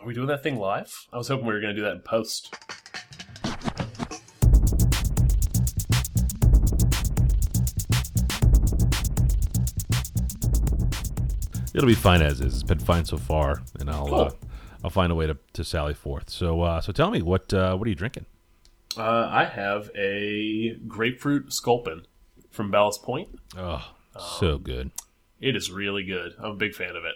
Are 0.00 0.06
we 0.06 0.14
doing 0.14 0.26
that 0.28 0.42
thing 0.42 0.56
live? 0.58 0.92
I 1.12 1.16
was 1.18 1.28
hoping 1.28 1.46
we 1.46 1.52
were 1.52 1.60
going 1.60 1.74
to 1.74 1.80
do 1.80 1.84
that 1.86 1.92
in 1.92 2.00
post. 2.00 2.54
It'll 11.74 11.86
be 11.88 11.94
fine 11.94 12.20
as 12.20 12.40
is. 12.40 12.54
It's 12.54 12.62
been 12.62 12.78
fine 12.78 13.04
so 13.06 13.16
far, 13.16 13.62
and 13.80 13.88
I'll 13.88 14.06
Cool. 14.06 14.20
uh, 14.20 14.30
I'll 14.84 14.90
find 14.90 15.10
a 15.10 15.14
way 15.14 15.26
to, 15.26 15.38
to 15.54 15.64
sally 15.64 15.94
forth. 15.94 16.28
So 16.28 16.60
uh, 16.62 16.80
so 16.82 16.92
tell 16.92 17.10
me 17.10 17.22
what 17.22 17.52
uh, 17.54 17.76
what 17.76 17.86
are 17.86 17.88
you 17.88 17.94
drinking? 17.96 18.26
Uh, 18.96 19.26
I 19.30 19.44
have 19.46 19.90
a 19.96 20.74
grapefruit 20.86 21.50
sculpin 21.52 22.02
from 22.50 22.70
Ballast 22.70 23.02
Point. 23.02 23.28
Oh, 23.56 23.82
so 24.38 24.58
good. 24.58 24.90
It 25.40 25.56
is 25.56 25.70
really 25.70 26.04
good. 26.04 26.32
I'm 26.38 26.50
a 26.52 26.54
big 26.56 26.74
fan 26.74 26.90
of 26.94 27.04
it. 27.06 27.14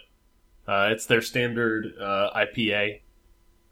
Uh, 0.67 0.89
it's 0.91 1.05
their 1.05 1.21
standard 1.21 1.93
uh, 1.99 2.29
IPA, 2.35 3.01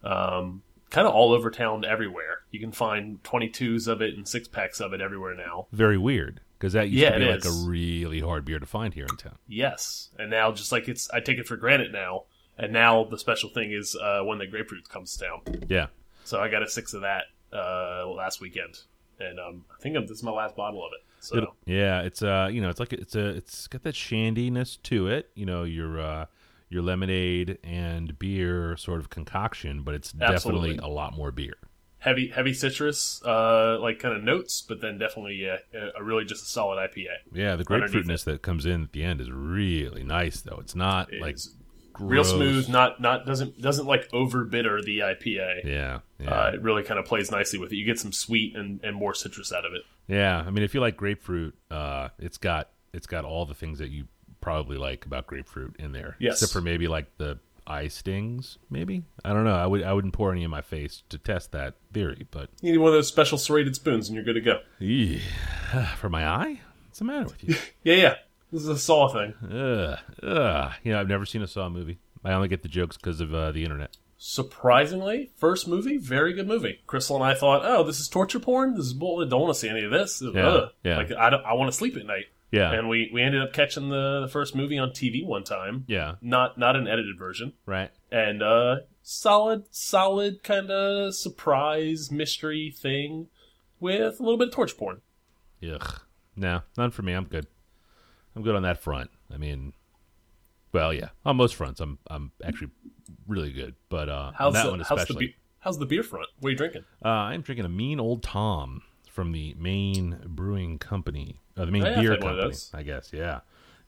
um, 0.02 0.62
kind 0.90 1.06
of 1.06 1.14
all 1.14 1.32
over 1.32 1.50
town, 1.50 1.84
everywhere. 1.84 2.38
You 2.50 2.60
can 2.60 2.72
find 2.72 3.22
22s 3.22 3.88
of 3.88 4.00
it 4.00 4.14
and 4.16 4.26
six 4.26 4.48
packs 4.48 4.80
of 4.80 4.92
it 4.92 5.00
everywhere 5.00 5.34
now. 5.34 5.66
Very 5.72 5.98
weird 5.98 6.40
because 6.58 6.72
that 6.72 6.88
used 6.88 7.02
Yeah, 7.02 7.10
to 7.10 7.18
be 7.18 7.26
like 7.26 7.44
is. 7.44 7.64
a 7.64 7.68
really 7.68 8.20
hard 8.20 8.44
beer 8.44 8.58
to 8.58 8.66
find 8.66 8.94
here 8.94 9.06
in 9.10 9.16
town. 9.16 9.36
Yes, 9.46 10.10
and 10.18 10.30
now 10.30 10.52
just 10.52 10.72
like 10.72 10.88
it's, 10.88 11.10
I 11.10 11.20
take 11.20 11.38
it 11.38 11.46
for 11.46 11.56
granted 11.56 11.92
now. 11.92 12.24
And 12.58 12.72
now 12.72 13.04
the 13.04 13.18
special 13.18 13.50
thing 13.50 13.72
is 13.72 13.94
uh, 13.94 14.22
when 14.24 14.38
the 14.38 14.46
grapefruit 14.46 14.88
comes 14.88 15.14
down. 15.16 15.40
Yeah, 15.68 15.88
So 16.24 16.40
I 16.40 16.48
got 16.48 16.62
a 16.62 16.68
six 16.68 16.94
of 16.94 17.02
that 17.02 17.24
uh, 17.52 18.06
last 18.08 18.40
weekend, 18.40 18.78
and 19.20 19.38
um, 19.38 19.64
I 19.70 19.82
think 19.82 19.94
this 20.08 20.16
is 20.16 20.22
my 20.22 20.30
last 20.30 20.56
bottle 20.56 20.82
of 20.82 20.92
it. 20.94 21.04
So 21.20 21.36
It- 21.38 21.48
yeah. 21.66 22.00
It's 22.02 22.22
uh 22.22 22.48
you 22.50 22.60
know 22.62 22.68
it's 22.70 22.78
like 22.80 22.92
it's 22.94 23.14
a 23.16 23.28
it's 23.28 23.66
got 23.66 23.82
that 23.82 23.94
shandiness 23.94 24.78
to 24.84 25.08
it. 25.08 25.30
You 25.34 25.44
know 25.44 25.64
your 25.64 26.00
uh, 26.00 26.26
your 26.68 26.82
lemonade 26.82 27.58
and 27.64 28.18
beer 28.18 28.76
sort 28.76 29.00
of 29.00 29.10
concoction, 29.10 29.82
but 29.82 29.94
it's 29.94 30.14
Absolutely. 30.20 30.70
definitely 30.70 30.88
a 30.90 30.92
lot 30.92 31.16
more 31.16 31.30
beer. 31.30 31.54
heavy, 31.98 32.28
heavy 32.28 32.52
citrus, 32.54 33.22
uh, 33.24 33.78
like 33.80 33.98
kind 33.98 34.16
of 34.16 34.22
notes, 34.22 34.62
but 34.62 34.80
then 34.80 34.98
definitely 34.98 35.44
a, 35.44 35.58
a 35.98 36.02
really 36.04 36.24
just 36.24 36.42
a 36.44 36.46
solid 36.46 36.78
IPA. 36.78 37.06
Yeah, 37.32 37.56
the 37.56 37.64
grapefruitness 37.64 38.24
that 38.24 38.42
comes 38.42 38.66
in 38.66 38.84
at 38.84 38.92
the 38.92 39.02
end 39.02 39.20
is 39.20 39.30
really 39.30 40.04
nice 40.04 40.40
though. 40.40 40.58
It's 40.60 40.74
not 40.74 41.12
It 41.12 41.20
like 41.20 41.34
is 41.36 41.54
real 41.98 42.24
smooth, 42.24 42.68
not 42.68 43.00
not 43.00 43.26
doesn't 43.26 43.60
doesn't 43.60 43.86
like 43.86 44.08
over 44.12 44.44
bitter 44.44 44.82
the 44.82 45.00
IPA. 45.00 45.64
Yeah, 45.64 46.00
yeah. 46.18 46.30
Uh, 46.30 46.50
it 46.54 46.62
really 46.62 46.82
kind 46.82 47.00
of 47.00 47.06
plays 47.06 47.30
nicely 47.30 47.58
with 47.58 47.72
it. 47.72 47.76
You 47.76 47.84
get 47.86 47.98
some 47.98 48.12
sweet 48.12 48.54
and, 48.56 48.80
and 48.84 48.94
more 48.96 49.14
citrus 49.14 49.52
out 49.52 49.64
of 49.64 49.72
it. 49.72 49.82
Yeah, 50.06 50.44
I 50.46 50.50
mean, 50.50 50.62
if 50.62 50.74
you 50.74 50.80
like 50.80 50.96
grapefruit, 50.96 51.54
uh, 51.70 52.10
it's 52.18 52.38
got 52.38 52.70
it's 52.92 53.06
got 53.06 53.24
all 53.24 53.46
the 53.46 53.54
things 53.54 53.78
that 53.78 53.88
you 53.90 54.06
probably 54.40 54.76
like 54.76 55.06
about 55.06 55.26
grapefruit 55.26 55.76
in 55.78 55.92
there. 55.92 56.16
Yes. 56.18 56.34
except 56.34 56.52
for 56.52 56.60
maybe 56.60 56.88
like 56.88 57.06
the 57.18 57.38
eye 57.66 57.88
stings. 57.88 58.58
Maybe 58.70 59.02
I 59.24 59.32
don't 59.32 59.44
know. 59.44 59.56
I 59.56 59.66
would 59.66 59.82
I 59.82 59.92
wouldn't 59.92 60.14
pour 60.14 60.30
any 60.32 60.42
in 60.44 60.50
my 60.50 60.62
face 60.62 61.02
to 61.08 61.18
test 61.18 61.52
that 61.52 61.74
theory, 61.92 62.26
but 62.30 62.48
You 62.60 62.72
need 62.72 62.78
one 62.78 62.88
of 62.88 62.94
those 62.94 63.08
special 63.08 63.38
serrated 63.38 63.74
spoons, 63.74 64.08
and 64.08 64.14
you're 64.16 64.24
good 64.24 64.34
to 64.34 64.40
go. 64.40 64.60
Eeh. 64.80 65.20
for 65.96 66.08
my 66.08 66.26
eye, 66.26 66.60
what's 66.86 66.98
the 67.00 67.04
matter 67.04 67.24
with 67.26 67.42
you? 67.42 67.54
Yeah, 67.82 67.94
yeah. 67.96 68.14
This 68.52 68.62
is 68.62 68.68
a 68.68 68.78
Saw 68.78 69.08
thing. 69.08 69.34
ugh, 69.52 69.98
ugh. 70.22 70.72
You 70.84 70.92
know, 70.92 71.00
I've 71.00 71.08
never 71.08 71.26
seen 71.26 71.42
a 71.42 71.48
Saw 71.48 71.68
movie. 71.68 71.98
I 72.24 72.32
only 72.32 72.46
get 72.48 72.62
the 72.62 72.68
jokes 72.68 72.96
because 72.96 73.20
of 73.20 73.34
uh, 73.34 73.50
the 73.52 73.64
internet. 73.64 73.96
Surprisingly, 74.18 75.30
first 75.36 75.66
movie, 75.66 75.96
very 75.96 76.32
good 76.32 76.46
movie. 76.46 76.78
Crystal 76.86 77.16
and 77.16 77.24
I 77.24 77.34
thought, 77.34 77.62
oh, 77.64 77.82
this 77.82 77.98
is 78.00 78.08
torture 78.08 78.38
porn. 78.38 78.74
This 78.76 78.86
is 78.86 78.92
bull. 78.94 79.20
I 79.24 79.28
don't 79.28 79.40
want 79.42 79.54
to 79.54 79.58
see 79.60 79.68
any 79.68 79.82
of 79.84 79.90
this. 79.90 80.22
Yeah, 80.22 80.40
Ugh. 80.46 80.70
yeah. 80.84 80.96
Like 80.98 81.12
I, 81.12 81.30
don't, 81.30 81.44
I 81.44 81.54
want 81.54 81.70
to 81.70 81.76
sleep 81.76 81.96
at 81.96 82.06
night. 82.06 82.26
Yeah, 82.52 82.72
And 82.72 82.88
we, 82.88 83.10
we 83.12 83.22
ended 83.22 83.42
up 83.42 83.52
catching 83.52 83.88
the, 83.88 84.20
the 84.22 84.28
first 84.28 84.54
movie 84.54 84.78
on 84.78 84.90
TV 84.90 85.26
one 85.26 85.42
time. 85.44 85.84
yeah, 85.88 86.14
Not 86.22 86.56
not 86.56 86.76
an 86.76 86.86
edited 86.86 87.18
version. 87.18 87.52
right. 87.66 87.90
and 88.10 88.42
uh 88.42 88.76
solid 89.02 89.64
solid 89.70 90.42
kind 90.42 90.70
of 90.70 91.14
surprise 91.14 92.10
mystery 92.10 92.72
thing 92.76 93.28
with 93.80 94.18
a 94.20 94.22
little 94.22 94.38
bit 94.38 94.48
of 94.48 94.54
torch 94.54 94.76
porn 94.76 95.00
Ugh. 95.68 96.00
No, 96.36 96.62
none 96.76 96.90
for 96.90 97.02
me. 97.02 97.12
I'm 97.14 97.24
good. 97.24 97.46
I'm 98.34 98.42
good 98.42 98.54
on 98.54 98.62
that 98.62 98.78
front. 98.78 99.10
I 99.32 99.38
mean, 99.38 99.72
well, 100.72 100.92
yeah, 100.92 101.08
on 101.24 101.36
most 101.36 101.54
fronts, 101.54 101.80
I'm 101.80 101.98
I'm 102.08 102.30
actually 102.44 102.70
really 103.26 103.52
good. 103.52 103.74
But 103.88 104.08
uh, 104.08 104.32
how's 104.36 104.52
that 104.54 104.64
the, 104.64 104.70
one 104.70 104.80
how's 104.80 104.88
the 104.88 104.94
especially, 105.02 105.36
how's 105.60 105.78
the 105.78 105.86
beer 105.86 106.02
front 106.02 106.26
what 106.40 106.48
are 106.48 106.50
you 106.52 106.56
drinking 106.56 106.84
uh, 107.04 107.08
I'm 107.08 107.40
drinking 107.40 107.64
a 107.64 107.68
Mean 107.70 107.98
Old 107.98 108.22
Tom 108.22 108.82
from 109.10 109.32
the 109.32 109.54
Maine 109.58 110.18
Brewing 110.26 110.78
Company, 110.78 111.40
uh, 111.56 111.64
the 111.64 111.70
I've 111.82 112.00
Beer 112.00 112.10
had 112.12 112.22
one 112.22 112.32
of 112.34 112.38
Company. 112.40 112.56
I 112.74 112.82
guess, 112.82 113.10
yeah. 113.12 113.40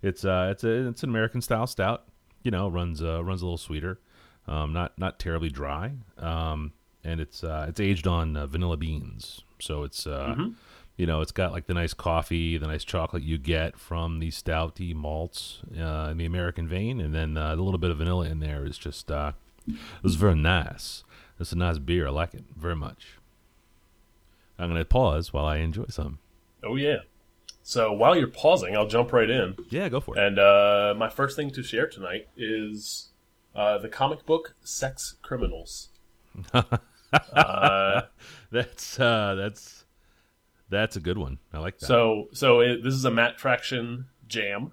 It's 0.02 0.24
uh, 0.24 0.48
it's 0.52 0.64
a 0.64 0.88
it's 0.88 1.02
an 1.02 1.08
American 1.10 1.40
style 1.40 1.66
stout. 1.66 2.04
You 2.42 2.50
know, 2.50 2.68
runs 2.68 3.02
uh, 3.02 3.22
runs 3.24 3.42
a 3.42 3.44
little 3.44 3.58
sweeter, 3.58 3.98
um, 4.46 4.72
not 4.72 4.96
not 4.98 5.18
terribly 5.18 5.48
dry. 5.50 5.92
Um, 6.18 6.72
and 7.04 7.20
it's 7.20 7.42
uh, 7.44 7.66
it's 7.68 7.80
aged 7.80 8.06
on 8.06 8.36
uh, 8.36 8.46
vanilla 8.46 8.76
beans, 8.76 9.42
so 9.60 9.82
it's 9.82 10.06
uh, 10.06 10.34
Mm-hmm. 10.36 10.50
you 10.96 11.06
know, 11.06 11.20
it's 11.20 11.32
got 11.32 11.52
like 11.52 11.66
the 11.66 11.74
nice 11.74 11.94
coffee, 11.94 12.58
the 12.58 12.66
nice 12.66 12.84
chocolate 12.84 13.22
you 13.22 13.38
get 13.38 13.78
from 13.78 14.18
these 14.20 14.40
stouty 14.40 14.94
malts 14.94 15.60
uh, 15.78 16.08
in 16.10 16.16
the 16.18 16.24
American 16.26 16.68
vein, 16.68 17.00
and 17.00 17.14
then 17.14 17.36
uh, 17.36 17.54
a 17.54 17.56
little 17.56 17.78
bit 17.78 17.90
of 17.90 17.98
vanilla 17.98 18.26
in 18.26 18.38
there 18.40 18.64
is 18.64 18.78
just 18.78 19.10
uh, 19.10 19.32
it's 20.04 20.14
very 20.14 20.34
nice. 20.36 21.02
It's 21.40 21.52
a 21.52 21.56
nice 21.56 21.78
beer. 21.78 22.06
I 22.08 22.10
like 22.10 22.34
it 22.34 22.44
very 22.56 22.76
much. 22.76 23.18
I'm 24.58 24.68
going 24.70 24.80
to 24.80 24.84
pause 24.84 25.32
while 25.32 25.44
I 25.44 25.58
enjoy 25.58 25.84
some. 25.88 26.18
oh 26.64 26.76
yeah 26.76 26.98
so 27.68 27.92
while 27.92 28.16
you're 28.16 28.26
pausing 28.44 28.74
i'll 28.76 28.86
jump 28.86 29.12
right 29.12 29.28
in 29.28 29.54
Yeah, 29.68 29.88
go 29.90 30.00
for 30.00 30.16
it. 30.16 30.22
and 30.26 30.38
uh 30.38 30.94
my 30.96 31.08
first 31.10 31.36
thing 31.36 31.50
to 31.50 31.62
share 31.62 31.86
tonight 31.86 32.26
is 32.36 33.10
uh 33.54 33.76
the 33.78 33.88
comic 33.88 34.24
book 34.24 34.54
sex 34.62 35.16
criminals 35.22 35.90
uh 36.54 38.02
That's 38.50 38.98
uh, 38.98 39.34
that's 39.34 39.84
that's 40.70 40.96
a 40.96 41.00
good 41.00 41.18
one. 41.18 41.38
I 41.52 41.58
like 41.58 41.78
that. 41.78 41.86
So, 41.86 42.28
so 42.32 42.60
it, 42.60 42.82
this 42.82 42.94
is 42.94 43.04
a 43.04 43.10
Matt 43.10 43.38
Fraction 43.40 44.06
jam 44.26 44.72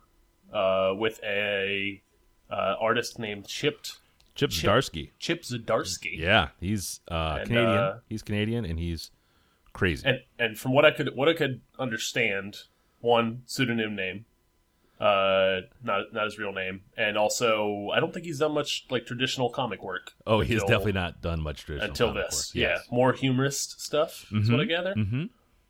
uh, 0.53 0.91
with 0.97 1.19
a 1.23 2.01
uh, 2.49 2.75
artist 2.79 3.19
named 3.19 3.47
Chipped 3.47 3.97
Chip 4.33 4.49
Chip- 4.51 4.69
Zdarsky. 4.71 5.11
Chip 5.19 5.41
Zdarsky. 5.43 6.17
Yeah, 6.17 6.49
he's 6.61 7.01
uh, 7.11 7.37
And, 7.39 7.47
Canadian. 7.47 7.77
uh, 7.77 7.99
he's 8.09 8.21
Canadian, 8.21 8.63
and 8.65 8.79
he's 8.79 9.11
crazy. 9.73 10.07
And 10.07 10.19
and 10.39 10.57
from 10.57 10.71
what 10.73 10.85
I 10.85 10.91
could 10.91 11.15
what 11.15 11.27
I 11.29 11.33
could 11.33 11.59
understand, 11.79 12.57
one 13.05 13.43
pseudonym 13.45 13.95
name, 13.95 14.25
uh, 14.99 15.61
not 15.83 16.13
not 16.13 16.25
his 16.25 16.37
real 16.39 16.51
name, 16.53 16.81
and 16.97 17.17
also 17.17 17.89
I 17.93 17.99
don't 17.99 18.13
think 18.13 18.25
he's 18.25 18.39
done 18.39 18.53
much 18.53 18.85
like 18.89 19.05
traditional 19.05 19.49
comic 19.49 19.83
work. 19.83 20.11
oh, 20.25 20.39
he 20.41 20.53
has 20.53 20.63
definitely 20.63 20.93
not 20.93 21.21
done 21.21 21.41
much 21.41 21.65
traditional 21.65 21.89
until 21.91 22.13
this. 22.13 22.51
work. 22.55 22.61
Yeah, 22.61 22.77
more 22.91 23.13
humorist 23.13 23.81
stuff. 23.81 24.25
Is 24.31 24.49
what 24.49 24.59
I 24.59 24.65
gather. 24.65 24.93
Mm-hmm. 24.95 25.23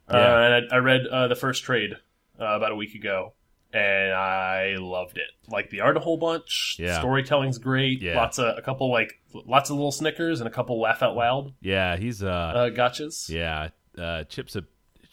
Uh, 0.08 0.16
and 0.18 0.68
I, 0.72 0.76
I 0.76 0.78
read 0.80 1.08
uh, 1.08 1.28
the 1.28 1.36
first 1.36 1.64
trade 1.64 1.94
uh, 2.40 2.46
about 2.46 2.72
a 2.72 2.76
week 2.76 2.94
ago, 2.94 3.34
and 3.74 4.14
I 4.14 4.76
loved 4.78 5.18
it. 5.18 5.32
Like 5.50 5.72
the 5.72 5.82
art 5.82 5.98
a 5.98 6.00
whole 6.00 6.18
bunch. 6.18 6.78
Yeah. 6.80 7.00
storytelling's 7.00 7.58
great. 7.58 8.02
Yeah. 8.04 8.16
lots 8.16 8.38
of 8.38 8.56
a 8.58 8.62
couple 8.62 8.92
like 8.92 9.20
lots 9.34 9.70
of 9.72 9.76
little 9.78 9.92
snickers 9.92 10.40
and 10.42 10.48
a 10.48 10.52
couple 10.52 10.80
laugh 10.80 11.02
out 11.02 11.16
loud 11.16 11.54
Yeah, 11.62 11.98
he's 11.98 12.22
uh, 12.24 12.28
uh, 12.30 12.70
gotchas. 12.70 13.28
yeah. 13.30 13.70
Uh, 13.98 14.24
Chip's 14.26 14.56
a 14.56 14.64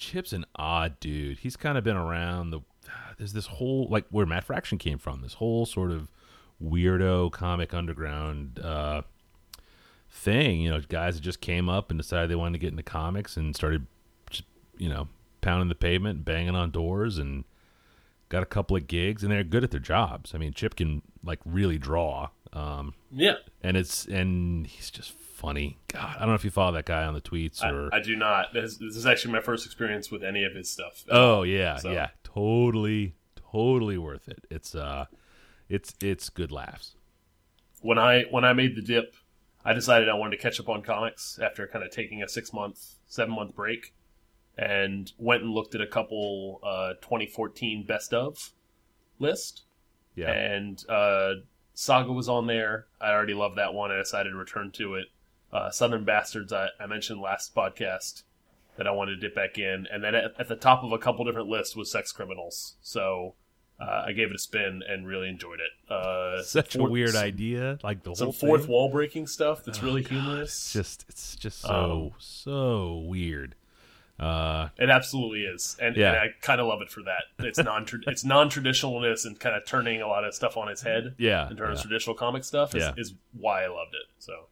Chip's 0.02 0.32
an 0.32 0.44
odd 0.56 0.98
dude. 0.98 1.38
He's 1.38 1.56
kind 1.56 1.78
of 1.78 1.84
been 1.84 1.96
around 1.96 2.50
the. 2.50 2.60
There's 3.18 3.32
this 3.32 3.46
whole 3.46 3.86
like 3.88 4.04
where 4.10 4.26
Matt 4.26 4.44
Fraction 4.44 4.78
came 4.78 4.98
from. 4.98 5.22
This 5.22 5.34
whole 5.34 5.64
sort 5.64 5.92
of 5.92 6.10
weirdo 6.62 7.30
comic 7.30 7.72
underground 7.72 8.58
uh, 8.58 9.02
thing. 10.10 10.60
You 10.60 10.70
know, 10.70 10.80
guys 10.80 11.14
that 11.14 11.22
just 11.22 11.41
came 11.41 11.68
up 11.68 11.91
and 11.91 11.98
decided 11.98 12.30
they 12.30 12.34
wanted 12.34 12.54
to 12.54 12.58
get 12.58 12.72
into 12.72 12.82
comics 12.82 13.36
and 13.36 13.54
started, 13.54 13.86
you 14.76 14.88
know, 14.88 15.08
pounding 15.41 15.68
the 15.68 15.74
pavement, 15.76 16.24
banging 16.24 16.56
on 16.56 16.72
doors, 16.72 17.18
and 17.18 17.44
got 18.28 18.42
a 18.42 18.46
couple 18.46 18.76
of 18.76 18.88
gigs. 18.88 19.22
And 19.22 19.30
they're 19.30 19.44
good 19.44 19.62
at 19.62 19.70
their 19.70 19.80
jobs. 19.80 20.34
I 20.34 20.38
mean, 20.38 20.52
Chip 20.52 20.74
can 20.74 21.02
like 21.22 21.38
really 21.44 21.78
draw. 21.78 22.30
Um, 22.52 22.94
Yeah, 23.10 23.36
and 23.62 23.76
it's 23.76 24.06
and 24.06 24.66
he's 24.66 24.90
just 24.90 25.12
funny. 25.12 25.78
God, 25.88 26.16
I 26.16 26.18
don't 26.21 26.28
know 26.28 26.34
if 26.34 26.44
you 26.44 26.50
follow 26.50 26.72
that 26.72 26.84
guy 26.84 27.04
on 27.04 27.15
the 27.15 27.21
tweets 27.21 27.62
or. 27.65 27.88
I, 27.92 27.97
I 27.98 28.00
do 28.00 28.15
not. 28.16 28.53
This, 28.53 28.77
this 28.77 28.94
is 28.97 29.06
actually 29.06 29.32
my 29.32 29.41
first 29.41 29.65
experience 29.66 30.10
with 30.10 30.22
any 30.22 30.44
of 30.44 30.54
his 30.54 30.68
stuff. 30.71 31.04
oh 31.10 31.42
yeah, 31.42 31.77
So- 31.77 31.91
yeah, 31.92 32.09
totally, 32.24 33.15
totally 33.53 33.98
worth 33.98 34.28
it. 34.28 34.44
It's 34.50 34.74
uh, 34.74 35.06
it's 35.68 35.94
it's 36.03 36.28
good 36.28 36.53
laughs. 36.53 36.94
when 37.80 37.98
I 37.98 38.24
when 38.30 38.44
I 38.44 38.53
made 38.53 38.77
the 38.77 38.82
dip, 38.82 39.15
I 39.65 39.72
decided 39.72 40.09
I 40.09 40.15
wanted 40.15 40.36
to 40.36 40.42
catch 40.42 40.60
up 40.60 40.68
on 40.68 40.82
comics 40.82 41.38
after 41.42 41.66
kind 41.66 41.84
of 41.84 41.91
taking 41.91 42.22
a 42.22 42.28
six 42.28 42.53
month, 42.53 42.97
seven 43.06 43.34
month 43.34 43.54
break, 43.56 43.94
and 44.59 45.10
went 45.18 45.42
and 45.42 45.53
looked 45.53 45.74
at 45.74 45.80
a 45.80 45.86
couple 45.86 46.60
uh, 46.62 46.94
2014 47.00 47.86
best 47.86 48.12
of 48.12 48.53
list, 49.18 49.62
Yeah, 50.16 50.30
and 50.30 50.84
uh, 50.88 51.34
Saga 51.82 52.12
was 52.12 52.28
on 52.28 52.46
there. 52.46 52.86
I 53.00 53.10
already 53.10 53.34
love 53.34 53.56
that 53.56 53.74
one. 53.74 53.90
I 53.90 53.96
decided 53.98 54.30
to 54.30 54.36
return 54.36 54.70
to 54.72 54.94
it. 54.94 55.06
Uh, 55.52 55.70
Southern 55.70 56.04
Bastards, 56.04 56.52
I, 56.52 56.68
I 56.78 56.86
mentioned 56.86 57.20
last 57.20 57.54
podcast 57.56 58.22
that 58.76 58.86
I 58.86 58.92
wanted 58.92 59.16
to 59.16 59.20
dip 59.20 59.34
back 59.34 59.58
in, 59.58 59.86
and 59.92 60.02
then 60.02 60.14
at, 60.14 60.32
at 60.38 60.48
the 60.48 60.54
top 60.56 60.84
of 60.84 60.92
a 60.92 60.98
couple 60.98 61.24
different 61.24 61.48
lists 61.48 61.74
was 61.74 61.90
Sex 61.90 62.12
Criminals. 62.12 62.76
So 62.82 63.34
Uh, 63.80 64.04
I 64.06 64.12
gave 64.12 64.28
it 64.30 64.36
a 64.36 64.38
spin 64.38 64.82
and 64.88 65.08
really 65.08 65.28
enjoyed 65.28 65.58
it. 65.58 65.92
Uh, 65.92 66.40
Such 66.42 66.76
a 66.76 66.78
fourth- 66.78 66.92
weird 66.92 67.16
idea, 67.16 67.78
like 67.82 68.04
the 68.04 68.14
Some 68.14 68.26
whole 68.26 68.32
fourth 68.32 68.62
thing. 68.62 68.70
wall 68.70 68.88
breaking 68.88 69.26
stuff 69.26 69.64
that's 69.64 69.82
really 69.82 70.02
It's 70.02 70.10
humorous. 70.10 70.72
just 70.72 71.04
it's 71.08 71.34
just 71.34 71.60
so 71.62 72.12
Um, 72.12 72.18
so 72.18 72.98
weird. 73.08 73.56
Uh, 74.20 74.68
It 74.78 74.91
absolutely 74.91 75.41
is, 75.44 75.76
and, 75.80 75.97
Yeah. 75.97 76.10
and 76.10 76.16
I 76.18 76.26
kind 76.42 76.60
of 76.60 76.66
love 76.68 76.80
it 76.82 76.91
for 76.91 77.03
that. 77.03 77.24
It's 77.44 77.59
non 77.59 77.86
it's 78.06 78.24
non 78.24 78.50
traditionalness 78.50 79.24
and 79.24 79.38
kind 79.41 79.56
of 79.56 79.64
turning 79.66 80.00
a 80.03 80.06
lot 80.06 80.24
of 80.24 80.34
stuff 80.34 80.56
on 80.56 80.68
its 80.68 80.82
head 80.82 81.14
yeah. 81.18 81.50
in 81.50 81.56
terms 81.56 81.76
yeah. 81.78 81.80
of 81.80 81.82
traditional 81.82 82.14
comic 82.16 82.44
stuff 82.44 82.74
is, 82.74 82.82
Yeah. 82.82 82.92
is 82.97 83.14
why 83.32 83.64
I 83.64 83.68
loved 83.68 83.94
it. 83.94 84.06
So 84.18 84.47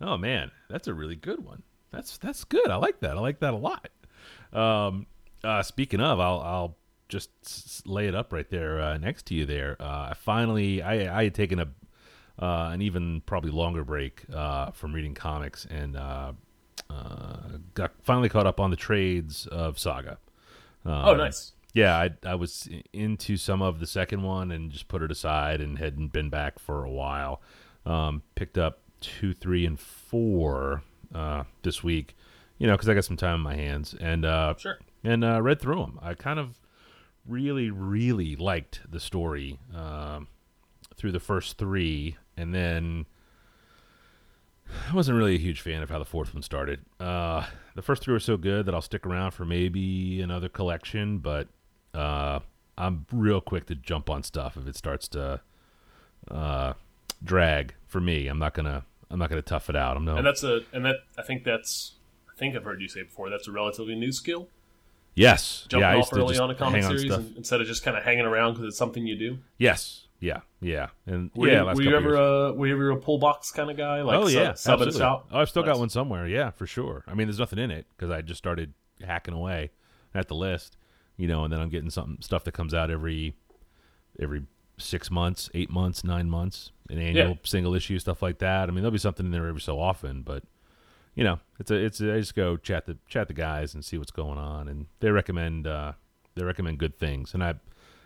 Oh 0.00 0.16
man, 0.16 0.50
that's 0.68 0.88
a 0.88 0.94
really 0.94 1.16
good 1.16 1.44
one. 1.44 1.62
That's 1.90 2.18
that's 2.18 2.44
good. 2.44 2.68
I 2.70 2.76
like 2.76 3.00
that. 3.00 3.16
I 3.16 3.20
like 3.20 3.40
that 3.40 3.54
a 3.54 3.56
lot. 3.56 3.88
Um, 4.52 5.06
uh, 5.44 5.62
speaking 5.62 6.00
of, 6.00 6.20
I'll 6.20 6.40
I'll 6.40 6.76
just 7.08 7.86
lay 7.86 8.06
it 8.06 8.14
up 8.14 8.32
right 8.32 8.48
there 8.50 8.80
uh, 8.80 8.96
next 8.98 9.26
to 9.26 9.34
you. 9.34 9.44
There, 9.46 9.76
uh, 9.80 10.10
I 10.10 10.14
finally 10.16 10.82
I 10.82 11.20
I 11.20 11.24
had 11.24 11.34
taken 11.34 11.58
a 11.58 11.68
uh, 12.42 12.70
an 12.72 12.80
even 12.82 13.22
probably 13.26 13.50
longer 13.50 13.84
break 13.84 14.24
uh, 14.34 14.70
from 14.70 14.94
reading 14.94 15.14
comics 15.14 15.66
and 15.66 15.96
uh, 15.96 16.32
uh, 16.88 17.58
got 17.74 17.89
finally 18.02 18.28
caught 18.28 18.46
up 18.46 18.60
on 18.60 18.70
the 18.70 18.76
trades 18.76 19.46
of 19.46 19.78
Saga. 19.78 20.18
Um, 20.84 20.92
oh 21.04 21.14
nice. 21.14 21.52
yeah, 21.74 21.96
I 21.96 22.10
I 22.24 22.34
was 22.34 22.68
into 22.92 23.36
some 23.36 23.62
of 23.62 23.80
the 23.80 23.86
second 23.86 24.22
one 24.22 24.50
and 24.50 24.70
just 24.70 24.88
put 24.88 25.02
it 25.02 25.10
aside 25.10 25.60
and 25.60 25.78
hadn't 25.78 26.08
been 26.12 26.30
back 26.30 26.58
for 26.58 26.84
a 26.84 26.90
while. 26.90 27.40
Um, 27.86 28.22
picked 28.34 28.58
up 28.58 28.80
two, 29.00 29.32
three, 29.34 29.64
and 29.66 29.78
four 29.80 30.82
uh, 31.14 31.44
this 31.62 31.82
week, 31.82 32.16
you 32.58 32.66
know, 32.66 32.74
because 32.74 32.88
I 32.88 32.94
got 32.94 33.04
some 33.04 33.16
time 33.16 33.34
on 33.34 33.40
my 33.40 33.54
hands 33.56 33.94
and 34.00 34.24
uh, 34.24 34.54
Sure. 34.58 34.78
and 35.02 35.24
uh, 35.24 35.40
read 35.42 35.60
through 35.60 35.76
them. 35.80 35.98
I 36.02 36.14
kind 36.14 36.38
of 36.38 36.58
really, 37.26 37.70
really 37.70 38.36
liked 38.36 38.80
the 38.90 39.00
story 39.00 39.58
um, 39.74 40.28
through 40.96 41.12
the 41.12 41.20
first 41.20 41.56
three, 41.58 42.16
and 42.36 42.54
then 42.54 43.06
I 44.90 44.94
wasn't 44.94 45.18
really 45.18 45.34
a 45.34 45.38
huge 45.38 45.60
fan 45.60 45.82
of 45.82 45.90
how 45.90 45.98
the 45.98 46.04
fourth 46.04 46.34
one 46.34 46.42
started. 46.42 46.80
Uh, 46.98 47.46
the 47.74 47.82
first 47.82 48.02
three 48.02 48.12
were 48.12 48.20
so 48.20 48.36
good 48.36 48.66
that 48.66 48.74
I'll 48.74 48.82
stick 48.82 49.06
around 49.06 49.32
for 49.32 49.44
maybe 49.44 50.20
another 50.20 50.48
collection, 50.48 51.18
but 51.18 51.48
uh, 51.94 52.40
I'm 52.76 53.06
real 53.12 53.40
quick 53.40 53.66
to 53.66 53.74
jump 53.74 54.10
on 54.10 54.22
stuff 54.22 54.56
if 54.56 54.66
it 54.66 54.76
starts 54.76 55.08
to 55.08 55.40
uh, 56.30 56.72
drag 57.22 57.74
for 57.86 58.00
me. 58.00 58.26
I'm 58.26 58.38
not 58.38 58.54
gonna 58.54 58.84
I'm 59.10 59.18
not 59.18 59.28
gonna 59.28 59.42
tough 59.42 59.70
it 59.70 59.76
out. 59.76 59.96
I'm 59.96 60.04
no 60.04 60.16
And 60.16 60.26
that's 60.26 60.42
a 60.42 60.60
and 60.72 60.84
that 60.84 60.96
I 61.18 61.22
think 61.22 61.44
that's 61.44 61.92
I 62.28 62.38
think 62.38 62.56
I've 62.56 62.64
heard 62.64 62.80
you 62.80 62.88
say 62.88 63.02
before. 63.02 63.30
That's 63.30 63.48
a 63.48 63.52
relatively 63.52 63.94
new 63.94 64.12
skill. 64.12 64.48
yes 65.14 65.66
Jumping 65.68 65.88
yeah 65.88 65.96
off 65.96 66.12
early 66.12 66.38
on 66.38 66.50
a 66.50 66.54
comic 66.54 66.84
on 66.84 66.96
series 66.96 67.12
and, 67.12 67.36
instead 67.36 67.60
of 67.60 67.66
just 67.66 67.84
kind 67.84 67.96
of 67.96 68.02
hanging 68.04 68.24
around 68.24 68.54
because 68.54 68.68
it's 68.68 68.78
something 68.78 69.06
you 69.06 69.16
do. 69.16 69.38
Yes 69.58 70.06
yeah 70.20 70.40
yeah 70.60 70.88
and 71.06 71.30
Were 71.34 71.48
yeah 71.48 71.60
you, 71.60 71.64
last 71.64 71.76
were 71.76 71.82
you 71.82 71.96
ever 71.96 72.08
years. 72.10 72.18
a 72.18 72.52
were 72.54 72.66
you 72.66 72.74
ever 72.74 72.90
a 72.90 72.96
pull 72.96 73.18
box 73.18 73.50
kind 73.50 73.70
of 73.70 73.76
guy? 73.76 74.02
Like 74.02 74.18
oh 74.18 74.28
yeah, 74.28 74.54
sub 74.54 74.80
shop. 74.92 75.28
Oh, 75.32 75.40
I've 75.40 75.48
still 75.48 75.62
got 75.62 75.78
one 75.78 75.88
somewhere. 75.88 76.26
Yeah, 76.26 76.50
for 76.50 76.66
sure. 76.66 77.04
I 77.08 77.14
mean, 77.14 77.26
there's 77.26 77.38
nothing 77.38 77.58
in 77.58 77.70
it 77.70 77.86
because 77.96 78.10
I 78.10 78.20
just 78.20 78.38
started 78.38 78.74
hacking 79.02 79.32
away 79.34 79.70
at 80.14 80.28
the 80.28 80.34
list, 80.34 80.76
you 81.16 81.26
know, 81.26 81.44
and 81.44 81.52
then 81.52 81.60
I'm 81.60 81.70
getting 81.70 81.88
something 81.90 82.18
stuff 82.20 82.44
that 82.44 82.52
comes 82.52 82.74
out 82.74 82.90
every 82.90 83.34
every 84.20 84.42
six 84.76 85.10
months, 85.10 85.48
eight 85.54 85.70
months, 85.70 86.04
nine 86.04 86.28
months, 86.28 86.72
an 86.88 86.98
annual 86.98 87.28
Yeah. 87.28 87.34
single 87.44 87.74
issue, 87.74 87.98
stuff 87.98 88.20
like 88.22 88.38
that. 88.38 88.64
I 88.68 88.72
mean, 88.72 88.76
there'll 88.82 88.90
be 88.90 88.98
something 88.98 89.24
in 89.26 89.32
there 89.32 89.46
every 89.48 89.60
so 89.60 89.80
often, 89.80 90.22
but 90.22 90.42
you 91.14 91.24
know, 91.24 91.38
it's 91.58 91.70
a 91.70 91.74
it's 91.76 92.00
a, 92.00 92.14
I 92.14 92.18
just 92.20 92.34
go 92.34 92.56
chat 92.56 92.86
the 92.86 92.98
chat 93.08 93.28
the 93.28 93.34
guys 93.34 93.72
and 93.74 93.84
see 93.84 93.96
what's 93.98 94.10
going 94.10 94.38
on, 94.38 94.68
and 94.68 94.86
they 95.00 95.10
recommend 95.10 95.66
uh, 95.66 95.92
they 96.34 96.44
recommend 96.44 96.78
good 96.78 96.98
things, 96.98 97.32
and 97.34 97.42
I 97.42 97.54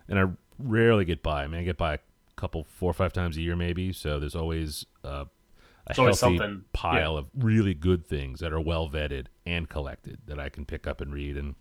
and 0.09 0.19
I 0.19 0.25
rarely 0.59 1.05
get 1.05 1.23
by. 1.23 1.45
I 1.45 1.47
mean, 1.47 1.61
I 1.61 1.65
get 1.65 1.77
by 1.79 1.95
a 1.95 1.99
couple, 2.37 2.65
four 2.65 2.91
or 2.91 2.95
five 2.95 3.13
times 3.13 3.37
a 3.37 3.41
year, 3.43 3.57
maybe. 3.57 3.93
So 3.93 4.19
there's 4.21 4.35
always 4.37 4.87
uh, 5.05 5.25
a 5.87 5.99
always 5.99 6.21
healthy 6.21 6.39
something, 6.39 6.65
pile 6.73 7.17
of 7.17 7.27
really 7.37 7.75
good 7.75 8.07
things 8.07 8.41
that 8.41 8.53
are 8.53 8.61
well 8.61 8.89
vetted 8.89 9.27
and 9.45 9.69
collected 9.69 10.19
that 10.27 10.39
I 10.39 10.49
can 10.49 10.65
pick 10.65 10.87
up 10.87 11.01
and 11.01 11.13
read. 11.13 11.37
And 11.37 11.55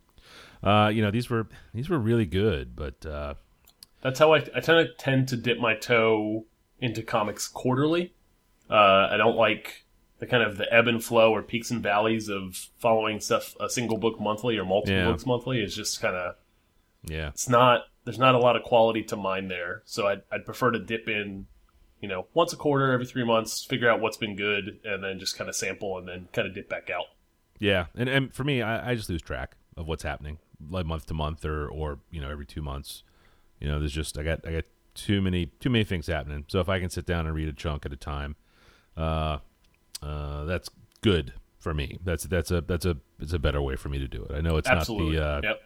uh, 0.64 0.90
you 0.94 1.02
know, 1.02 1.12
these 1.12 1.30
were 1.30 1.48
these 1.74 1.90
were 1.90 2.00
really 2.00 2.26
good, 2.26 2.76
but 2.76 3.06
uh, 3.06 3.34
That's 4.02 4.20
how 4.20 4.34
I 4.34 4.38
I 4.56 4.60
tend 4.62 4.88
to 4.88 4.94
tend 4.98 5.28
to 5.30 5.38
dip 5.38 5.60
my 5.60 5.76
toe 5.76 6.46
into 6.80 7.02
comics 7.04 7.48
quarterly. 7.48 8.14
Uh, 8.70 9.08
I 9.12 9.18
don't 9.18 9.36
like 9.36 9.86
the 10.20 10.26
kind 10.26 10.42
of 10.44 10.58
the 10.58 10.74
ebb 10.74 10.88
and 10.88 11.04
flow 11.04 11.34
or 11.36 11.42
peaks 11.44 11.70
and 11.70 11.84
valleys 11.84 12.30
of 12.30 12.56
following 12.80 13.20
stuff 13.20 13.56
a 13.60 13.70
single 13.70 13.98
book 13.98 14.20
monthly 14.22 14.58
or 14.58 14.64
multiple 14.64 14.96
Yeah. 14.98 15.06
books 15.06 15.26
monthly. 15.26 15.62
It's 15.62 15.76
just 15.76 16.00
kind 16.02 16.16
of 16.16 16.36
yeah, 17.06 17.30
it's 17.30 17.50
not 17.50 17.84
there's 18.06 18.20
not 18.20 18.36
a 18.36 18.40
lot 18.40 18.56
of 18.56 18.64
quality 18.64 19.04
to 19.04 19.16
mine 19.16 19.48
there. 19.48 19.82
So 19.86 20.08
I'd, 20.08 20.22
I'd 20.32 20.46
prefer 20.46 20.72
to 20.72 20.80
dip 20.80 21.08
in, 21.08 21.48
you 22.02 22.08
know, 22.08 22.28
once 22.34 22.52
a 22.54 22.58
quarter, 22.58 22.92
every 22.92 23.06
three 23.06 23.24
months, 23.24 23.64
figure 23.64 23.90
out 23.90 24.02
what's 24.02 24.18
been 24.18 24.36
good, 24.36 24.80
and 24.84 25.04
then 25.04 25.20
just 25.20 25.38
kind 25.38 25.50
of 25.50 25.56
sample 25.56 25.98
and 25.98 26.08
then 26.08 26.28
kind 26.34 26.48
of 26.48 26.54
dip 26.54 26.70
back 26.70 26.90
out. 26.90 27.06
yeah. 27.60 27.86
And 27.96 28.10
and 28.10 28.34
for 28.34 28.44
me, 28.44 28.62
I, 28.62 28.92
I 28.92 28.96
just 28.96 29.10
lose 29.10 29.22
track 29.22 29.56
of 29.78 29.88
what's 29.88 30.04
happening, 30.04 30.38
like 30.70 30.86
month 30.86 31.06
to 31.08 31.14
month 31.14 31.46
or 31.46 31.68
or 31.68 32.00
you 32.12 32.22
know 32.22 32.30
every 32.30 32.46
two 32.46 32.62
months. 32.62 33.04
You 33.60 33.70
know, 33.70 33.80
there's 33.80 33.94
just 33.94 34.18
I 34.18 34.24
got 34.24 34.46
I 34.46 34.52
got 34.52 34.66
too 34.94 35.22
many 35.22 35.48
too 35.48 35.70
many 35.70 35.84
things 35.84 36.08
happening. 36.08 36.46
So 36.48 36.60
if 36.60 36.70
I 36.70 36.80
can 36.80 36.90
sit 36.90 37.06
down 37.06 37.26
and 37.26 37.36
read 37.36 37.48
a 37.48 37.54
chunk 37.54 37.86
at 37.86 37.94
a 37.94 37.98
time, 37.98 38.36
uh, 38.98 39.38
uh, 40.02 40.44
that's 40.46 40.70
good 41.02 41.34
for 41.58 41.74
me. 41.74 42.00
That's 42.04 42.26
that's 42.26 42.52
a 42.52 42.62
that's 42.62 42.86
a 42.86 42.98
it's 43.20 43.34
a 43.34 43.40
better 43.40 43.62
way 43.62 43.76
for 43.76 43.90
me 43.90 44.00
to 44.00 44.08
do 44.08 44.24
it. 44.24 44.36
I 44.36 44.42
know 44.42 44.58
it's 44.58 44.68
Absolutely. 44.68 45.18
not 45.18 45.42
the 45.42 45.48
uh, 45.48 45.52
yep. 45.52 45.62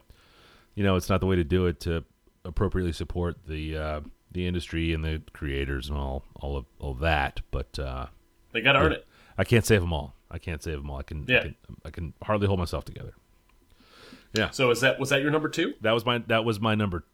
You 0.77 0.83
know 0.83 0.95
it's 0.95 1.09
not 1.09 1.19
the 1.19 1.25
way 1.25 1.35
to 1.35 1.43
do 1.43 1.65
it 1.65 1.79
to 1.81 2.05
appropriately 2.45 2.93
support 2.93 3.35
the 3.47 3.75
uh, 3.75 3.99
the 4.31 4.47
industry 4.47 4.93
and 4.93 5.03
the 5.03 5.21
creators 5.33 5.89
and 5.89 5.97
all 5.97 6.23
all 6.35 6.55
of 6.55 6.65
all 6.79 6.93
that. 6.95 7.41
But 7.51 7.77
uh, 7.79 8.05
They 8.53 8.61
got 8.61 8.73
to 8.73 8.79
earn 8.79 8.93
it. 8.93 9.05
I 9.37 9.43
can't 9.43 9.65
save 9.65 9.81
them 9.81 9.91
all. 9.91 10.15
I 10.31 10.37
can't 10.39 10.61
save 10.63 10.77
them 10.77 10.89
all. 10.89 10.97
I 10.99 11.03
can, 11.03 11.25
I 11.27 11.31
Yeah. 11.31 11.41
can 11.41 11.55
I 11.85 11.89
can 11.89 12.13
hardly 12.23 12.47
hold 12.47 12.59
myself 12.59 12.85
together. 12.85 13.13
Yeah, 14.33 14.49
So 14.51 14.69
is 14.71 14.81
that 14.81 14.99
was 14.99 15.09
that 15.09 15.21
your 15.21 15.31
number 15.31 15.49
two? 15.49 15.73
that 15.81 15.91
was 15.93 16.05
my 16.05 16.19
that 16.27 16.45
was 16.45 16.59
my 16.59 16.75
number 16.75 17.05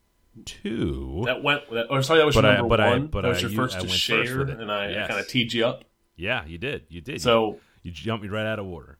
two. 0.45 1.23
That 1.25 1.43
went. 1.43 1.69
That, 1.71 1.87
or 1.89 2.01
sorry, 2.01 2.19
that 2.19 2.25
was 2.25 2.35
But 2.35 2.43
your 2.43 2.53
I- 2.53 2.55
number 2.57 2.69
but 2.69 2.81
I- 2.81 2.89
one. 2.89 3.07
but 3.07 3.21
that 3.21 3.27
was 3.29 3.37
I 3.37 3.41
your 3.41 3.51
first 3.51 3.75
I 3.77 3.79
to 3.79 3.83
went 3.85 3.91
first 3.91 4.03
share, 4.03 4.41
and 4.41 4.71
I, 4.71 4.89
Yes. 4.89 5.07
kind 5.07 5.19
of 5.19 5.27
teed 5.27 5.53
you 5.53 5.65
up. 5.65 5.85
yeah, 6.15 6.45
you 6.45 6.57
did. 6.57 6.83
You 6.89 7.01
did. 7.01 7.21
So 7.21 7.51
you, 7.51 7.59
you 7.83 7.91
jumped 7.91 8.23
me 8.23 8.29
right 8.29 8.45
out 8.45 8.59
of 8.59 8.65
order. 8.65 8.97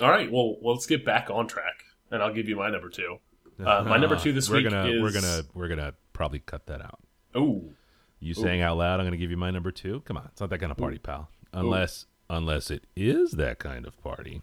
all 0.00 0.08
right, 0.10 0.30
well, 0.30 0.56
well, 0.62 0.74
let's 0.74 0.86
get 0.86 1.04
back 1.04 1.28
on 1.30 1.46
track, 1.48 1.84
and 2.10 2.22
I'll 2.22 2.32
give 2.32 2.48
you 2.48 2.56
my 2.56 2.70
number 2.70 2.88
two. 2.88 3.18
Uh, 3.64 3.84
my 3.84 3.96
number 3.96 4.16
two 4.16 4.32
this 4.32 4.48
we're 4.50 4.56
week 4.56 4.70
gonna 4.70 4.86
is 4.88 5.02
we're 5.02 5.12
gonna 5.12 5.42
we're 5.54 5.68
gonna 5.68 5.94
probably 6.12 6.38
cut 6.38 6.66
that 6.66 6.80
out. 6.82 7.00
oh 7.34 7.62
You 8.20 8.34
saying 8.34 8.60
out 8.62 8.76
loud, 8.76 9.00
I'm 9.00 9.04
going 9.06 9.12
to 9.12 9.16
give 9.18 9.30
you 9.30 9.36
my 9.36 9.50
number 9.50 9.72
two. 9.72 10.00
Come 10.04 10.16
on, 10.16 10.28
it's 10.30 10.40
not 10.40 10.50
that 10.50 10.58
kind 10.58 10.70
of 10.70 10.78
party, 10.78 10.98
pal. 10.98 11.28
Unless, 11.52 12.06
unless 12.30 12.70
it 12.70 12.84
is 12.96 13.32
that 13.32 13.58
kind 13.58 13.86
of 13.86 14.00
party, 14.02 14.42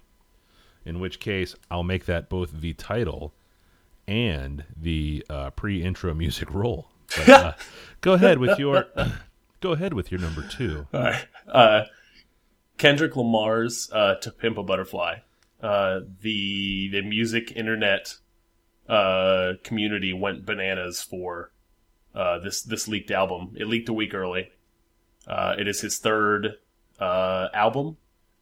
in 0.86 1.00
which 1.00 1.20
case 1.20 1.56
I'll 1.72 1.84
make 1.84 2.06
that 2.06 2.30
both 2.30 2.52
the 2.62 2.74
title 2.74 3.34
and 4.08 4.66
the 4.76 5.26
uh, 5.30 5.52
pre-intro 5.52 6.14
music 6.14 6.54
roll. 6.54 6.90
But, 7.16 7.30
uh, 7.30 7.54
go 8.02 8.14
ahead 8.14 8.38
with 8.40 8.60
your, 8.60 8.88
go 9.62 9.72
ahead 9.72 9.94
with 9.94 10.12
your 10.12 10.20
number 10.20 10.42
two. 10.48 10.88
All 10.94 11.02
right. 11.02 11.26
Uh, 11.48 11.84
Kendrick 12.78 13.16
Lamar's 13.16 13.90
uh, 13.94 14.16
"To 14.16 14.32
Pimp 14.32 14.58
a 14.58 14.64
Butterfly." 14.64 15.20
Uh, 15.62 16.02
the 16.22 16.90
the 16.90 17.02
music 17.02 17.52
internet 17.56 18.16
uh, 18.90 19.54
community 19.64 20.12
went 20.14 20.46
bananas 20.46 21.02
for 21.02 21.52
uh, 22.16 22.40
this 22.40 22.62
this 22.62 22.88
leaked 22.88 23.12
album. 23.12 23.56
It 23.58 23.68
leaked 23.68 23.88
a 23.90 23.94
week 23.94 24.14
early. 24.14 24.52
Uh, 25.28 25.56
it 25.60 25.68
is 25.68 25.80
his 25.82 26.00
third 26.00 26.56
uh, 27.00 27.48
album, 27.54 27.98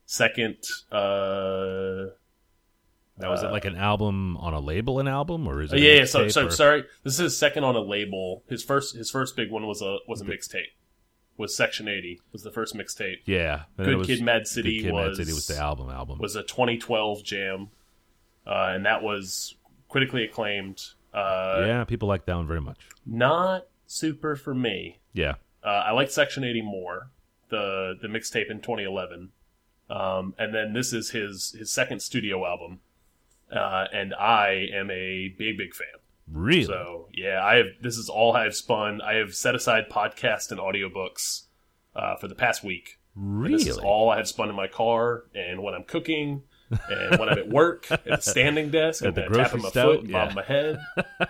second. 0.05 0.55
Uh, 0.91 2.11
Now, 3.19 3.33
is 3.33 3.43
it 3.43 3.51
like 3.51 3.65
an 3.65 3.75
album 3.75 4.37
on 4.37 4.53
a 4.53 4.59
label, 4.59 4.99
an 4.99 5.07
album, 5.07 5.47
or 5.47 5.61
is 5.61 5.73
uh, 5.73 5.75
it? 5.75 5.79
a 5.81 5.83
yeah, 5.85 5.93
yeah. 5.99 6.05
So, 6.05 6.27
so 6.29 6.45
or- 6.47 6.51
sorry. 6.51 6.83
This 7.03 7.13
is 7.13 7.19
his 7.19 7.37
second 7.37 7.63
on 7.63 7.75
a 7.75 7.81
label. 7.81 8.43
His 8.47 8.63
first 8.63 8.95
his 8.95 9.09
first 9.11 9.35
big 9.35 9.51
one 9.51 9.65
was 9.67 9.81
a 9.81 9.97
was 10.07 10.21
a 10.21 10.25
mixtape. 10.25 10.71
Was 11.35 11.55
Section 11.55 11.87
Eighty 11.87 12.19
was 12.31 12.43
the 12.43 12.51
first 12.51 12.73
mixtape. 12.75 13.17
Yeah, 13.25 13.63
Good 13.77 13.97
was- 13.97 14.07
Kid, 14.07 14.21
Mad 14.23 14.47
City 14.47 14.77
Good 14.77 14.85
Kid, 14.85 14.93
Mad 14.95 15.07
was- 15.09 15.17
City 15.17 15.33
was 15.33 15.47
the 15.47 15.57
album. 15.57 15.89
Album. 15.89 16.19
was 16.19 16.35
a 16.35 16.41
2012 16.43 17.23
jam, 17.23 17.67
uh, 18.45 18.71
and 18.73 18.85
that 18.85 19.03
was 19.03 19.55
critically 19.89 20.23
acclaimed. 20.23 20.81
Uh, 21.13 21.63
yeah, 21.65 21.83
people 21.83 22.07
like 22.07 22.25
that 22.25 22.35
one 22.35 22.47
very 22.47 22.61
much. 22.61 22.87
Not 23.05 23.67
super 23.85 24.35
for 24.35 24.53
me. 24.53 24.99
Yeah, 25.13 25.35
Uh, 25.63 25.83
I 25.87 25.91
like 25.91 26.09
Section 26.11 26.43
80 26.43 26.61
more, 26.61 27.09
the 27.49 27.95
the 28.01 28.07
mixtape 28.07 28.51
in 28.51 28.61
2011, 28.61 29.29
um, 29.89 30.35
and 30.37 30.53
then 30.53 30.73
this 30.73 30.93
is 30.93 31.11
his 31.11 31.55
his 31.57 31.71
second 31.71 32.01
studio 32.01 32.45
album, 32.45 32.79
uh, 33.51 33.85
and 33.91 34.13
I 34.13 34.67
am 34.73 34.91
a 34.91 35.29
big 35.37 35.57
big 35.57 35.73
fan. 35.73 35.87
really. 36.31 36.65
So 36.65 37.07
yeah, 37.13 37.43
I 37.43 37.55
have 37.55 37.67
this 37.81 37.97
is 37.97 38.09
all 38.09 38.35
I've 38.35 38.55
spun. 38.55 39.01
I 39.01 39.13
have 39.15 39.33
set 39.33 39.55
aside 39.55 39.89
podcasts 39.89 40.51
and 40.51 40.59
audiobooks 40.59 41.43
uh, 41.95 42.15
for 42.17 42.27
the 42.27 42.35
past 42.35 42.63
week. 42.63 42.99
And 43.15 43.41
really. 43.41 43.57
This 43.63 43.67
is 43.67 43.77
all 43.77 44.09
I 44.11 44.17
have 44.17 44.27
spun 44.27 44.49
in 44.49 44.55
my 44.55 44.67
car 44.67 45.23
and 45.33 45.63
when 45.63 45.73
I'm 45.73 45.83
cooking 45.83 46.43
and 46.69 47.19
when 47.19 47.29
I'm 47.29 47.37
at 47.37 47.49
work 47.49 47.89
at 47.91 48.03
the 48.05 48.17
standing 48.21 48.69
desk. 48.69 49.03
At 49.03 49.09
I'm 49.09 49.13
the 49.15 49.27
grocery 49.27 49.61
my 49.61 49.69
foot 49.69 49.99
and 50.01 50.09
yeah. 50.09 50.25
bob 50.25 50.35
my 50.35 50.43
head. 50.43 50.79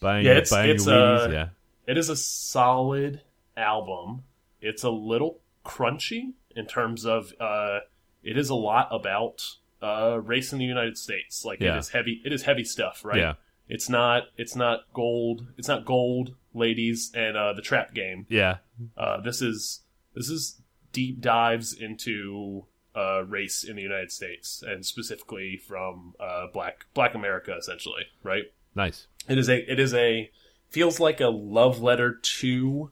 buying 0.00 0.24
Yeah, 0.26 0.32
it's- 0.32 0.50
buying 0.50 0.70
it's, 0.70 0.86
your 0.86 0.94
Wheaties, 0.96 1.26
uh, 1.28 1.30
yeah. 1.32 1.48
It 1.86 1.96
is 1.98 2.08
a 2.08 2.16
solid 2.16 3.22
album. 3.56 4.24
It's 4.60 4.82
a 4.84 4.90
little 4.90 5.40
crunchy 5.64 6.32
in 6.54 6.66
terms 6.66 7.04
of 7.06 7.32
uh, 7.40 7.80
it 8.22 8.36
is 8.36 8.50
a 8.50 8.54
lot 8.54 8.88
about 8.90 9.42
uh, 9.82 10.20
race 10.22 10.52
in 10.52 10.58
the 10.58 10.64
United 10.64 10.98
States. 10.98 11.44
Like 11.44 11.60
Yeah. 11.60 11.76
it 11.76 11.78
is 11.78 11.88
heavy. 11.90 12.20
It 12.24 12.32
is 12.32 12.42
heavy 12.42 12.64
stuff, 12.64 13.04
right? 13.04 13.18
Yeah. 13.18 13.34
It's 13.68 13.88
not. 13.88 14.24
It's 14.36 14.56
not 14.56 14.80
gold. 14.94 15.46
It's 15.58 15.68
not 15.68 15.84
gold, 15.84 16.34
ladies, 16.54 17.10
and 17.14 17.36
uh, 17.36 17.52
the 17.52 17.60
trap 17.62 17.92
game. 17.94 18.26
Yeah. 18.28 18.58
Uh, 18.96 19.20
this 19.20 19.40
is 19.42 19.80
this 20.14 20.28
is 20.30 20.60
deep 20.92 21.20
dives 21.20 21.74
into 21.74 22.64
uh, 22.98 23.20
race 23.26 23.58
in 23.68 23.76
the 23.76 23.82
United 23.82 24.10
States 24.10 24.62
and 24.66 24.84
specifically 24.84 25.56
from 25.68 26.14
uh, 26.18 26.46
black 26.52 26.86
Black 26.94 27.14
America, 27.14 27.54
essentially, 27.56 28.04
right? 28.22 28.44
Nice. 28.74 29.06
It 29.28 29.38
is 29.38 29.48
a 29.48 29.58
it 29.72 29.78
is 29.78 29.94
a 29.94 30.30
feels 30.68 30.98
like 31.00 31.20
a 31.20 31.28
love 31.28 31.80
letter 31.80 32.18
to 32.40 32.90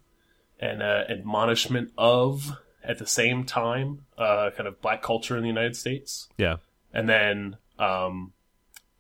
and 0.61 0.83
uh, 0.83 1.05
admonishment 1.09 1.91
of 1.99 2.53
at 2.83 2.99
the 2.99 3.07
same 3.07 3.45
time, 3.45 4.07
uh, 4.17 4.51
kind 4.57 4.67
of 4.69 4.81
black 4.81 5.03
culture 5.03 5.37
in 5.37 5.43
the 5.43 5.49
United 5.49 5.77
States, 5.77 6.29
Yeah. 6.39 6.57
and 6.95 7.09
then 7.09 7.57
um, 7.79 8.33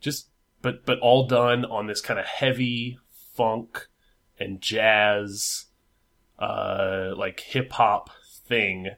just 0.00 0.28
but 0.62 0.84
but 0.84 0.98
all 1.00 1.26
done 1.26 1.64
on 1.64 1.86
this 1.86 2.00
kind 2.00 2.18
of 2.18 2.26
heavy 2.26 2.98
funk 3.36 3.86
and 4.38 4.60
jazz, 4.60 5.66
uh, 6.38 7.12
like 7.16 7.40
hip 7.40 7.72
hop 7.72 8.10
thing, 8.48 8.88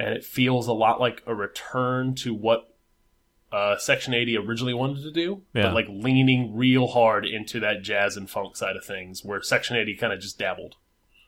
and 0.00 0.14
it 0.14 0.24
feels 0.24 0.66
a 0.66 0.72
lot 0.72 0.98
like 1.00 1.22
a 1.26 1.34
return 1.34 2.14
to 2.16 2.32
what 2.34 2.74
uh, 3.52 3.76
Section 3.76 4.14
80 4.14 4.38
originally 4.38 4.74
wanted 4.74 5.02
to 5.02 5.10
do, 5.10 5.42
Yeah. 5.54 5.64
but 5.64 5.74
like 5.74 5.86
leaning 5.88 6.56
real 6.56 6.86
hard 6.86 7.26
into 7.26 7.60
that 7.60 7.82
jazz 7.82 8.16
and 8.16 8.30
funk 8.30 8.56
side 8.56 8.76
of 8.76 8.84
things, 8.84 9.24
where 9.24 9.42
Section 9.42 9.76
80 9.76 9.96
kind 9.96 10.12
of 10.12 10.20
just 10.20 10.38
dabbled. 10.38 10.76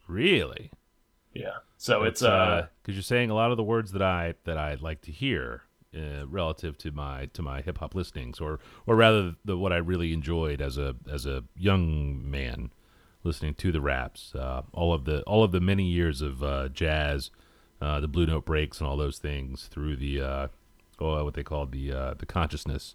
Really? 0.08 0.70
Yeah. 1.34 1.56
So 1.76 2.04
it's 2.04 2.20
because 2.20 2.30
uh, 2.64 2.66
you're 2.86 3.02
saying 3.02 3.30
a 3.30 3.34
lot 3.34 3.50
of 3.50 3.56
the 3.56 3.62
words 3.64 3.92
that 3.92 4.02
I 4.02 4.34
that 4.44 4.56
I 4.56 4.74
like 4.74 5.00
to 5.02 5.10
hear 5.12 5.62
uh, 5.96 6.26
relative 6.28 6.78
to 6.78 6.92
my 6.92 7.26
to 7.32 7.42
my 7.42 7.60
hip 7.60 7.78
hop 7.78 7.94
listenings, 7.94 8.40
or 8.40 8.60
or 8.86 8.94
rather 8.94 9.34
the 9.44 9.56
what 9.58 9.72
I 9.72 9.78
really 9.78 10.12
enjoyed 10.12 10.60
as 10.60 10.78
a 10.78 10.94
as 11.10 11.26
a 11.26 11.42
young 11.56 12.30
man 12.30 12.70
listening 13.24 13.54
to 13.54 13.72
the 13.72 13.80
raps. 13.80 14.32
Uh, 14.34 14.62
all 14.72 14.92
of 14.94 15.04
the 15.06 15.22
all 15.22 15.42
of 15.42 15.50
the 15.52 15.60
many 15.60 15.84
years 15.86 16.22
of 16.22 16.42
uh, 16.42 16.68
jazz, 16.68 17.30
uh, 17.82 18.00
the 18.00 18.08
blue 18.08 18.24
note 18.26 18.44
breaks, 18.46 18.80
and 18.80 18.88
all 18.88 18.96
those 18.96 19.18
things 19.18 19.66
through 19.66 19.96
the 19.96 20.20
uh, 20.22 20.48
oh 21.00 21.24
what 21.24 21.34
they 21.34 21.42
called 21.42 21.72
the 21.72 21.92
uh, 21.92 22.14
the 22.14 22.26
consciousness. 22.26 22.94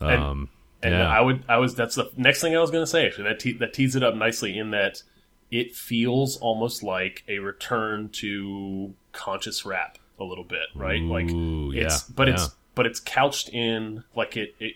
And- 0.00 0.22
Um, 0.22 0.48
And 0.84 0.94
yeah. 0.94 1.08
I 1.08 1.20
would, 1.20 1.44
I 1.48 1.58
was. 1.58 1.74
That's 1.76 1.94
the 1.94 2.10
next 2.16 2.40
thing 2.40 2.56
I 2.56 2.60
was 2.60 2.72
going 2.72 2.82
to 2.82 2.90
say. 2.90 3.06
Actually, 3.06 3.28
that 3.28 3.38
te- 3.38 3.58
that 3.58 3.72
tees 3.72 3.94
it 3.94 4.02
up 4.02 4.16
nicely 4.16 4.58
in 4.58 4.70
that 4.72 5.02
it 5.50 5.76
feels 5.76 6.36
almost 6.38 6.82
like 6.82 7.22
a 7.28 7.38
return 7.38 8.08
to 8.14 8.94
conscious 9.12 9.64
rap 9.64 9.98
a 10.18 10.24
little 10.24 10.42
bit, 10.44 10.66
right? 10.74 11.00
like 11.02 11.26
it's, 11.28 12.08
yeah, 12.08 12.14
but 12.16 12.26
yeah. 12.26 12.34
it's, 12.34 12.50
but 12.74 12.86
it's 12.86 12.98
couched 12.98 13.48
in 13.50 14.02
like 14.16 14.36
it, 14.36 14.56
it, 14.58 14.74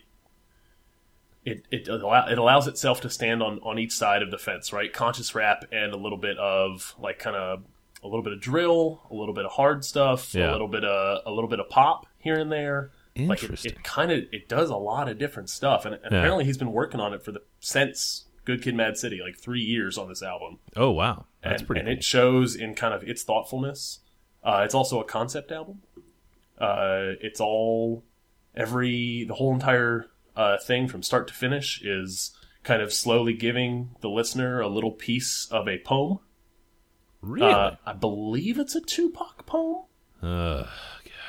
it, 1.45 1.65
it, 1.71 1.89
allow, 1.89 2.27
it 2.29 2.39
allows 2.39 2.67
itself 2.69 3.01
to 3.01 3.11
stand 3.11 3.43
on 3.43 3.59
on 3.65 3.79
each 3.79 3.93
side 3.93 4.23
of 4.23 4.31
the 4.31 4.39
fence, 4.39 4.73
right? 4.73 4.93
Conscious 4.93 5.35
rap 5.35 5.65
and 5.73 5.93
a 5.93 5.97
little 5.97 6.19
bit 6.19 6.37
of 6.39 6.95
like 7.01 7.19
kind 7.19 7.35
of 7.37 7.63
a 8.07 8.09
little 8.11 8.23
bit 8.23 8.33
of 8.33 8.41
drill, 8.41 9.03
a 9.11 9.15
little 9.15 9.35
bit 9.35 9.45
of 9.45 9.53
hard 9.53 9.85
stuff, 9.85 10.35
Yeah. 10.35 10.51
a 10.51 10.53
little 10.53 10.69
bit 10.69 10.85
of 10.85 11.23
a 11.27 11.31
little 11.31 11.49
bit 11.51 11.61
of 11.61 11.69
pop 11.69 12.07
here 12.19 12.39
and 12.39 12.51
there. 12.51 12.91
Like 13.19 13.43
it, 13.43 13.65
it 13.65 13.83
kind 13.83 14.13
of 14.13 14.25
it 14.33 14.47
does 14.49 14.69
a 14.71 14.77
lot 14.77 15.09
of 15.09 15.19
different 15.19 15.49
stuff, 15.49 15.85
and, 15.87 15.95
and 15.95 16.03
Yeah. 16.13 16.19
apparently 16.19 16.45
he's 16.45 16.59
been 16.59 16.73
working 16.73 17.01
on 17.01 17.15
it 17.15 17.23
for 17.23 17.33
the 17.33 17.41
since 17.61 18.27
Good 18.45 18.63
Kid, 18.63 18.75
Mad 18.75 18.97
City, 18.99 19.21
like 19.23 19.39
three 19.39 19.63
years 19.63 19.97
on 19.99 20.09
this 20.09 20.23
album. 20.23 20.59
oh 20.77 20.91
wow, 20.91 21.25
that's 21.43 21.61
and, 21.63 21.67
pretty. 21.67 21.81
and 21.81 21.89
cool. 21.89 21.97
it 21.97 22.05
shows 22.05 22.55
in 22.55 22.75
kind 22.75 22.93
of 22.95 23.03
its 23.03 23.23
thoughtfulness. 23.23 24.01
Uh, 24.45 24.63
it's 24.65 24.75
also 24.75 25.01
a 25.01 25.05
concept 25.05 25.51
album. 25.51 25.83
Uh, 26.59 27.17
it's 27.21 27.41
all 27.41 28.05
every 28.55 29.25
the 29.25 29.35
whole 29.35 29.53
entire 29.53 30.07
uh, 30.37 30.57
thing 30.59 30.87
from 30.89 31.03
start 31.03 31.27
to 31.29 31.35
finish 31.35 31.81
is 31.83 32.37
kind 32.63 32.83
of 32.83 32.93
slowly 32.93 33.33
giving 33.33 33.91
the 34.01 34.09
listener 34.09 34.61
a 34.61 34.69
little 34.69 34.91
piece 34.93 35.49
of 35.51 35.69
a 35.69 35.79
poem. 35.79 36.19
Really. 37.27 37.53
Uh, 37.53 37.73
I 37.85 37.93
believe 37.93 38.59
it's 38.59 38.75
a 38.75 38.81
Tupac 38.81 39.47
poem. 39.47 39.85
Ugh. 40.23 40.67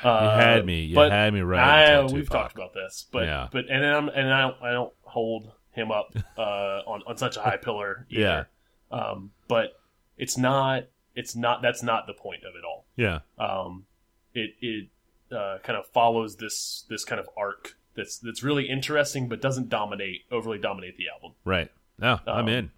You 0.04 0.10
had 0.10 0.64
me. 0.64 0.82
You 0.82 0.98
had 0.98 1.34
me 1.34 1.40
right. 1.40 1.90
I, 1.90 2.02
we've 2.04 2.30
talked 2.30 2.54
about 2.54 2.72
this, 2.72 3.06
but 3.10 3.24
Yeah. 3.24 3.48
but 3.50 3.68
and 3.68 3.84
I'm, 3.84 4.08
and 4.08 4.32
I 4.32 4.40
don't 4.42 4.62
I 4.62 4.70
don't 4.72 4.92
hold 5.02 5.50
him 5.72 5.90
up 5.90 6.14
uh, 6.38 6.40
on 6.86 7.02
on 7.06 7.16
such 7.16 7.36
a 7.36 7.40
high 7.40 7.56
pillar. 7.56 8.06
Either. 8.10 8.48
Um, 8.90 9.32
but 9.48 9.78
it's 10.16 10.38
not 10.38 10.84
it's 11.16 11.34
not 11.34 11.62
that's 11.62 11.82
not 11.82 12.06
the 12.06 12.14
point 12.14 12.44
of 12.44 12.54
it 12.54 12.64
all. 12.64 12.86
Yeah. 12.96 13.20
Um, 13.38 13.86
it 14.34 14.50
it 14.60 14.88
uh, 15.34 15.58
kind 15.64 15.76
of 15.76 15.86
follows 15.88 16.36
this 16.36 16.84
this 16.88 17.04
kind 17.04 17.20
of 17.20 17.28
arc 17.36 17.76
that's 17.96 18.18
that's 18.20 18.44
really 18.44 18.68
interesting, 18.68 19.28
but 19.28 19.40
doesn't 19.42 19.68
dominate 19.68 20.20
overly 20.30 20.58
dominate 20.58 20.96
the 20.96 21.08
album. 21.12 21.32
Right. 21.44 21.70
No, 21.98 22.20
I'm 22.24 22.44
Um, 22.44 22.48
in. 22.48 22.70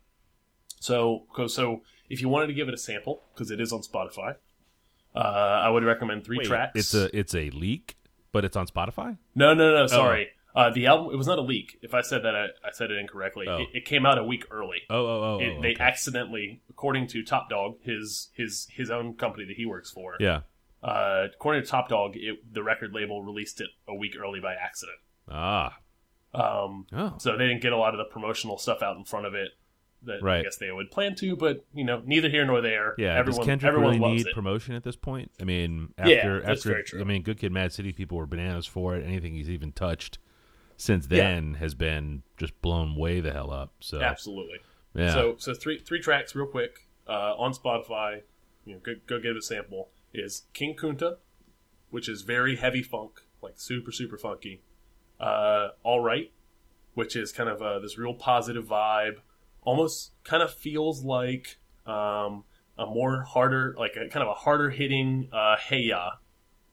So, 0.81 1.25
so 1.49 1.83
if 2.11 2.21
you 2.21 2.29
wanted 2.29 2.49
to 2.49 2.53
give 2.55 2.69
it 2.69 2.75
a 2.75 2.79
sample, 2.79 3.23
because 3.33 3.51
it 3.51 3.61
is 3.61 3.73
on 3.73 3.81
Spotify, 3.81 4.35
uh, 5.15 5.19
I 5.19 5.69
would 5.71 5.85
recommend 5.85 6.25
three 6.25 6.45
tracks. 6.45 6.73
It's 6.79 6.95
a 6.95 7.17
it's 7.19 7.35
a 7.35 7.51
leak, 7.51 7.97
but 8.33 8.45
it's 8.45 8.57
on 8.57 8.67
Spotify. 8.67 9.17
no, 9.35 9.55
no, 9.55 9.73
no. 9.73 9.87
Sorry, 9.87 10.29
uh, 10.55 10.71
the 10.71 10.87
album. 10.87 11.13
It 11.13 11.17
was 11.17 11.27
not 11.27 11.39
a 11.39 11.43
leak. 11.43 11.79
If 11.83 11.95
I 11.95 12.01
said 12.03 12.23
that, 12.25 12.35
I, 12.37 12.45
I 12.65 12.71
said 12.73 12.91
it 12.91 12.99
incorrectly. 12.99 13.47
Oh. 13.49 13.59
It, 13.59 13.69
it 13.75 13.85
came 13.85 14.05
out 14.05 14.19
a 14.19 14.25
week 14.25 14.45
early. 14.51 14.83
Oh, 14.91 15.07
oh, 15.07 15.23
oh. 15.23 15.39
It, 15.41 15.55
oh, 15.59 15.63
They 15.63 15.73
okay. 15.73 15.83
accidentally, 15.83 16.61
according 16.69 17.07
to 17.09 17.23
Top 17.23 17.49
Dawg, 17.51 17.77
his 17.83 18.29
his 18.35 18.67
his 18.71 18.91
own 18.91 19.15
company 19.15 19.45
that 19.47 19.57
he 19.57 19.65
works 19.67 19.91
for. 19.91 20.17
yeah. 20.21 20.41
Uh, 20.83 21.27
according 21.35 21.63
to 21.63 21.69
Top 21.69 21.91
Dawg, 21.91 22.13
it, 22.17 22.55
the 22.55 22.63
record 22.63 22.95
label 22.95 23.23
released 23.23 23.61
it 23.61 23.69
a 23.87 23.95
week 23.95 24.15
early 24.19 24.41
by 24.41 24.55
accident. 24.55 24.97
Ah. 25.29 25.77
Um, 26.33 26.87
Oh. 26.93 27.15
so 27.19 27.37
they 27.37 27.47
didn't 27.49 27.61
get 27.61 27.73
a 27.73 27.77
lot 27.77 27.93
of 27.93 27.99
the 27.99 28.05
promotional 28.05 28.57
stuff 28.57 28.83
out 28.83 28.97
in 28.97 29.05
front 29.05 29.27
of 29.27 29.35
it 29.35 29.51
that 30.05 30.17
I 30.23 30.25
Right. 30.25 30.43
guess 30.45 30.57
they 30.57 30.71
would 30.71 30.91
plan 30.91 31.15
to. 31.17 31.37
But 31.37 31.65
you 31.75 31.85
know, 31.85 32.03
neither 32.05 32.29
here 32.29 32.45
nor 32.45 32.61
there. 32.61 32.95
Yeah. 32.99 33.15
everyone 33.17 33.41
Does 33.41 33.47
Kendrick 33.47 33.69
everyone 33.69 34.01
really 34.01 34.13
need 34.17 34.27
it. 34.29 34.35
promotion 34.35 34.75
at 34.75 34.83
this 34.85 34.97
point? 34.97 35.31
I 35.41 35.45
mean, 35.45 35.93
Yeah, 35.99 36.05
after 36.09 36.41
that's 36.41 36.59
after 36.61 36.69
very 36.71 36.85
true. 36.85 37.01
I 37.01 37.05
mean, 37.05 37.23
Good 37.23 37.39
Kid, 37.39 37.53
Mad 37.53 37.73
City 37.73 37.93
people 37.93 38.17
were 38.19 38.27
bananas 38.27 38.67
for 38.67 38.97
it. 38.97 39.05
Anything 39.05 39.35
he's 39.35 39.51
even 39.51 39.73
touched 39.73 40.19
since 40.77 41.07
Yeah. 41.11 41.19
then 41.25 41.55
has 41.55 41.75
been 41.75 42.23
just 42.39 42.61
blown 42.63 42.97
way 42.97 43.21
the 43.21 43.33
hell 43.33 43.51
up. 43.51 43.73
So 43.81 44.01
Absolutely. 44.01 44.59
yeah. 44.95 45.13
So 45.13 45.37
so 45.39 45.55
three 45.55 45.79
three 45.79 46.01
tracks 46.01 46.35
real 46.35 46.47
quick 46.47 46.87
uh, 47.07 47.35
on 47.37 47.53
Spotify. 47.53 48.23
You 48.65 48.75
know, 48.75 48.81
go, 48.81 48.93
go 49.07 49.19
give 49.21 49.37
a 49.37 49.43
sample. 49.43 49.91
Is 50.13 50.45
King 50.55 50.75
Kunta, 50.77 51.17
which 51.91 52.09
is 52.09 52.23
very 52.23 52.57
heavy 52.57 52.83
funk, 52.83 53.21
like 53.43 53.55
super 53.57 53.93
super 53.93 54.17
funky. 54.19 54.63
Uh, 55.21 55.69
All 55.83 56.01
right, 56.01 56.33
which 56.95 57.15
is 57.15 57.31
kind 57.33 57.49
of 57.51 57.61
uh, 57.61 57.79
this 57.79 57.99
real 57.99 58.15
positive 58.15 58.65
vibe. 58.65 59.17
Almost 59.63 60.13
kind 60.25 60.43
of 60.43 60.53
feels 60.53 61.05
like 61.05 61.59
um, 61.87 62.45
a 62.79 62.87
more 62.87 63.23
harder, 63.23 63.75
like 63.79 63.93
a 63.97 64.09
kind 64.09 64.23
of 64.23 64.29
a 64.29 64.35
harder 64.35 64.71
hitting 64.71 65.29
uh, 65.33 65.57
Hey 65.57 65.81
Ya, 65.81 66.13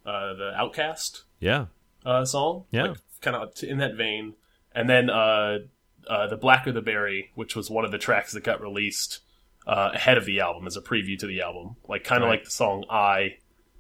uh, 0.06 0.34
the 0.34 0.52
OutKast 0.58 1.24
yeah. 1.40 1.66
uh, 2.06 2.24
song. 2.26 2.66
Yeah. 2.72 2.84
Like, 2.90 2.98
kind 3.22 3.36
of 3.36 3.52
in 3.64 3.80
that 3.80 3.96
vein. 3.96 4.36
And 4.74 4.90
then 4.90 5.10
uh, 5.10 5.58
uh, 6.08 6.28
The 6.28 6.38
Blacker 6.38 6.72
the 6.72 6.82
Berry, 6.82 7.32
which 7.36 7.56
was 7.56 7.70
one 7.70 7.84
of 7.84 7.92
the 7.92 7.98
tracks 7.98 8.32
that 8.34 8.44
got 8.44 8.62
released 8.62 9.20
uh, 9.66 9.90
ahead 9.94 10.18
of 10.18 10.26
the 10.26 10.40
album 10.40 10.66
as 10.68 10.78
a 10.78 10.82
preview 10.82 11.18
to 11.20 11.28
the 11.28 11.42
album. 11.42 11.76
Like, 11.90 12.04
kind 12.04 12.24
of 12.24 12.30
Right. 12.30 12.36
like 12.38 12.46
the 12.46 12.52
song 12.52 12.86
I. 12.90 13.38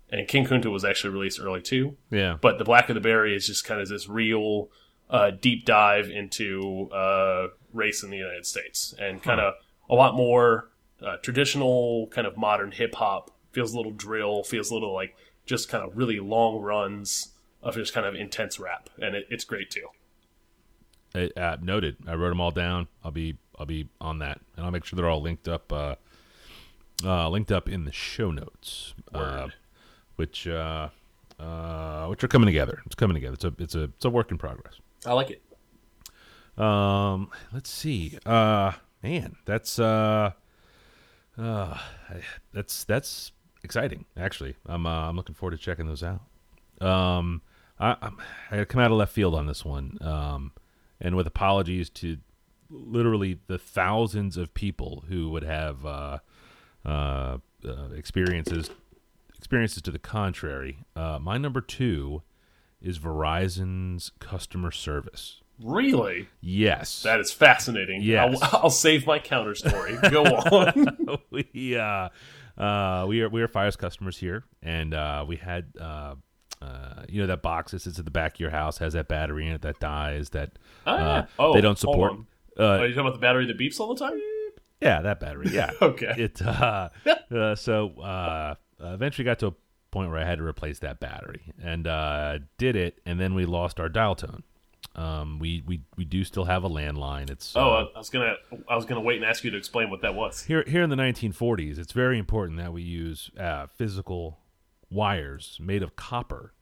And 0.10 0.28
King 0.28 0.46
Kunta 0.46 0.72
was 0.72 0.84
actually 0.86 1.14
released 1.14 1.40
early 1.42 1.62
too. 1.62 1.98
Yeah. 2.10 2.38
But 2.42 2.58
The 2.58 2.64
Blacker 2.66 2.94
the 2.94 3.00
Berry 3.00 3.36
is 3.36 3.46
just 3.46 3.64
kind 3.66 3.80
of 3.80 3.88
this 3.90 4.10
real 4.10 4.70
uh, 5.10 5.32
deep 5.32 5.66
dive 5.66 6.10
into 6.10 6.90
uh, 6.92 7.48
race 7.74 8.04
in 8.04 8.10
the 8.10 8.18
United 8.18 8.46
States 8.46 8.94
and 9.00 9.22
kind 9.24 9.40
of 9.40 9.54
a 9.90 9.96
lot 9.96 10.16
more 10.16 10.70
uh, 11.02 11.18
traditional, 11.18 12.08
kind 12.08 12.28
of 12.28 12.38
modern 12.38 12.72
hip 12.72 12.96
hop. 12.96 13.32
Feels 13.52 13.74
a 13.74 13.78
little 13.78 13.94
drill, 13.94 14.44
feels 14.44 14.70
a 14.70 14.74
little 14.74 14.94
like 14.94 15.16
just 15.46 15.70
kind 15.70 15.84
of 15.84 15.98
really 15.98 16.20
long 16.20 16.62
runs 16.62 17.30
of 17.64 17.76
just 17.76 17.94
kind 17.94 18.06
of 18.06 18.14
intense 18.14 18.60
rap, 18.60 18.90
and 19.02 19.16
it, 19.16 19.26
it's 19.30 19.44
great 19.44 19.72
too. 19.72 19.88
I, 21.16 21.32
uh, 21.40 21.58
noted. 21.62 21.98
I 22.06 22.14
wrote 22.14 22.30
them 22.30 22.42
all 22.42 22.52
down. 22.52 22.88
I'll 23.04 23.12
be 23.12 23.38
I'll 23.58 23.66
be 23.66 23.90
on 24.00 24.20
that, 24.20 24.40
and 24.56 24.66
I'll 24.66 24.72
make 24.72 24.86
sure 24.86 24.98
they're 24.98 25.10
all 25.10 25.22
linked 25.22 25.48
up. 25.48 25.72
Uh, 25.72 25.96
uh, 27.04 27.30
linked 27.30 27.52
up 27.52 27.70
in 27.70 27.86
the 27.86 27.92
show 27.92 28.32
notes, 28.32 28.94
uh, 29.14 29.48
which 30.16 30.48
uh, 30.48 30.90
uh, 31.40 32.08
which 32.08 32.24
are 32.24 32.28
coming 32.28 32.48
together. 32.48 32.82
It's 32.86 32.96
coming 32.96 33.16
together. 33.16 33.36
It's 33.36 33.44
a 33.44 33.54
it's 33.60 33.76
a 33.76 33.84
it's 33.84 34.06
a 34.06 34.10
work 34.10 34.32
in 34.32 34.38
progress. 34.38 34.80
I 35.06 35.14
like 35.14 35.32
it. 35.32 36.62
Um, 36.62 37.30
let's 37.54 37.70
see. 37.70 38.18
Uh, 38.26 38.74
man, 39.04 39.36
that's 39.46 39.80
uh, 39.80 40.32
uh, 41.38 41.78
that's 42.54 42.84
that's 42.84 43.32
exciting. 43.64 44.06
Actually, 44.18 44.56
I'm 44.66 44.86
uh, 44.86 45.10
I'm 45.10 45.16
looking 45.16 45.36
forward 45.36 45.58
to 45.58 45.64
checking 45.64 45.88
those 45.88 46.04
out. 46.04 46.22
Um, 46.82 47.42
I 47.80 47.96
I'm, 48.02 48.18
I 48.52 48.66
come 48.66 48.82
out 48.82 48.92
of 48.92 48.98
left 48.98 49.14
field 49.14 49.36
on 49.36 49.46
this 49.46 49.64
one. 49.64 49.98
Um, 50.02 50.52
and 51.00 51.16
with 51.16 51.28
apologies 51.28 51.90
to 51.92 52.18
literally 52.70 53.40
the 53.48 53.58
thousands 53.58 54.38
of 54.38 54.54
people 54.54 55.06
who 55.08 55.30
would 55.30 55.44
have 55.44 55.86
uh, 55.86 56.20
uh, 56.86 57.38
uh, 57.66 57.90
experiences 57.96 58.70
experiences 59.38 59.82
to 59.84 59.92
the 59.92 60.00
contrary. 60.00 60.80
Uh, 60.96 61.20
my 61.22 61.38
number 61.38 61.62
two 61.62 62.24
is 62.82 63.00
Verizon's 63.00 64.12
customer 64.20 64.72
service. 64.72 65.42
Really? 65.64 66.28
Yes, 66.40 67.02
That 67.02 67.20
is 67.20 67.32
fascinating. 67.32 68.02
Yes. 68.04 68.38
I'll, 68.42 68.60
I'll 68.64 68.70
save 68.70 69.08
my 69.08 69.18
counter 69.18 69.56
story. 69.56 69.98
Go 70.12 70.24
on. 70.26 71.18
we 71.32 71.76
uh, 71.76 72.10
uh, 72.58 73.06
we 73.08 73.22
are 73.22 73.30
we 73.30 73.42
are 73.42 73.48
Fios 73.48 73.76
customers 73.78 74.18
here, 74.18 74.44
and 74.62 74.94
uh, 74.94 75.26
we 75.28 75.36
had 75.38 75.66
uh, 75.82 76.14
uh, 76.62 77.04
you 77.10 77.20
know 77.22 77.28
that 77.28 77.42
box 77.42 77.72
that 77.72 77.82
sits 77.82 77.98
at 77.98 78.06
the 78.06 78.12
back 78.12 78.36
of 78.36 78.40
your 78.40 78.52
house 78.52 78.78
has 78.78 78.94
that 78.94 79.08
battery 79.08 79.48
in 79.48 79.54
it 79.54 79.62
that 79.64 79.80
dies 79.80 80.30
that 80.32 80.52
Oh, 80.86 80.92
uh, 80.94 81.26
Oh, 81.40 81.54
they 81.54 81.62
don't 81.62 81.80
support. 81.80 82.14
Uh, 82.60 82.64
Are 82.64 82.86
you 82.86 82.94
talking 82.94 83.02
about 83.08 83.14
the 83.14 83.20
battery 83.20 83.46
that 83.48 83.58
beeps 83.58 83.80
all 83.80 83.94
the 83.96 84.00
time? 84.00 84.20
yeah, 84.82 85.02
that 85.02 85.20
battery. 85.20 85.48
Yeah. 85.52 85.72
Okay. 85.82 86.14
It 86.18 86.40
uh, 86.42 86.90
uh, 87.32 87.56
so 87.56 88.00
uh, 88.00 88.56
eventually 88.80 89.26
got 89.26 89.40
to 89.40 89.48
a 89.48 89.54
point 89.92 90.10
where 90.12 90.20
I 90.20 90.26
had 90.26 90.38
to 90.40 90.44
replace 90.44 90.80
that 90.80 91.00
battery, 91.00 91.54
and 91.62 91.88
uh, 91.88 92.40
did 92.58 92.76
it, 92.76 93.00
and 93.06 93.20
then 93.20 93.34
we 93.34 93.46
lost 93.46 93.80
our 93.80 93.90
dial 93.90 94.16
tone. 94.16 94.44
Um, 94.96 95.38
we, 95.40 95.64
we 95.68 95.82
we 95.96 96.06
do 96.06 96.24
still 96.24 96.46
have 96.46 96.64
a 96.64 96.70
landline. 96.70 97.30
It's 97.30 97.56
Oh, 97.56 97.70
uh, 97.70 97.86
I 97.96 97.98
was 98.00 98.10
gonna, 98.10 98.34
I 98.68 98.76
was 98.76 98.86
gonna 98.86 99.02
wait 99.02 99.18
and 99.18 99.26
ask 99.26 99.44
you 99.44 99.52
to 99.52 99.58
explain 99.58 99.90
what 99.92 100.02
that 100.02 100.16
was. 100.16 100.44
here 100.44 100.64
here 100.68 100.82
in 100.82 100.90
the 100.90 100.96
1940s. 100.96 101.78
It's 101.78 101.92
very 101.92 102.18
important 102.18 102.58
that 102.60 102.74
we 102.74 102.82
use 102.82 103.30
uh, 103.40 103.68
physical 103.68 104.40
wires 104.90 105.58
made 105.62 105.84
of 105.84 105.96
copper 105.96 106.54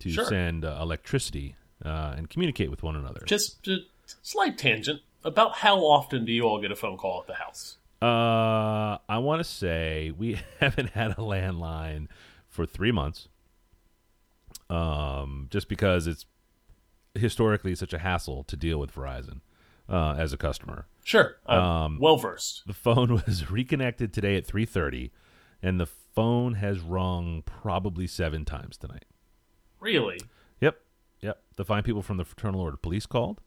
to 0.00 0.10
Sure. 0.10 0.24
send 0.26 0.64
uh, 0.64 0.78
electricity 0.80 1.56
uh, 1.84 2.14
and 2.16 2.28
communicate 2.28 2.70
with 2.70 2.82
one 2.82 2.94
another. 2.96 3.20
Just, 3.26 3.62
just 3.62 3.82
slight 4.22 4.58
tangent. 4.58 5.00
About 5.24 5.56
how 5.56 5.78
often 5.80 6.24
do 6.24 6.32
you 6.32 6.42
all 6.44 6.60
get 6.60 6.70
a 6.70 6.76
phone 6.76 6.96
call 6.96 7.20
at 7.22 7.26
the 7.26 7.34
house? 7.34 7.78
Uh, 8.00 8.98
I 9.08 9.18
want 9.18 9.40
to 9.40 9.44
say 9.44 10.12
we 10.16 10.38
haven't 10.60 10.90
had 10.90 11.12
a 11.12 11.16
landline 11.16 12.08
for 12.58 12.66
three 12.66 12.90
months. 12.90 13.28
Um, 14.68 15.46
just 15.48 15.68
because 15.68 16.08
it's 16.08 16.26
historically 17.14 17.76
such 17.76 17.92
a 17.92 17.98
hassle 17.98 18.42
to 18.44 18.56
deal 18.56 18.78
with 18.80 18.92
Verizon 18.92 19.42
uh, 19.88 20.16
as 20.18 20.32
a 20.32 20.36
customer. 20.36 20.86
Sure, 21.04 21.36
I'm 21.46 21.58
Um, 21.60 21.98
well 22.00 22.16
versed. 22.16 22.64
The 22.66 22.72
phone 22.74 23.12
was 23.26 23.48
reconnected 23.48 24.12
today 24.12 24.36
at 24.36 24.44
three 24.44 24.64
thirty, 24.66 25.12
and 25.62 25.78
the 25.78 25.86
phone 25.86 26.54
has 26.54 26.80
rung 26.80 27.42
probably 27.46 28.08
seven 28.08 28.44
times 28.44 28.76
tonight. 28.76 29.04
Really? 29.78 30.18
Yep, 30.60 30.80
yep. 31.20 31.40
The 31.54 31.64
fine 31.64 31.84
people 31.84 32.02
from 32.02 32.16
the 32.16 32.24
Fraternal 32.24 32.60
Order 32.60 32.74
of 32.74 32.82
Police 32.82 33.06
called. 33.06 33.40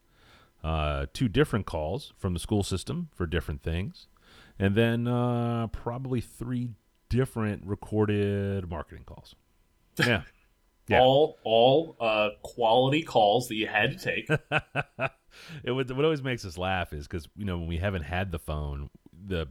Uh, 0.63 1.07
two 1.11 1.27
different 1.27 1.65
calls 1.65 2.13
from 2.17 2.33
the 2.33 2.39
school 2.39 2.63
system 2.63 3.09
for 3.13 3.25
different 3.25 3.61
things, 3.61 4.07
and 4.57 4.73
then 4.75 5.05
uh, 5.05 5.67
probably 5.67 6.21
three 6.21 6.69
different 7.11 7.63
recorded 7.65 8.67
marketing 8.69 9.03
calls. 9.05 9.35
Yeah, 9.99 10.21
Yeah. 10.87 11.01
All, 11.01 11.37
all 11.43 11.95
uh, 11.99 12.29
quality 12.41 13.03
calls 13.03 13.47
that 13.49 13.55
you 13.55 13.67
had 13.67 13.91
to 13.91 14.03
take. 14.03 14.29
it 15.63 15.71
would, 15.71 15.91
what 15.95 16.03
always 16.05 16.23
makes 16.23 16.45
us 16.45 16.57
laugh 16.57 16.93
is 16.93 17.07
because 17.07 17.27
you 17.35 17.45
know 17.45 17.57
when 17.57 17.67
we 17.67 17.77
haven't 17.77 18.03
had 18.03 18.31
the 18.31 18.39
phone, 18.39 18.89
the 19.27 19.47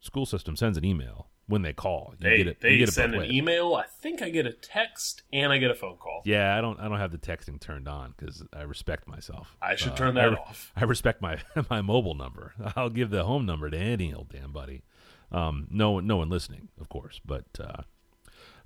school 0.00 0.26
system 0.26 0.56
sends 0.56 0.76
an 0.78 0.84
email 0.84 1.28
when 1.46 1.62
they 1.62 1.72
call. 1.72 2.14
You 2.18 2.24
They, 2.30 2.36
get 2.38 2.46
it. 2.48 2.60
they 2.60 2.70
you 2.72 2.78
get 2.78 2.92
send 2.92 3.14
an 3.14 3.30
email. 3.30 3.74
I 3.74 3.84
think 4.00 4.22
I 4.22 4.30
get 4.30 4.46
a 4.46 4.52
text 4.52 5.22
and 5.32 5.52
I 5.52 5.58
get 5.58 5.70
a 5.70 5.74
phone 5.74 5.96
call. 5.98 6.22
Yeah, 6.24 6.56
I 6.56 6.60
don't. 6.60 6.80
I 6.80 6.88
don't 6.88 6.98
have 6.98 7.12
the 7.12 7.18
texting 7.18 7.60
turned 7.60 7.88
on 7.88 8.14
because 8.16 8.42
I 8.52 8.62
respect 8.62 9.06
myself. 9.06 9.56
I 9.60 9.76
should 9.76 9.92
Uh, 9.92 9.96
turn 9.96 10.14
that 10.14 10.30
re- 10.30 10.36
off. 10.36 10.72
I 10.76 10.84
respect 10.84 11.20
my 11.22 11.38
my 11.70 11.82
mobile 11.82 12.14
number. 12.14 12.54
I'll 12.76 12.90
give 12.90 13.10
the 13.10 13.24
home 13.24 13.44
number 13.46 13.68
to 13.70 13.76
any 13.78 14.12
old 14.14 14.30
damn 14.30 14.52
buddy. 14.52 14.82
Um, 15.32 15.66
no, 15.70 15.98
no 16.00 16.18
one 16.18 16.28
listening, 16.28 16.68
of 16.80 16.88
course. 16.88 17.20
But 17.24 17.46
uh, 17.58 17.82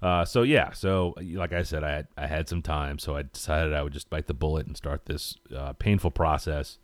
uh, 0.02 0.24
so 0.24 0.42
yeah, 0.42 0.72
so 0.72 1.14
like 1.20 1.52
I 1.52 1.62
said, 1.62 1.84
I 1.84 1.92
had, 1.92 2.08
I 2.18 2.26
had 2.26 2.48
some 2.48 2.62
time, 2.62 2.98
so 2.98 3.16
I 3.16 3.22
decided 3.22 3.72
I 3.72 3.82
would 3.82 3.92
just 3.92 4.10
bite 4.10 4.26
the 4.26 4.34
bullet 4.34 4.66
and 4.66 4.76
start 4.76 5.06
this 5.06 5.36
uh, 5.54 5.72
painful 5.74 6.10
process. 6.10 6.78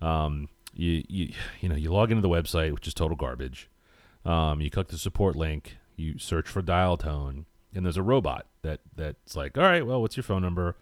Um, 0.00 0.48
you 0.74 1.04
you 1.08 1.32
you 1.60 1.68
know 1.68 1.76
you 1.76 1.90
log 1.90 2.10
into 2.10 2.22
the 2.22 2.28
website, 2.28 2.72
which 2.72 2.88
is 2.88 2.94
total 2.94 3.16
garbage. 3.16 3.68
Um, 4.24 4.60
you 4.60 4.70
click 4.70 4.88
the 4.88 4.98
support 4.98 5.36
link, 5.36 5.76
you 5.96 6.18
search 6.18 6.48
for 6.48 6.60
dial 6.60 6.96
tone, 6.96 7.46
and 7.74 7.84
there's 7.84 7.96
a 7.96 8.02
robot 8.02 8.46
that 8.62 8.80
that's 8.96 9.36
like, 9.36 9.56
all 9.56 9.64
right, 9.64 9.86
well, 9.86 10.00
what's 10.00 10.16
your 10.16 10.24
phone 10.24 10.42
number? 10.42 10.76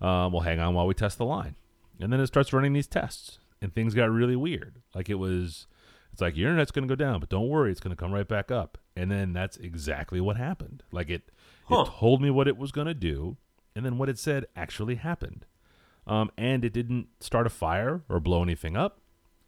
Um, 0.00 0.32
well, 0.32 0.40
hang 0.40 0.58
on 0.58 0.74
while 0.74 0.86
we 0.86 0.94
test 0.94 1.18
the 1.18 1.24
line, 1.24 1.56
and 2.00 2.12
then 2.12 2.20
it 2.20 2.26
starts 2.26 2.52
running 2.52 2.72
these 2.72 2.86
tests, 2.86 3.38
and 3.60 3.74
things 3.74 3.94
got 3.94 4.10
really 4.10 4.36
weird. 4.36 4.76
Like 4.94 5.08
it 5.10 5.16
was, 5.16 5.66
it's 6.12 6.20
like 6.20 6.36
your 6.36 6.48
internet's 6.48 6.70
going 6.70 6.86
to 6.86 6.92
go 6.92 6.96
down, 6.96 7.20
but 7.20 7.28
don't 7.28 7.48
worry, 7.48 7.70
it's 7.70 7.80
going 7.80 7.94
to 7.94 8.00
come 8.00 8.12
right 8.12 8.26
back 8.28 8.50
up. 8.50 8.78
And 8.96 9.10
then 9.10 9.32
that's 9.32 9.56
exactly 9.56 10.20
what 10.20 10.36
happened. 10.36 10.82
Like 10.92 11.10
it, 11.10 11.30
Huh. 11.66 11.82
it 11.82 11.86
told 11.86 12.20
me 12.20 12.30
what 12.30 12.48
it 12.48 12.56
was 12.58 12.72
going 12.72 12.88
to 12.88 12.94
do, 12.94 13.36
and 13.76 13.84
then 13.86 13.96
what 13.96 14.08
it 14.08 14.18
said 14.18 14.46
actually 14.56 14.96
happened. 14.96 15.46
Um, 16.06 16.30
and 16.36 16.64
it 16.64 16.72
didn't 16.72 17.06
start 17.20 17.46
a 17.46 17.50
fire 17.50 18.02
or 18.08 18.18
blow 18.18 18.42
anything 18.42 18.76
up. 18.76 18.98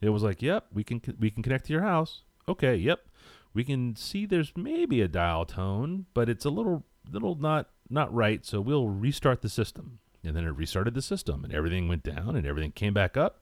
It 0.00 0.10
was 0.10 0.22
like, 0.22 0.40
yep, 0.42 0.66
we 0.72 0.84
can 0.84 1.00
we 1.18 1.30
can 1.30 1.42
connect 1.42 1.66
to 1.66 1.72
your 1.72 1.82
house. 1.82 2.22
Okay, 2.48 2.76
yep, 2.76 3.00
we 3.54 3.64
can 3.64 3.96
see 3.96 4.26
there's 4.26 4.52
maybe 4.56 5.00
a 5.00 5.08
dial 5.08 5.44
tone, 5.44 6.06
but 6.14 6.28
it's 6.28 6.44
a 6.44 6.50
little 6.50 6.84
little 7.10 7.34
not 7.34 7.70
not 7.90 8.12
right. 8.14 8.44
So 8.46 8.60
we'll 8.60 8.88
restart 8.88 9.42
the 9.42 9.48
system. 9.48 9.98
And 10.24 10.36
then 10.36 10.44
it 10.44 10.50
restarted 10.56 10.94
the 10.94 11.02
system, 11.02 11.42
and 11.44 11.52
everything 11.52 11.88
went 11.88 12.04
down, 12.04 12.36
and 12.36 12.46
everything 12.46 12.70
came 12.70 12.94
back 12.94 13.16
up. 13.16 13.40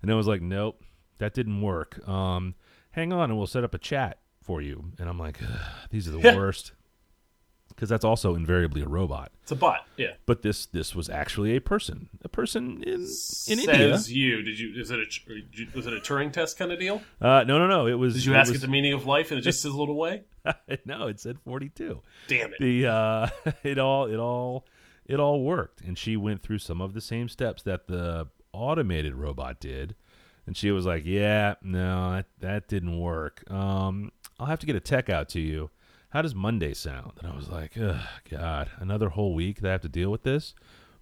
And 0.00 0.10
it 0.10 0.14
was 0.14 0.26
like, 0.26 0.42
nope, 0.42 0.82
that 1.22 1.34
didn't 1.34 1.60
work. 1.62 2.06
Um, 2.08 2.54
hang 2.90 3.12
on, 3.12 3.30
and 3.30 3.38
we'll 3.38 3.46
set 3.46 3.62
up 3.64 3.74
a 3.74 3.78
chat 3.78 4.18
for 4.42 4.60
you. 4.60 4.86
And 4.98 5.08
I'm 5.08 5.18
like, 5.18 5.38
these 5.90 6.08
are 6.08 6.10
the 6.10 6.18
worst, 6.36 6.72
because 7.68 7.88
that's 7.88 8.04
also 8.04 8.34
invariably 8.34 8.82
a 8.82 8.88
robot. 8.88 9.30
It's 9.42 9.52
a 9.52 9.56
bot. 9.56 9.86
Yeah. 9.96 10.14
But 10.26 10.42
this 10.42 10.66
this 10.66 10.94
was 10.94 11.08
actually 11.08 11.54
a 11.56 11.60
person, 11.60 12.08
a 12.24 12.28
person 12.28 12.82
in 12.82 13.00
in 13.02 13.06
Says 13.06 13.48
India. 13.48 13.98
you. 14.08 14.42
Did 14.42 14.58
you? 14.58 14.80
Is 14.80 14.90
it 14.90 14.98
a? 14.98 15.06
tr- 15.06 15.28
did 15.32 15.58
you- 15.58 15.68
Was 15.74 15.86
it 15.86 15.92
a 15.92 16.00
Turing 16.00 16.32
test 16.32 16.58
kind 16.58 16.72
of 16.72 16.78
deal? 16.80 17.00
Uh, 17.20 17.44
no, 17.46 17.58
no, 17.58 17.66
no. 17.66 17.86
It 17.86 17.94
was. 17.94 18.14
Did 18.14 18.24
you 18.24 18.34
it 18.34 18.36
ask 18.38 18.52
was, 18.52 18.62
it 18.62 18.66
the 18.66 18.70
meaning 18.72 18.92
of 18.92 19.06
life 19.06 19.30
and 19.30 19.38
it 19.38 19.42
just 19.42 19.62
sizzled 19.62 19.88
away? 19.88 20.24
no, 20.84 21.06
it 21.06 21.20
said 21.20 21.38
42. 21.44 22.00
Damn 22.26 22.52
it! 22.52 22.58
The 22.58 22.86
uh, 22.88 23.28
it 23.62 23.78
all 23.78 24.06
it 24.06 24.18
all 24.18 24.66
it 25.06 25.20
all 25.20 25.42
worked, 25.44 25.80
and 25.82 25.96
she 25.96 26.16
went 26.16 26.42
through 26.42 26.58
some 26.58 26.80
of 26.80 26.94
the 26.94 27.00
same 27.00 27.28
steps 27.28 27.62
that 27.62 27.86
the 27.86 28.26
automated 28.52 29.14
robot 29.14 29.58
did, 29.60 29.94
and 30.46 30.56
she 30.56 30.70
was 30.70 30.86
like, 30.86 31.04
"Yeah, 31.04 31.54
no, 31.62 32.12
that 32.12 32.26
that 32.40 32.68
didn't 32.68 32.98
work. 32.98 33.44
Um, 33.50 34.10
I'll 34.38 34.46
have 34.46 34.60
to 34.60 34.66
get 34.66 34.76
a 34.76 34.80
tech 34.80 35.08
out 35.08 35.28
to 35.30 35.40
you. 35.40 35.70
How 36.10 36.22
does 36.22 36.34
Monday 36.34 36.74
sound?" 36.74 37.12
And 37.22 37.32
I 37.32 37.36
was 37.36 37.48
like, 37.48 37.76
"Ugh, 37.78 38.00
God, 38.30 38.70
another 38.78 39.10
whole 39.10 39.34
week 39.34 39.60
that 39.60 39.68
I 39.68 39.72
have 39.72 39.80
to 39.82 39.88
deal 39.88 40.10
with 40.10 40.22
this." 40.22 40.54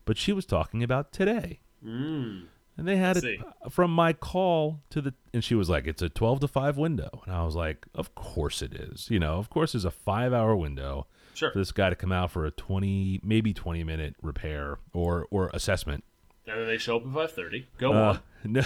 But 0.04 0.16
she 0.18 0.32
was 0.32 0.46
talking 0.46 0.82
about 0.82 1.12
today. 1.12 1.60
Mm. 1.84 2.44
And 2.76 2.88
they 2.88 2.96
had 2.96 3.18
it 3.18 3.22
See. 3.22 3.38
from 3.68 3.90
my 3.94 4.12
call 4.14 4.80
to 4.90 5.02
the, 5.02 5.12
and 5.34 5.44
she 5.44 5.54
was 5.54 5.68
like, 5.68 5.86
"It's 5.86 6.00
a 6.02 6.08
twelve 6.08 6.40
to 6.40 6.48
five 6.48 6.76
window," 6.78 7.22
and 7.26 7.34
I 7.34 7.44
was 7.44 7.54
like, 7.54 7.86
"Of 7.94 8.14
course 8.14 8.62
it 8.62 8.72
is. 8.74 9.10
You 9.10 9.18
know, 9.18 9.34
of 9.34 9.50
course 9.50 9.72
there's 9.72 9.84
a 9.84 9.90
five 9.90 10.32
hour 10.32 10.56
window 10.56 11.06
Sure. 11.34 11.50
for 11.52 11.58
this 11.58 11.72
guy 11.72 11.90
to 11.90 11.96
come 11.96 12.12
out 12.12 12.30
for 12.30 12.46
a 12.46 12.50
twenty, 12.50 13.20
maybe 13.22 13.52
twenty 13.52 13.84
minute 13.84 14.16
repair 14.22 14.78
or 14.94 15.26
or 15.30 15.50
assessment." 15.52 16.04
And 16.46 16.58
then 16.60 16.66
they 16.66 16.78
show 16.78 16.96
up 16.96 17.06
at 17.06 17.12
five 17.12 17.32
thirty. 17.32 17.66
Go 17.78 17.92
Uh, 17.92 17.96
on. 17.96 18.20
no, 18.52 18.62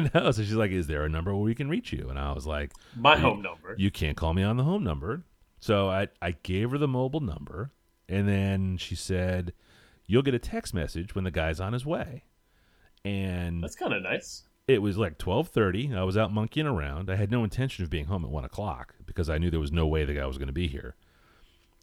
no. 0.14 0.30
So 0.30 0.42
she's 0.42 0.54
like, 0.54 0.70
"Is 0.70 0.86
there 0.86 1.04
a 1.04 1.08
number 1.08 1.34
where 1.34 1.42
we 1.42 1.54
can 1.54 1.68
reach 1.68 1.92
you?" 1.92 2.08
And 2.10 2.18
I 2.18 2.32
was 2.32 2.46
like, 2.46 2.72
My 2.96 3.14
you- 3.16 3.20
home 3.22 3.42
number. 3.42 3.74
"You 3.78 3.90
can't 3.90 4.16
call 4.16 4.34
me 4.34 4.42
on 4.42 4.56
the 4.56 4.64
home 4.64 4.84
number." 4.84 5.22
So 5.60 5.88
I 5.88 6.08
I 6.22 6.32
gave 6.42 6.70
her 6.70 6.78
the 6.78 6.88
mobile 6.88 7.20
number, 7.20 7.72
and 8.08 8.28
then 8.28 8.76
she 8.76 8.94
said, 8.94 9.52
"You'll 10.06 10.22
get 10.22 10.34
a 10.34 10.38
text 10.38 10.72
message 10.74 11.14
when 11.14 11.24
the 11.24 11.30
guy's 11.30 11.60
on 11.60 11.72
his 11.72 11.84
way." 11.86 12.24
And 13.04 13.62
That's 13.62 13.76
kind 13.76 13.92
of 13.92 14.02
nice. 14.02 14.42
it 14.66 14.82
was 14.82 14.98
like 14.98 15.16
12.30 15.18 15.96
i 15.96 16.02
was 16.02 16.16
out 16.16 16.32
monkeying 16.32 16.66
around 16.66 17.08
i 17.08 17.14
had 17.16 17.30
no 17.30 17.44
intention 17.44 17.84
of 17.84 17.90
being 17.90 18.06
home 18.06 18.24
at 18.24 18.30
1 18.30 18.44
o'clock 18.44 18.94
because 19.06 19.30
i 19.30 19.38
knew 19.38 19.50
there 19.50 19.60
was 19.60 19.72
no 19.72 19.86
way 19.86 20.04
the 20.04 20.12
guy 20.14 20.26
was 20.26 20.36
going 20.36 20.48
to 20.48 20.52
be 20.52 20.66
here 20.66 20.94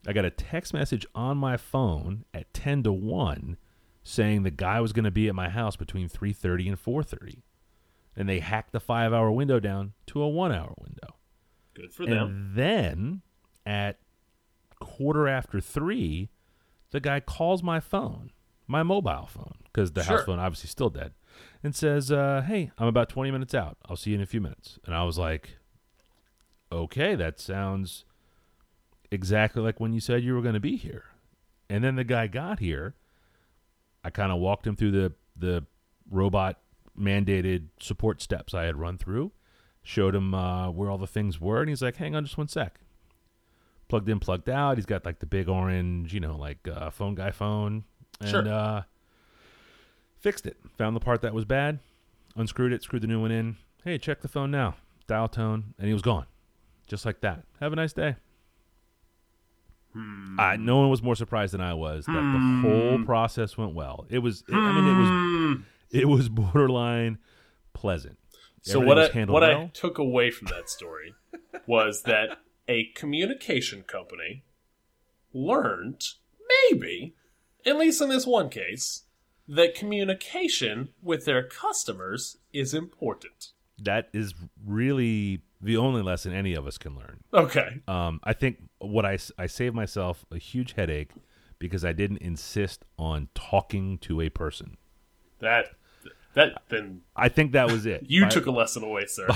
i 0.06 0.12
got 0.13 0.25
a 0.25 0.30
text 0.30 0.73
message 0.73 1.06
on 1.15 1.38
my 1.38 1.56
phone 1.58 2.25
at 2.34 2.54
10 2.54 2.84
to 2.84 2.91
1 2.91 3.58
saying 4.04 4.43
the 4.43 4.51
guy 4.51 4.80
was 4.82 4.91
going 4.93 5.06
to 5.06 5.10
be 5.10 5.28
at 5.30 5.34
my 5.34 5.49
house 5.49 5.75
between 5.78 6.08
3.30 6.10 6.67
and 6.67 6.84
4.30 6.84 7.41
and 8.15 8.28
they 8.30 8.39
hacked 8.39 8.71
the 8.71 8.80
five 8.80 9.13
hour 9.13 9.32
window 9.32 9.60
down 9.60 9.93
to 10.08 10.21
a 10.21 10.28
one 10.30 10.51
hour 10.51 10.73
window 10.80 11.15
Good 11.73 11.93
for 11.93 12.06
them. 12.06 12.28
and 12.28 12.56
then 12.56 13.21
at 13.65 13.99
quarter 14.80 15.28
after 15.28 15.60
three, 15.60 16.30
the 16.91 16.99
guy 16.99 17.19
calls 17.19 17.62
my 17.63 17.80
phone, 17.80 18.32
my 18.67 18.84
mobile 18.84 19.25
phone, 19.28 19.56
because 19.65 19.91
the 19.93 20.04
Sure. 20.04 20.17
house 20.17 20.25
phone 20.25 20.39
obviously 20.39 20.67
still 20.69 20.89
dead, 20.89 21.13
and 21.63 21.75
says, 21.75 22.12
uh, 22.12 22.41
"Hey, 22.47 22.71
I'm 22.78 22.88
about 22.88 23.10
20 23.10 23.32
minutes 23.32 23.54
out. 23.54 23.78
I'll 23.88 23.95
see 23.97 24.12
you 24.12 24.15
in 24.17 24.21
a 24.21 24.25
few 24.25 24.39
minutes." 24.41 24.80
And 24.86 24.95
I 24.95 25.04
was 25.04 25.17
like, 25.17 25.58
"Okay, 26.71 27.15
that 27.15 27.39
sounds 27.39 28.06
exactly 29.12 29.62
like 29.62 29.80
when 29.80 29.93
you 29.93 29.99
said 29.99 30.23
you 30.23 30.34
were 30.36 30.41
going 30.41 30.54
to 30.54 30.60
be 30.60 30.75
here." 30.78 31.06
And 31.69 31.84
then 31.84 31.95
the 31.95 32.04
guy 32.04 32.28
got 32.28 32.60
here. 32.60 32.95
I 34.04 34.10
kind 34.12 34.32
of 34.32 34.39
walked 34.39 34.67
him 34.67 34.75
through 34.75 34.91
the 34.91 35.13
the 35.36 35.65
robot 36.10 36.60
mandated 36.99 37.67
support 37.79 38.21
steps 38.21 38.53
I 38.53 38.63
had 38.63 38.77
run 38.77 38.97
through. 38.97 39.31
Showed 39.84 40.15
him 40.15 40.34
uh, 40.34 40.71
where 40.71 40.89
all 40.89 40.97
the 40.97 41.05
things 41.08 41.39
were, 41.39 41.60
and 41.62 41.69
he's 41.69 41.81
like, 41.81 41.97
"Hang 41.97 42.15
on, 42.15 42.23
just 42.25 42.38
one 42.38 42.47
sec." 42.47 42.79
Plugged 43.88 44.10
in, 44.10 44.19
plugged 44.19 44.49
out. 44.49 44.77
He's 44.77 44.86
got 44.88 45.05
like 45.05 45.19
the 45.19 45.27
big 45.27 45.47
orange, 45.47 46.12
you 46.13 46.19
know, 46.19 46.36
like 46.36 46.67
uh, 46.67 46.89
phone 46.89 47.13
guy 47.13 47.29
phone, 47.29 47.84
and 48.19 48.29
Sure. 48.29 48.47
uh, 48.49 48.81
fixed 50.19 50.47
it. 50.47 50.58
Found 50.79 50.95
the 50.95 50.99
part 50.99 51.21
that 51.21 51.36
was 51.36 51.45
bad, 51.45 51.77
unscrewed 52.36 52.73
it, 52.73 52.81
screwed 52.81 53.03
the 53.03 53.08
new 53.08 53.21
one 53.21 53.29
in. 53.31 53.58
Hey, 53.84 53.99
check 53.99 54.21
the 54.21 54.27
phone 54.27 54.49
now. 54.49 54.75
Dial 55.05 55.27
tone, 55.27 55.75
and 55.77 55.86
he 55.88 55.93
was 55.93 56.01
gone, 56.01 56.25
just 56.88 57.05
like 57.05 57.21
that. 57.21 57.43
Have 57.60 57.71
a 57.71 57.75
nice 57.75 57.93
day. 57.93 58.15
Hmm. 59.93 60.39
Uh, 60.39 60.55
no 60.58 60.77
one 60.77 60.89
was 60.89 61.01
more 61.03 61.15
surprised 61.15 61.53
than 61.53 61.62
I 61.62 61.73
was 61.75 62.05
that 62.08 62.12
the 62.13 62.62
whole 62.67 63.03
process 63.05 63.55
went 63.55 63.73
well. 63.75 64.05
It 64.10 64.19
was, 64.19 64.43
I 64.51 64.55
mean, 64.55 64.88
it 64.88 64.99
was 64.99 65.10
Hmm. 65.10 65.62
it 65.91 66.08
was 66.08 66.30
borderline 66.30 67.17
pleasant. 67.74 68.17
So 68.62 68.82
Everything 68.82 69.28
what 69.28 69.43
I 69.43 69.50
what 69.50 69.58
I 69.58 69.69
took 69.74 69.98
away 69.98 70.32
from 70.32 70.48
that 70.48 70.69
story 70.69 71.13
was 71.67 72.04
that 72.04 72.39
a 72.67 72.86
communication 72.95 73.84
company 73.84 74.43
learned 75.34 76.02
maybe, 76.71 77.15
at 77.65 77.78
least 77.78 78.02
in 78.02 78.10
this 78.10 78.26
one 78.26 78.50
case, 78.50 79.04
that 79.48 79.76
communication 79.76 80.89
with 81.02 81.26
their 81.26 81.43
customers 81.43 82.38
is 82.54 82.74
important. 82.74 83.52
that 83.78 84.10
is 84.13 84.34
really 84.65 85.41
the 85.62 85.78
only 85.78 86.02
lesson 86.02 86.34
any 86.34 86.54
of 86.54 86.65
us 86.65 86.78
can 86.78 86.95
learn. 86.95 87.19
Okay. 87.34 87.82
Um, 87.88 88.19
I 88.24 88.34
think 88.34 88.58
what 88.80 89.06
I, 89.06 89.17
I 89.38 89.48
saved 89.48 89.76
myself 89.76 90.26
a 90.32 90.38
huge 90.38 90.74
headache 90.74 91.12
because 91.60 91.84
I 91.84 91.93
didn't 91.93 92.17
insist 92.19 92.86
on 92.98 93.30
talking 93.36 93.98
to 94.00 94.21
a 94.21 94.30
person. 94.30 94.78
That 95.45 95.67
that 96.34 96.62
then 96.69 97.01
I 97.15 97.29
think 97.29 97.53
that 97.53 97.71
was 97.71 97.86
it. 97.86 98.03
you 98.08 98.23
by, 98.23 98.29
took 98.29 98.45
a 98.45 98.51
lesson 98.51 98.84
away, 98.84 99.05
sir. 99.08 99.27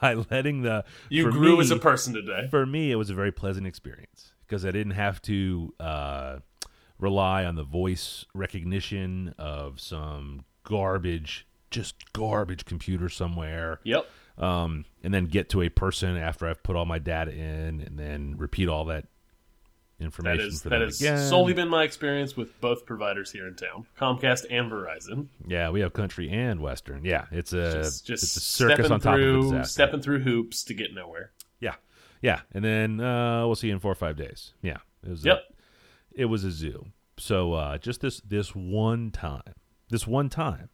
by 0.00 0.14
letting 0.30 0.62
the 0.62 0.84
You 1.08 1.30
grew 1.30 1.56
me- 1.56 1.60
as 1.62 1.70
a 1.70 1.76
person 1.78 2.12
today. 2.14 2.48
for 2.50 2.66
me, 2.66 2.90
it 2.92 2.96
was 2.96 3.08
a 3.10 3.14
very 3.14 3.32
pleasant 3.32 3.66
experience 3.66 4.32
because 4.46 4.64
I 4.66 4.70
didn't 4.70 4.92
have 4.92 5.22
to 5.22 5.72
uh, 5.80 6.38
rely 6.98 7.44
on 7.44 7.54
the 7.54 7.64
voice 7.64 8.24
recognition 8.34 9.34
of 9.38 9.80
some 9.80 10.44
garbage, 10.64 11.46
just 11.70 12.12
garbage 12.12 12.64
computer 12.66 13.08
somewhere, 13.08 13.80
Yep. 13.84 14.06
um, 14.38 14.84
and 15.02 15.12
then 15.14 15.24
get 15.26 15.48
to 15.50 15.62
a 15.62 15.68
person 15.70 16.16
after 16.16 16.46
I've 16.46 16.62
put 16.62 16.76
all 16.76 16.84
my 16.84 16.98
data 16.98 17.32
in, 17.32 17.80
and 17.80 17.98
then 17.98 18.34
repeat 18.36 18.68
all 18.68 18.84
that 18.86 19.06
That 19.98 20.04
information 20.06 20.46
is 20.48 20.62
for 20.62 20.68
that 20.70 20.78
them 20.78 20.88
has 20.88 21.00
again. 21.00 21.18
solely 21.18 21.52
been 21.54 21.68
my 21.68 21.84
experience 21.84 22.36
with 22.36 22.60
both 22.60 22.84
providers 22.86 23.30
here 23.30 23.46
in 23.46 23.54
town, 23.54 23.86
Comcast 23.98 24.46
and 24.50 24.70
Verizon. 24.70 25.28
yeah, 25.46 25.70
we 25.70 25.80
have 25.80 25.92
country 25.92 26.28
and 26.30 26.60
western. 26.60 27.04
Yeah, 27.04 27.26
it's 27.30 27.52
a 27.52 27.72
Just, 27.82 28.06
just 28.06 28.22
it's 28.24 28.36
a 28.36 28.40
circus 28.40 28.90
on 28.90 28.98
top 29.00 29.14
through, 29.14 29.38
of 29.38 29.42
disaster. 29.44 29.70
stepping 29.70 30.00
through 30.02 30.20
hoops 30.20 30.64
to 30.64 30.74
get 30.74 30.92
nowhere. 30.92 31.30
Yeah, 31.60 31.74
yeah, 32.20 32.40
and 32.52 32.64
then 32.64 33.00
uh, 33.00 33.46
we'll 33.46 33.54
see 33.54 33.68
you 33.68 33.74
in 33.74 33.78
four 33.80 33.92
or 33.92 33.96
five 33.96 34.16
days. 34.16 34.54
Yeah, 34.62 34.78
it 35.04 35.10
was. 35.10 35.24
Yep. 35.24 35.38
A, 35.38 36.20
it 36.22 36.24
was 36.26 36.42
a 36.44 36.50
zoo. 36.50 36.86
So 37.18 37.52
uh, 37.52 37.78
just 37.78 38.00
this 38.00 38.20
this 38.20 38.54
one 38.56 39.10
time, 39.12 39.42
this 39.88 40.06
one 40.06 40.28
time, 40.28 40.68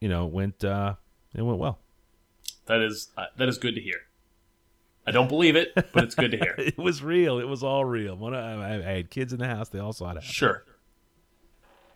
you 0.00 0.08
know, 0.08 0.26
it 0.26 0.32
went 0.32 0.62
uh, 0.64 0.94
it 1.34 1.42
went 1.42 1.58
well. 1.58 1.80
That 2.66 2.82
is 2.82 3.08
uh, 3.16 3.24
that 3.36 3.48
is 3.48 3.58
good 3.58 3.74
to 3.74 3.80
hear. 3.80 3.96
I 5.10 5.12
don't 5.12 5.26
believe 5.28 5.56
it, 5.56 5.72
but 5.92 6.04
it's 6.04 6.14
good 6.14 6.30
to 6.30 6.36
hear. 6.36 6.54
It 6.58 6.78
was 6.78 7.02
real. 7.02 7.40
It 7.40 7.48
was 7.48 7.64
all 7.64 7.84
real. 7.84 8.16
I, 8.32 8.38
I, 8.38 8.74
I 8.76 8.92
had 8.98 9.10
kids 9.10 9.32
in 9.32 9.40
the 9.40 9.48
house, 9.48 9.68
they 9.68 9.80
all 9.80 9.92
saw 9.92 10.04
it. 10.06 10.14
happen. 10.14 10.22
Sure. 10.22 10.62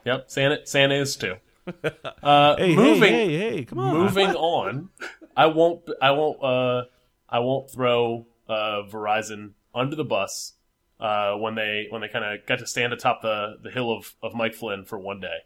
Yep, 0.05 0.25
Santa 0.31 0.67
Santa 0.67 0.95
is 0.97 1.15
too. 1.15 1.37
Uh, 2.23 2.57
Hey, 2.57 2.75
moving 2.75 3.13
hey, 3.13 3.39
hey, 3.39 3.51
hey, 3.57 3.65
come 3.65 3.79
on. 3.79 3.97
moving 3.97 4.31
on. 4.35 4.89
I 5.37 5.47
won't 5.47 5.89
I 6.03 6.11
won't 6.11 6.43
uh 6.43 6.85
I 7.29 7.39
won't 7.39 7.71
throw 7.71 8.27
uh 8.49 8.83
Verizon 8.91 9.53
under 9.75 9.95
the 9.95 10.05
bus 10.05 10.55
uh 10.99 11.35
when 11.37 11.55
they 11.55 11.87
when 11.91 12.01
they 12.03 12.09
kind 12.09 12.25
of 12.25 12.45
got 12.47 12.59
to 12.59 12.67
stand 12.67 12.93
atop 12.93 13.23
the 13.23 13.59
the 13.63 13.71
hill 13.71 13.93
of 13.97 14.13
of 14.25 14.35
Mike 14.35 14.55
Flynn 14.55 14.85
for 14.85 14.99
one 14.99 15.21
day. 15.21 15.39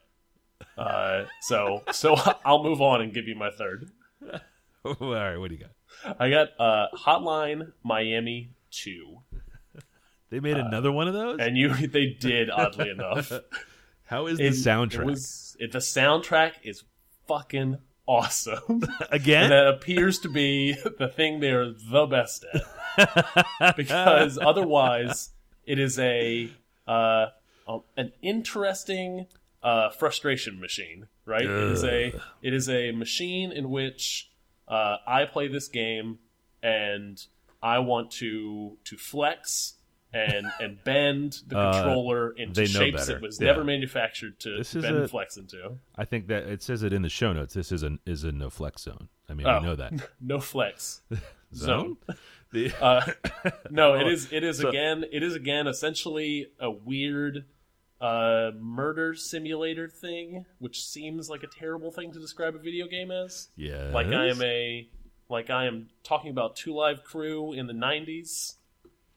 Uh 0.79 1.25
so 1.43 1.83
so 1.93 2.17
I'll 2.47 2.63
move 2.65 2.81
on 2.81 3.03
and 3.03 3.13
give 3.13 3.29
you 3.29 3.35
my 3.37 3.51
third. 3.51 3.91
all 4.85 4.97
right, 5.01 5.37
what 5.37 5.51
do 5.51 5.55
you 5.57 5.61
got? 5.61 5.71
I 6.19 6.31
got 6.31 6.49
uh 6.59 6.87
Hotline 6.97 7.73
Miami 7.83 8.51
2. 8.71 9.19
They 10.31 10.41
made 10.41 10.57
another 10.59 10.93
one 10.93 11.09
of 11.09 11.15
those. 11.15 11.39
And 11.41 11.57
you 11.57 11.75
they 11.87 12.07
did 12.07 12.51
oddly 12.51 12.91
enough. 12.97 13.33
How 14.05 14.27
is 14.27 14.39
It- 14.41 14.43
the 14.43 14.57
soundtrack 14.71 15.01
It 15.01 15.05
was, 15.07 15.57
it, 15.59 15.73
the 15.73 15.79
soundtrack 15.79 16.53
is 16.63 16.85
fucking 17.27 17.79
awesome. 18.07 18.83
again? 19.11 19.45
and 19.45 19.53
that 19.53 19.69
appears 19.69 20.19
to 20.21 20.29
be 20.29 20.75
the 20.99 21.09
thing 21.09 21.41
they're 21.41 21.73
the 21.73 22.07
best 22.07 22.45
at. 22.99 23.77
because 23.77 24.39
otherwise, 24.41 25.31
it 25.67 25.79
is 25.79 25.99
a 25.99 26.51
uh, 26.87 27.27
an 27.97 28.13
interesting 28.23 29.27
uh, 29.63 29.91
frustration 29.91 30.59
machine, 30.61 31.09
right? 31.27 31.43
It 31.45 31.51
is 31.51 31.85
a 31.85 32.13
it 32.43 32.55
is 32.55 32.69
a 32.69 32.93
machine 32.93 33.53
in 33.53 33.69
which 33.71 34.28
uh, 34.69 34.97
I 35.07 35.25
play 35.25 35.49
this 35.49 35.69
game 35.69 36.19
and 36.63 37.19
I 37.63 37.79
want 37.81 38.11
to 38.13 38.77
to 38.85 38.97
flex 38.97 39.75
and 40.13 40.47
and 40.61 40.79
bend 40.85 41.39
the 41.47 41.59
Uh, 41.59 41.73
controller 41.73 42.31
into 42.33 42.67
shapes 42.67 43.07
better. 43.07 43.17
it 43.19 43.23
was 43.23 43.39
Yeah. 43.41 43.49
never 43.49 43.65
manufactured 43.65 44.39
to 44.41 44.57
This 44.59 44.75
is 44.75 44.83
bend 44.83 44.97
a- 44.97 45.01
and 45.03 45.11
flex 45.11 45.37
into. 45.37 45.79
I 45.97 46.05
think 46.05 46.29
that 46.29 46.45
it 46.45 46.63
says 46.63 46.83
it 46.83 46.93
in 46.93 47.03
the 47.03 47.09
show 47.09 47.33
notes. 47.33 47.55
This 47.55 47.73
is 47.73 47.83
a 47.83 47.99
is 48.07 48.25
a 48.25 48.33
no 48.33 48.51
flex 48.51 48.83
zone. 48.83 49.09
I 49.29 49.35
mean, 49.35 49.47
Oh. 49.47 49.59
we 49.61 49.67
know 49.67 49.77
that 49.77 49.93
No 50.21 50.41
flex. 50.41 51.03
zone. 51.55 51.97
The- 52.53 52.73
Uh, 52.81 53.03
no, 53.71 53.95
it 53.95 54.07
is. 54.07 54.33
It 54.33 54.43
is 54.45 54.59
So- 54.59 54.69
again. 54.69 55.05
It 55.13 55.23
is 55.23 55.35
again 55.35 55.67
essentially 55.67 56.49
a 56.59 56.71
weird 56.71 57.45
uh, 58.01 58.51
murder 58.59 59.15
simulator 59.15 59.89
thing, 59.89 60.45
which 60.59 60.85
seems 60.85 61.29
like 61.29 61.43
a 61.43 61.47
terrible 61.49 61.91
thing 61.91 62.13
to 62.13 62.19
describe 62.21 62.55
a 62.55 62.59
video 62.59 62.87
game 62.87 63.11
as. 63.11 63.49
yeah, 63.57 63.91
Like 63.93 64.07
I 64.09 64.27
am 64.29 64.41
a, 64.43 64.89
like 65.29 65.51
I 65.51 65.67
am 65.67 65.89
talking 66.05 66.31
about 66.31 66.57
Two 66.57 66.75
Live 66.75 67.03
Crew 67.05 67.53
in 67.53 67.67
the 67.67 67.73
'90s, 67.73 68.55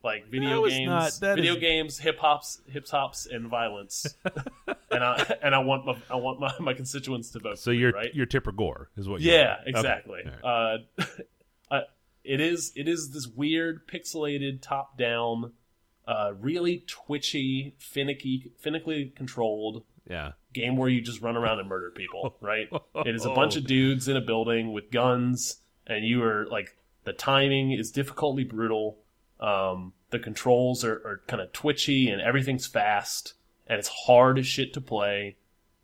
like 0.03 0.27
video 0.29 0.61
was 0.61 0.73
games, 0.73 0.89
not- 0.89 1.11
that 1.21 1.35
video 1.35 1.53
is- 1.53 1.59
games, 1.59 1.99
hip 1.99 2.17
hops, 2.19 2.59
hip 2.67 2.87
hops, 2.89 3.27
and 3.27 3.47
violence. 3.47 4.07
and 4.91 5.03
I 5.03 5.35
and 5.43 5.53
I 5.53 5.59
want 5.59 5.85
my, 5.85 5.95
I 6.09 6.15
want 6.15 6.39
my, 6.39 6.51
my 6.59 6.73
constituents 6.73 7.29
to 7.31 7.39
vote. 7.39 7.59
So 7.59 7.65
for 7.65 7.69
me, 7.71 7.77
you're 7.77 7.91
right. 7.91 8.13
you're 8.13 8.25
Tipper 8.25 8.51
Gore 8.51 8.89
is 8.97 9.07
what? 9.07 9.21
You're 9.21 9.35
Yeah, 9.35 9.57
Okay. 9.61 9.69
exactly. 9.69 10.21
Uh, 10.43 10.77
uh, 11.71 11.81
it 12.23 12.39
is 12.41 12.71
it 12.75 12.87
is 12.87 13.11
this 13.11 13.27
weird 13.27 13.87
pixelated 13.87 14.61
top 14.61 14.97
down, 14.97 15.53
uh, 16.07 16.33
really 16.39 16.83
twitchy, 16.87 17.75
finicky, 17.77 18.51
finically 18.59 19.13
controlled 19.15 19.83
yeah. 20.09 20.31
game 20.53 20.77
where 20.77 20.89
you 20.89 21.01
just 21.01 21.21
run 21.21 21.37
around 21.37 21.59
and 21.59 21.69
murder 21.69 21.91
people. 21.91 22.35
Right? 22.41 22.69
it 22.95 23.15
is 23.15 23.25
a 23.25 23.29
bunch 23.29 23.55
of 23.55 23.65
dudes 23.65 24.07
in 24.07 24.17
a 24.17 24.21
building 24.21 24.73
with 24.73 24.91
guns, 24.91 25.57
and 25.87 26.05
you 26.05 26.23
are 26.23 26.47
like 26.47 26.75
the 27.03 27.13
timing 27.13 27.71
is 27.71 27.91
difficultly 27.91 28.43
brutal. 28.43 28.97
Um, 29.39 29.93
the 30.09 30.19
controls 30.19 30.83
are, 30.83 30.95
are 31.05 31.21
kind 31.27 31.41
of 31.41 31.53
twitchy, 31.53 32.09
and 32.09 32.21
everything's 32.21 32.67
fast, 32.67 33.33
and 33.67 33.79
it's 33.79 33.89
hard 34.05 34.37
as 34.39 34.47
shit 34.47 34.73
to 34.73 34.81
play. 34.81 35.37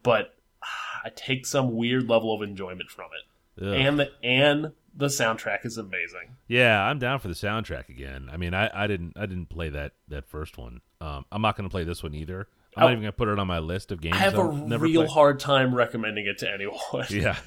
But 0.03 0.35
ah, 0.63 1.01
I 1.05 1.09
take 1.09 1.45
some 1.45 1.75
weird 1.75 2.09
level 2.09 2.33
of 2.33 2.41
enjoyment 2.41 2.89
from 2.89 3.07
it 3.17 3.27
Ugh. 3.61 3.73
and 3.73 3.99
the 3.99 4.11
and 4.23 4.71
the 4.97 5.05
soundtrack 5.07 5.65
is 5.65 5.77
amazing. 5.77 6.35
Yeah, 6.47 6.83
I'm 6.83 6.99
down 6.99 7.19
for 7.19 7.27
the 7.29 7.33
soundtrack 7.35 7.87
again. 7.89 8.29
I 8.31 8.35
mean, 8.37 8.53
I, 8.53 8.69
I 8.73 8.87
didn't 8.87 9.13
I 9.15 9.25
didn't 9.27 9.47
play 9.47 9.69
that 9.69 9.93
that 10.09 10.27
first 10.27 10.57
one. 10.57 10.81
Um, 10.99 11.25
I'm 11.31 11.41
not 11.41 11.55
going 11.55 11.69
to 11.69 11.71
play 11.71 11.83
this 11.85 12.03
one 12.03 12.13
either. 12.15 12.47
I'm 12.75 12.83
Oh. 12.83 12.85
not 12.87 12.91
even 12.91 13.01
going 13.03 13.11
to 13.13 13.17
put 13.17 13.27
it 13.29 13.39
on 13.39 13.47
my 13.47 13.59
list 13.59 13.91
of 13.91 14.01
games. 14.01 14.15
I 14.15 14.19
have 14.19 14.35
a 14.35 14.41
I'll 14.41 14.51
never 14.53 14.83
real 14.85 15.03
play. 15.05 15.13
hard 15.13 15.39
time 15.39 15.73
recommending 15.73 16.25
it 16.27 16.39
to 16.39 16.51
anyone. 16.51 17.05
Yeah, 17.09 17.37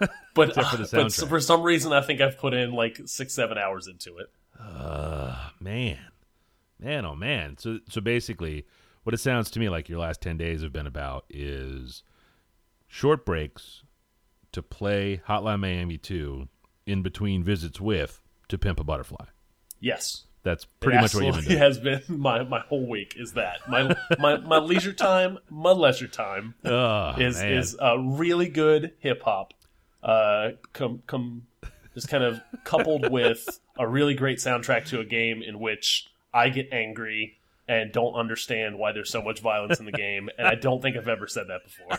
but 0.34 0.54
for 0.54 0.76
the 0.76 0.88
but 0.92 1.12
for 1.28 1.40
some 1.40 1.62
reason, 1.62 1.92
I 1.92 2.00
think 2.00 2.20
I've 2.20 2.38
put 2.38 2.52
in 2.54 2.72
like 2.72 3.00
six 3.06 3.32
seven 3.34 3.56
hours 3.58 3.86
into 3.86 4.18
it. 4.18 4.30
uh, 4.60 5.50
man, 5.60 5.98
man, 6.80 7.04
oh 7.06 7.14
man. 7.14 7.56
So 7.58 7.78
so 7.88 8.00
basically, 8.00 8.66
what 9.04 9.14
it 9.14 9.18
sounds 9.18 9.50
to 9.52 9.60
me 9.60 9.68
like 9.68 9.88
your 9.88 9.98
last 10.00 10.20
ten 10.20 10.36
days 10.36 10.62
have 10.62 10.72
been 10.72 10.86
about 10.86 11.24
is 11.30 12.02
short 12.86 13.24
breaks 13.24 13.82
to 14.52 14.62
play 14.62 15.20
Hotline 15.28 15.60
Miami 15.60 15.98
2 15.98 16.46
in 16.86 17.02
between 17.02 17.42
visits 17.42 17.80
with 17.80 18.20
to 18.48 18.58
pimp 18.58 18.78
a 18.80 18.84
butterfly. 18.84 19.26
Yes, 19.80 20.24
That's 20.42 20.64
pretty 20.80 20.98
much 21.00 21.14
what 21.14 21.24
you've 21.24 21.46
been 21.48 21.58
has 21.58 21.78
been 21.78 22.02
my 22.08 22.42
my 22.44 22.60
whole 22.60 22.86
week. 22.88 23.14
Is 23.16 23.32
that 23.32 23.58
my 23.68 23.94
my 24.18 24.36
my 24.38 24.58
leisure 24.58 24.92
time, 24.92 25.38
my 25.50 25.72
leisure 25.72 26.08
time 26.08 26.54
Oh, 26.64 27.10
is 27.18 27.38
man. 27.40 27.52
is 27.52 27.76
uh, 27.80 27.98
really 27.98 28.48
good 28.48 28.92
hip 28.98 29.22
hop. 29.22 29.52
Uh, 30.02 30.50
come 30.72 31.02
come, 31.06 31.46
just 31.94 32.08
kind 32.08 32.24
of 32.24 32.40
coupled 32.64 33.10
with 33.12 33.60
a 33.78 33.86
really 33.88 34.14
great 34.14 34.38
soundtrack 34.38 34.86
to 34.86 35.00
a 35.00 35.04
game 35.04 35.42
in 35.42 35.58
which 35.58 36.08
I 36.32 36.48
get 36.50 36.68
angry 36.72 37.38
and 37.66 37.90
don't 37.92 38.14
understand 38.14 38.78
why 38.78 38.92
there's 38.92 39.08
so 39.10 39.22
much 39.22 39.40
violence 39.40 39.80
in 39.80 39.86
the 39.86 39.92
game, 39.92 40.28
and 40.36 40.46
I 40.46 40.54
don't 40.54 40.82
think 40.82 40.96
I've 40.98 41.08
ever 41.08 41.26
said 41.26 41.46
that 41.48 41.62
before. 41.64 41.98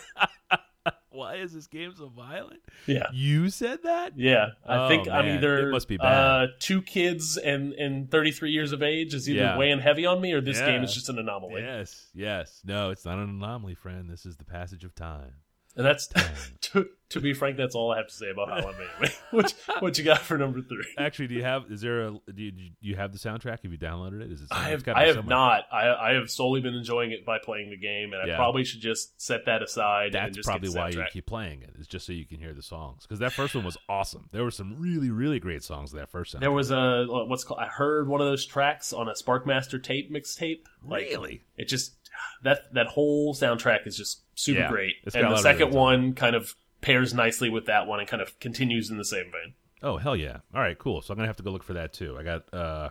Why 1.09 1.35
is 1.35 1.53
this 1.53 1.67
game 1.67 1.93
so 1.95 2.09
violent? 2.09 2.61
Yeah. 2.87 3.07
You 3.13 3.49
said 3.49 3.83
that? 3.83 4.17
Yeah, 4.17 4.47
I 4.67 4.77
Oh, 4.85 4.87
think 4.89 5.07
I'm 5.07 5.25
man. 5.25 5.37
either 5.37 5.69
It 5.69 5.71
must 5.71 5.87
be 5.87 5.97
Uh, 5.97 6.03
bad. 6.03 6.49
two 6.59 6.81
kids 6.81 7.37
and 7.37 7.73
and 7.73 8.11
33 8.11 8.51
years 8.51 8.71
of 8.71 8.83
age 8.83 9.13
is 9.13 9.29
either 9.29 9.39
Yeah. 9.39 9.57
weighing 9.57 9.79
heavy 9.79 10.05
on 10.05 10.19
me 10.21 10.33
or 10.33 10.41
this 10.41 10.59
Yeah. 10.59 10.67
game 10.71 10.83
is 10.83 10.93
just 10.93 11.07
an 11.09 11.17
anomaly. 11.19 11.61
Yes, 11.61 12.09
yes. 12.13 12.61
No, 12.65 12.89
it's 12.89 13.05
not 13.05 13.17
an 13.17 13.29
anomaly, 13.29 13.75
friend. 13.75 14.09
This 14.09 14.25
is 14.25 14.35
the 14.37 14.45
passage 14.45 14.83
of 14.83 14.93
time. 14.93 15.35
And 15.75 15.85
that's 15.85 16.07
to 16.61 16.87
to 17.09 17.19
be 17.21 17.33
frank, 17.33 17.57
that's 17.57 17.75
all 17.75 17.91
I 17.91 17.97
have 17.97 18.07
to 18.07 18.13
say 18.13 18.29
about 18.29 18.49
Hotline 18.49 18.75
Miami. 18.99 19.13
what 19.31 19.53
what 19.79 19.97
you 19.97 20.03
got 20.03 20.19
for 20.19 20.37
number 20.37 20.61
three? 20.61 20.85
Actually, 20.97 21.27
do 21.27 21.35
you 21.35 21.43
have? 21.43 21.65
Is 21.69 21.81
there 21.81 22.07
a? 22.07 22.11
Do 22.11 22.43
you, 22.43 22.51
do 22.51 22.69
you 22.81 22.95
have 22.95 23.11
the 23.11 23.19
soundtrack? 23.19 23.61
Have 23.63 23.71
you 23.71 23.77
downloaded 23.77 24.21
it? 24.21 24.31
Is 24.31 24.41
it? 24.41 24.47
I 24.51 24.69
have 24.69 24.87
I 24.87 25.05
have 25.05 25.15
somewhere. 25.15 25.29
not. 25.35 25.63
I 25.71 26.11
I 26.11 26.13
have 26.13 26.29
solely 26.29 26.61
been 26.61 26.73
enjoying 26.73 27.11
it 27.11 27.25
by 27.25 27.37
playing 27.39 27.69
the 27.69 27.77
game, 27.77 28.13
and 28.13 28.31
I 28.31 28.35
probably 28.35 28.63
should 28.63 28.81
just 28.81 29.21
set 29.21 29.45
that 29.45 29.61
aside. 29.61 30.15
and 30.15 30.33
That's 30.33 30.47
probably 30.47 30.69
why 30.69 30.89
you 30.89 31.03
keep 31.11 31.25
playing 31.25 31.61
it. 31.61 31.71
Is 31.77 31.87
just 31.87 32.05
so 32.05 32.13
you 32.13 32.25
can 32.25 32.39
hear 32.39 32.53
the 32.53 32.63
songs. 32.63 33.03
Because 33.03 33.19
that 33.19 33.33
first 33.33 33.55
one 33.55 33.65
was 33.65 33.77
awesome. 33.89 34.29
There 34.31 34.43
were 34.43 34.51
some 34.51 34.75
really, 34.79 35.09
really 35.09 35.39
great 35.39 35.63
songs 35.63 35.91
in 35.93 35.99
that 35.99 36.09
first 36.09 36.33
soundtrack. 36.33 36.39
There 36.41 36.51
was 36.51 36.71
a 36.71 37.05
what's 37.07 37.43
called. 37.43 37.59
I 37.59 37.67
heard 37.67 38.07
one 38.07 38.21
of 38.21 38.27
those 38.27 38.45
tracks 38.45 38.93
on 38.93 39.09
a 39.09 39.13
Sparkmaster 39.13 39.81
tape 39.81 40.11
mixtape. 40.11 40.61
Like, 40.83 41.07
really. 41.09 41.41
It 41.57 41.67
just 41.67 41.93
that 42.43 42.73
that 42.73 42.87
whole 42.87 43.33
soundtrack 43.33 43.85
is 43.87 43.97
just 43.97 44.21
super 44.35 44.61
Yeah, 44.61 44.69
great, 44.69 44.95
and 45.13 45.31
the 45.31 45.37
second 45.37 45.71
one 45.71 46.13
kind 46.13 46.35
of 46.35 46.55
pairs 46.81 47.13
nicely 47.13 47.49
with 47.49 47.65
that 47.65 47.87
one 47.87 47.99
and 47.99 48.07
kind 48.07 48.21
of 48.21 48.39
continues 48.39 48.89
in 48.91 48.97
the 48.97 49.05
same 49.05 49.25
vein. 49.25 49.53
Oh 49.83 49.97
hell 49.97 50.15
yeah! 50.15 50.37
All 50.53 50.61
right, 50.61 50.77
cool. 50.77 51.01
So 51.01 51.11
I'm 51.13 51.17
gonna 51.17 51.27
have 51.27 51.37
to 51.37 51.43
go 51.43 51.51
look 51.51 51.63
for 51.63 51.73
that 51.73 51.93
too. 51.93 52.17
I 52.19 52.23
got, 52.23 52.53
uh, 52.53 52.89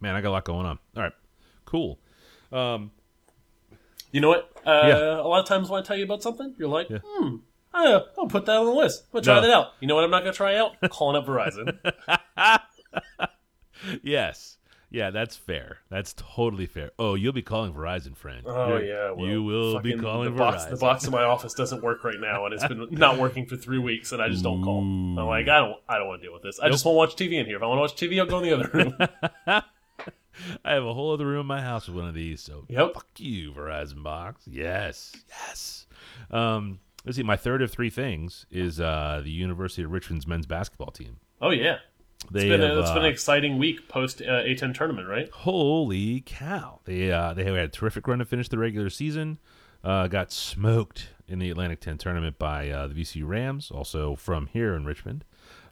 man, 0.00 0.14
I 0.14 0.20
got 0.20 0.28
a 0.30 0.32
lot 0.32 0.44
going 0.44 0.66
on. 0.66 0.78
All 0.96 1.02
right, 1.02 1.12
cool. 1.64 1.98
Um, 2.52 2.90
You 4.12 4.20
know 4.22 4.28
what? 4.28 4.50
Uh, 4.64 4.82
Yeah. 4.86 5.20
A 5.20 5.28
lot 5.28 5.40
of 5.40 5.46
times 5.46 5.68
when 5.68 5.82
I 5.82 5.84
tell 5.84 5.96
you 5.96 6.04
about 6.04 6.22
something, 6.22 6.54
you're 6.58 6.68
like, 6.68 6.88
Yeah. 6.88 6.98
hmm, 7.04 7.36
uh, 7.74 8.00
I'll 8.18 8.26
put 8.26 8.46
that 8.46 8.56
on 8.56 8.66
the 8.66 8.72
list. 8.72 9.04
I'm 9.06 9.12
gonna 9.20 9.24
try 9.24 9.34
No. 9.36 9.40
that 9.42 9.50
out. 9.50 9.66
You 9.80 9.88
know 9.88 9.94
what? 9.96 10.04
I'm 10.04 10.10
not 10.10 10.20
gonna 10.20 10.32
try 10.32 10.56
out 10.56 10.76
calling 10.90 11.16
up 11.16 11.26
Verizon. 11.26 11.78
yes, 14.02 14.57
yeah, 14.90 15.10
that's 15.10 15.36
fair. 15.36 15.78
That's 15.90 16.14
totally 16.16 16.66
fair. 16.66 16.90
Oh, 16.98 17.14
you'll 17.14 17.32
be 17.32 17.42
calling 17.42 17.72
Verizon, 17.72 18.16
friend. 18.16 18.42
Oh 18.46 18.68
You're- 18.76 18.88
yeah, 18.88 19.10
well, 19.10 19.26
you 19.26 19.42
will 19.42 19.80
be 19.80 19.96
calling 19.96 20.32
the 20.32 20.38
box. 20.38 20.64
Verizon. 20.64 20.70
The 20.70 20.76
box 20.76 21.04
in 21.04 21.10
my 21.12 21.22
office 21.24 21.54
doesn't 21.54 21.82
work 21.82 22.04
right 22.04 22.18
now, 22.20 22.44
and 22.46 22.54
it's 22.54 22.66
been 22.66 22.86
not 22.90 23.18
working 23.18 23.46
for 23.46 23.56
three 23.56 23.78
weeks, 23.78 24.12
and 24.12 24.22
I 24.22 24.28
just 24.28 24.42
don't 24.42 24.62
call. 24.62 24.80
I'm 24.80 25.16
like, 25.16 25.48
I 25.48 25.58
don't, 25.58 25.76
I 25.88 25.98
don't 25.98 26.08
want 26.08 26.20
to 26.22 26.26
deal 26.26 26.32
with 26.34 26.42
this. 26.42 26.58
I 26.60 26.68
just 26.70 26.84
want 26.84 26.94
to 26.94 26.98
watch 26.98 27.16
TV 27.16 27.38
in 27.38 27.46
here. 27.46 27.56
If 27.56 27.62
I 27.62 27.66
want 27.66 27.78
to 27.78 27.82
watch 27.82 27.96
TV, 27.96 28.18
I'll 28.18 28.26
go 28.26 28.38
in 28.38 28.44
the 28.44 28.52
other 28.54 28.70
room. 28.72 28.96
I 30.64 30.72
have 30.72 30.84
a 30.84 30.94
whole 30.94 31.12
other 31.12 31.26
room 31.26 31.40
in 31.40 31.46
my 31.46 31.60
house 31.60 31.88
with 31.88 31.96
one 31.96 32.06
of 32.06 32.14
these. 32.14 32.40
So 32.40 32.64
Yep. 32.68 32.94
fuck 32.94 33.06
you, 33.18 33.52
Verizon 33.52 34.02
box. 34.04 34.42
Yes, 34.46 35.12
yes. 35.28 35.86
Um, 36.30 36.78
let's 37.04 37.16
see. 37.16 37.24
My 37.24 37.36
third 37.36 37.60
of 37.60 37.72
three 37.72 37.90
things 37.90 38.46
is 38.50 38.78
uh, 38.78 39.20
the 39.24 39.30
University 39.32 39.82
of 39.82 39.90
Richmond's 39.90 40.26
men's 40.28 40.46
basketball 40.46 40.92
team. 40.92 41.16
oh 41.42 41.50
yeah, 41.50 41.78
They 42.30 42.40
it's 42.40 42.48
been, 42.48 42.60
have, 42.60 42.76
a, 42.76 42.80
it's 42.80 42.90
been 42.90 42.98
uh, 42.98 43.06
an 43.06 43.12
exciting 43.12 43.58
week 43.58 43.88
post 43.88 44.20
uh, 44.20 44.42
A10 44.42 44.74
tournament, 44.74 45.08
right? 45.08 45.30
Holy 45.30 46.20
cow! 46.26 46.80
They 46.84 47.10
uh, 47.10 47.32
they 47.32 47.44
had 47.44 47.54
a 47.54 47.68
terrific 47.68 48.06
run 48.06 48.18
to 48.18 48.24
finish 48.24 48.48
the 48.48 48.58
regular 48.58 48.90
season. 48.90 49.38
Uh, 49.84 50.08
got 50.08 50.32
smoked 50.32 51.10
in 51.28 51.38
the 51.38 51.48
Atlantic 51.50 51.80
10 51.80 51.98
tournament 51.98 52.38
by 52.38 52.68
uh, 52.68 52.88
the 52.88 52.94
VCU 52.94 53.26
Rams, 53.26 53.70
also 53.70 54.16
from 54.16 54.46
here 54.48 54.74
in 54.74 54.84
Richmond, 54.84 55.24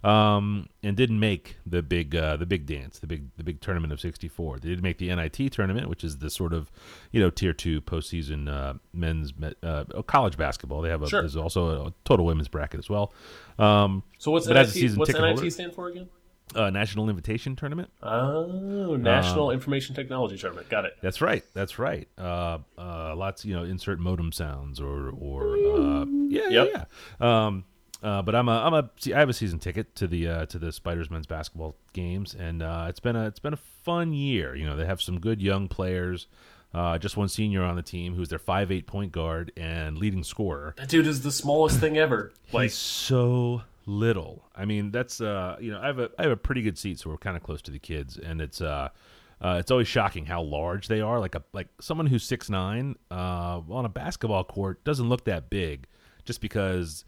um, 0.04 0.68
and 0.82 0.96
didn't 0.96 1.18
make 1.18 1.56
the 1.66 1.82
big 1.82 2.14
uh, 2.14 2.36
the 2.36 2.46
big 2.46 2.64
dance, 2.64 3.00
the 3.00 3.06
big 3.08 3.28
the 3.36 3.42
big 3.42 3.60
tournament 3.60 3.92
of 3.92 4.00
'64. 4.00 4.60
They 4.60 4.68
did 4.68 4.82
make 4.82 4.98
the 4.98 5.14
NIT 5.14 5.52
tournament, 5.52 5.88
which 5.88 6.04
is 6.04 6.18
the 6.18 6.30
sort 6.30 6.52
of 6.52 6.70
you 7.10 7.20
know 7.20 7.28
tier 7.28 7.52
two 7.52 7.80
postseason 7.80 8.48
uh, 8.48 8.74
men's 8.94 9.32
uh, 9.62 9.84
college 10.06 10.36
basketball. 10.38 10.80
They 10.80 10.90
have 10.90 11.02
a 11.02 11.08
Sure. 11.08 11.22
there's 11.22 11.36
also 11.36 11.86
a 11.86 11.92
total 12.04 12.24
women's 12.24 12.48
bracket 12.48 12.78
as 12.78 12.88
well. 12.88 13.12
Um, 13.58 14.04
So 14.18 14.30
what's 14.30 14.46
NIT? 14.46 14.96
What's 14.96 15.10
NIT 15.12 15.20
holder- 15.20 15.50
stand 15.50 15.74
for 15.74 15.88
again? 15.88 16.08
Uh, 16.54 16.70
National 16.70 17.08
Invitation 17.10 17.56
Tournament. 17.56 17.90
Oh, 18.02 18.96
National 18.96 19.50
Information 19.50 19.94
Technology 19.94 20.38
Tournament. 20.38 20.68
Got 20.68 20.84
it. 20.84 20.96
That's 21.02 21.20
right. 21.20 21.44
That's 21.54 21.78
right. 21.78 22.08
Uh, 22.16 22.58
uh, 22.78 23.14
lots, 23.16 23.44
you 23.44 23.54
know, 23.54 23.64
insert 23.64 23.98
modem 23.98 24.32
sounds 24.32 24.80
or 24.80 25.10
or 25.10 25.54
uh, 25.56 26.04
yeah, 26.28 26.48
Yep. 26.48 26.68
yeah, 26.72 26.84
yeah. 27.20 27.46
Um, 27.46 27.64
uh, 28.02 28.22
but 28.22 28.34
I'm 28.34 28.48
a 28.48 28.52
I'm 28.58 28.74
a 28.74 28.90
see, 28.98 29.12
I 29.14 29.18
have 29.18 29.28
a 29.28 29.32
season 29.32 29.58
ticket 29.58 29.94
to 29.96 30.06
the 30.06 30.28
uh, 30.28 30.46
to 30.46 30.58
the 30.58 30.70
Spiders 30.70 31.10
men's 31.10 31.26
basketball 31.26 31.76
games, 31.92 32.34
and 32.38 32.62
uh, 32.62 32.86
it's 32.88 33.00
been 33.00 33.16
a 33.16 33.26
it's 33.26 33.40
been 33.40 33.54
a 33.54 33.58
fun 33.84 34.12
year. 34.12 34.54
You 34.54 34.66
know, 34.66 34.76
they 34.76 34.86
have 34.86 35.00
some 35.02 35.18
good 35.18 35.40
young 35.42 35.66
players. 35.68 36.26
Uh, 36.74 36.98
just 36.98 37.16
one 37.16 37.28
senior 37.28 37.62
on 37.62 37.74
the 37.74 37.82
team 37.82 38.14
who's 38.14 38.28
their 38.28 38.38
five 38.38 38.70
eight 38.70 38.86
point 38.86 39.10
guard 39.10 39.50
and 39.56 39.96
leading 39.96 40.22
scorer. 40.22 40.74
That 40.76 40.88
dude 40.88 41.06
is 41.06 41.22
the 41.22 41.32
smallest 41.32 41.80
thing 41.80 41.96
ever. 41.96 42.32
Like, 42.52 42.64
He's 42.64 42.74
so 42.74 43.62
little. 43.86 44.44
I 44.54 44.64
mean, 44.64 44.90
that's 44.90 45.20
uh, 45.20 45.56
you 45.60 45.70
know, 45.70 45.80
I 45.80 45.86
have 45.86 45.98
a 45.98 46.10
I 46.18 46.22
have 46.24 46.32
a 46.32 46.36
pretty 46.36 46.62
good 46.62 46.76
seat, 46.76 46.98
so 46.98 47.10
we're 47.10 47.16
kind 47.18 47.36
of 47.36 47.42
close 47.42 47.62
to 47.62 47.70
the 47.70 47.78
kids, 47.78 48.18
and 48.18 48.40
it's 48.40 48.60
uh, 48.60 48.88
uh, 49.40 49.56
it's 49.60 49.70
always 49.70 49.88
shocking 49.88 50.26
how 50.26 50.42
large 50.42 50.88
they 50.88 51.00
are. 51.00 51.18
Like 51.20 51.34
a 51.34 51.42
like 51.52 51.68
someone 51.80 52.06
who's 52.06 52.24
six 52.24 52.50
nine 52.50 52.96
uh, 53.10 53.60
on 53.70 53.84
a 53.84 53.88
basketball 53.88 54.44
court 54.44 54.84
doesn't 54.84 55.08
look 55.08 55.24
that 55.24 55.48
big, 55.50 55.86
just 56.24 56.40
because 56.40 57.04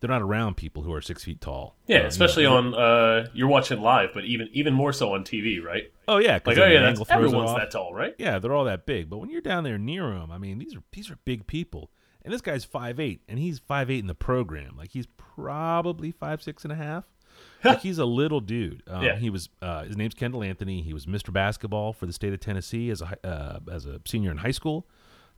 they're 0.00 0.10
not 0.10 0.22
around 0.22 0.56
people 0.56 0.82
who 0.82 0.92
are 0.92 1.00
six 1.00 1.22
feet 1.22 1.40
tall. 1.40 1.76
yeah, 1.86 1.98
Uh, 1.98 2.00
you 2.02 2.06
especially 2.08 2.42
know. 2.44 2.56
on 2.56 2.74
uh, 2.74 3.28
you're 3.32 3.48
watching 3.48 3.80
live, 3.80 4.10
but 4.12 4.24
even 4.24 4.48
even 4.52 4.74
more 4.74 4.92
so 4.92 5.14
on 5.14 5.24
TV, 5.24 5.62
right? 5.62 5.92
oh 6.08 6.18
yeah, 6.18 6.40
Like, 6.44 6.58
oh 6.58 6.66
yeah, 6.66 6.80
that's, 6.80 6.88
angle 6.90 7.04
throws 7.04 7.22
it 7.22 7.24
everyone's 7.26 7.54
that 7.54 7.70
tall, 7.70 7.94
right? 7.94 8.14
Yeah, 8.18 8.38
they're 8.40 8.52
all 8.52 8.64
that 8.64 8.84
big. 8.84 9.08
But 9.08 9.18
when 9.18 9.30
you're 9.30 9.40
down 9.40 9.62
there 9.64 9.78
near 9.78 10.10
them, 10.10 10.30
I 10.32 10.38
mean, 10.38 10.58
these 10.58 10.74
are 10.74 10.82
these 10.92 11.10
are 11.10 11.18
big 11.24 11.46
people. 11.46 11.90
And 12.24 12.32
this 12.32 12.40
guy's 12.40 12.64
five 12.64 13.00
eight, 13.00 13.20
and 13.28 13.38
he's 13.38 13.58
five 13.58 13.90
eight 13.90 13.98
in 14.00 14.06
the 14.06 14.14
program. 14.14 14.76
Like 14.76 14.90
he's 14.90 15.06
probably 15.16 16.12
five 16.12 16.42
six 16.42 16.64
and 16.64 16.72
a 16.72 16.76
half. 16.76 17.04
like 17.64 17.80
he's 17.80 17.98
a 17.98 18.04
little 18.04 18.40
dude. 18.40 18.82
Um, 18.86 19.02
Yeah. 19.02 19.16
He 19.16 19.30
was. 19.30 19.48
Uh, 19.60 19.84
his 19.84 19.96
name's 19.96 20.14
Kendall 20.14 20.42
Anthony. 20.42 20.82
He 20.82 20.92
was 20.92 21.06
Mr. 21.06 21.32
Basketball 21.32 21.92
for 21.92 22.06
the 22.06 22.12
state 22.12 22.32
of 22.32 22.40
Tennessee 22.40 22.90
as 22.90 23.02
a 23.02 23.16
uh, 23.26 23.60
as 23.70 23.86
a 23.86 24.00
senior 24.06 24.30
in 24.30 24.38
high 24.38 24.50
school. 24.50 24.86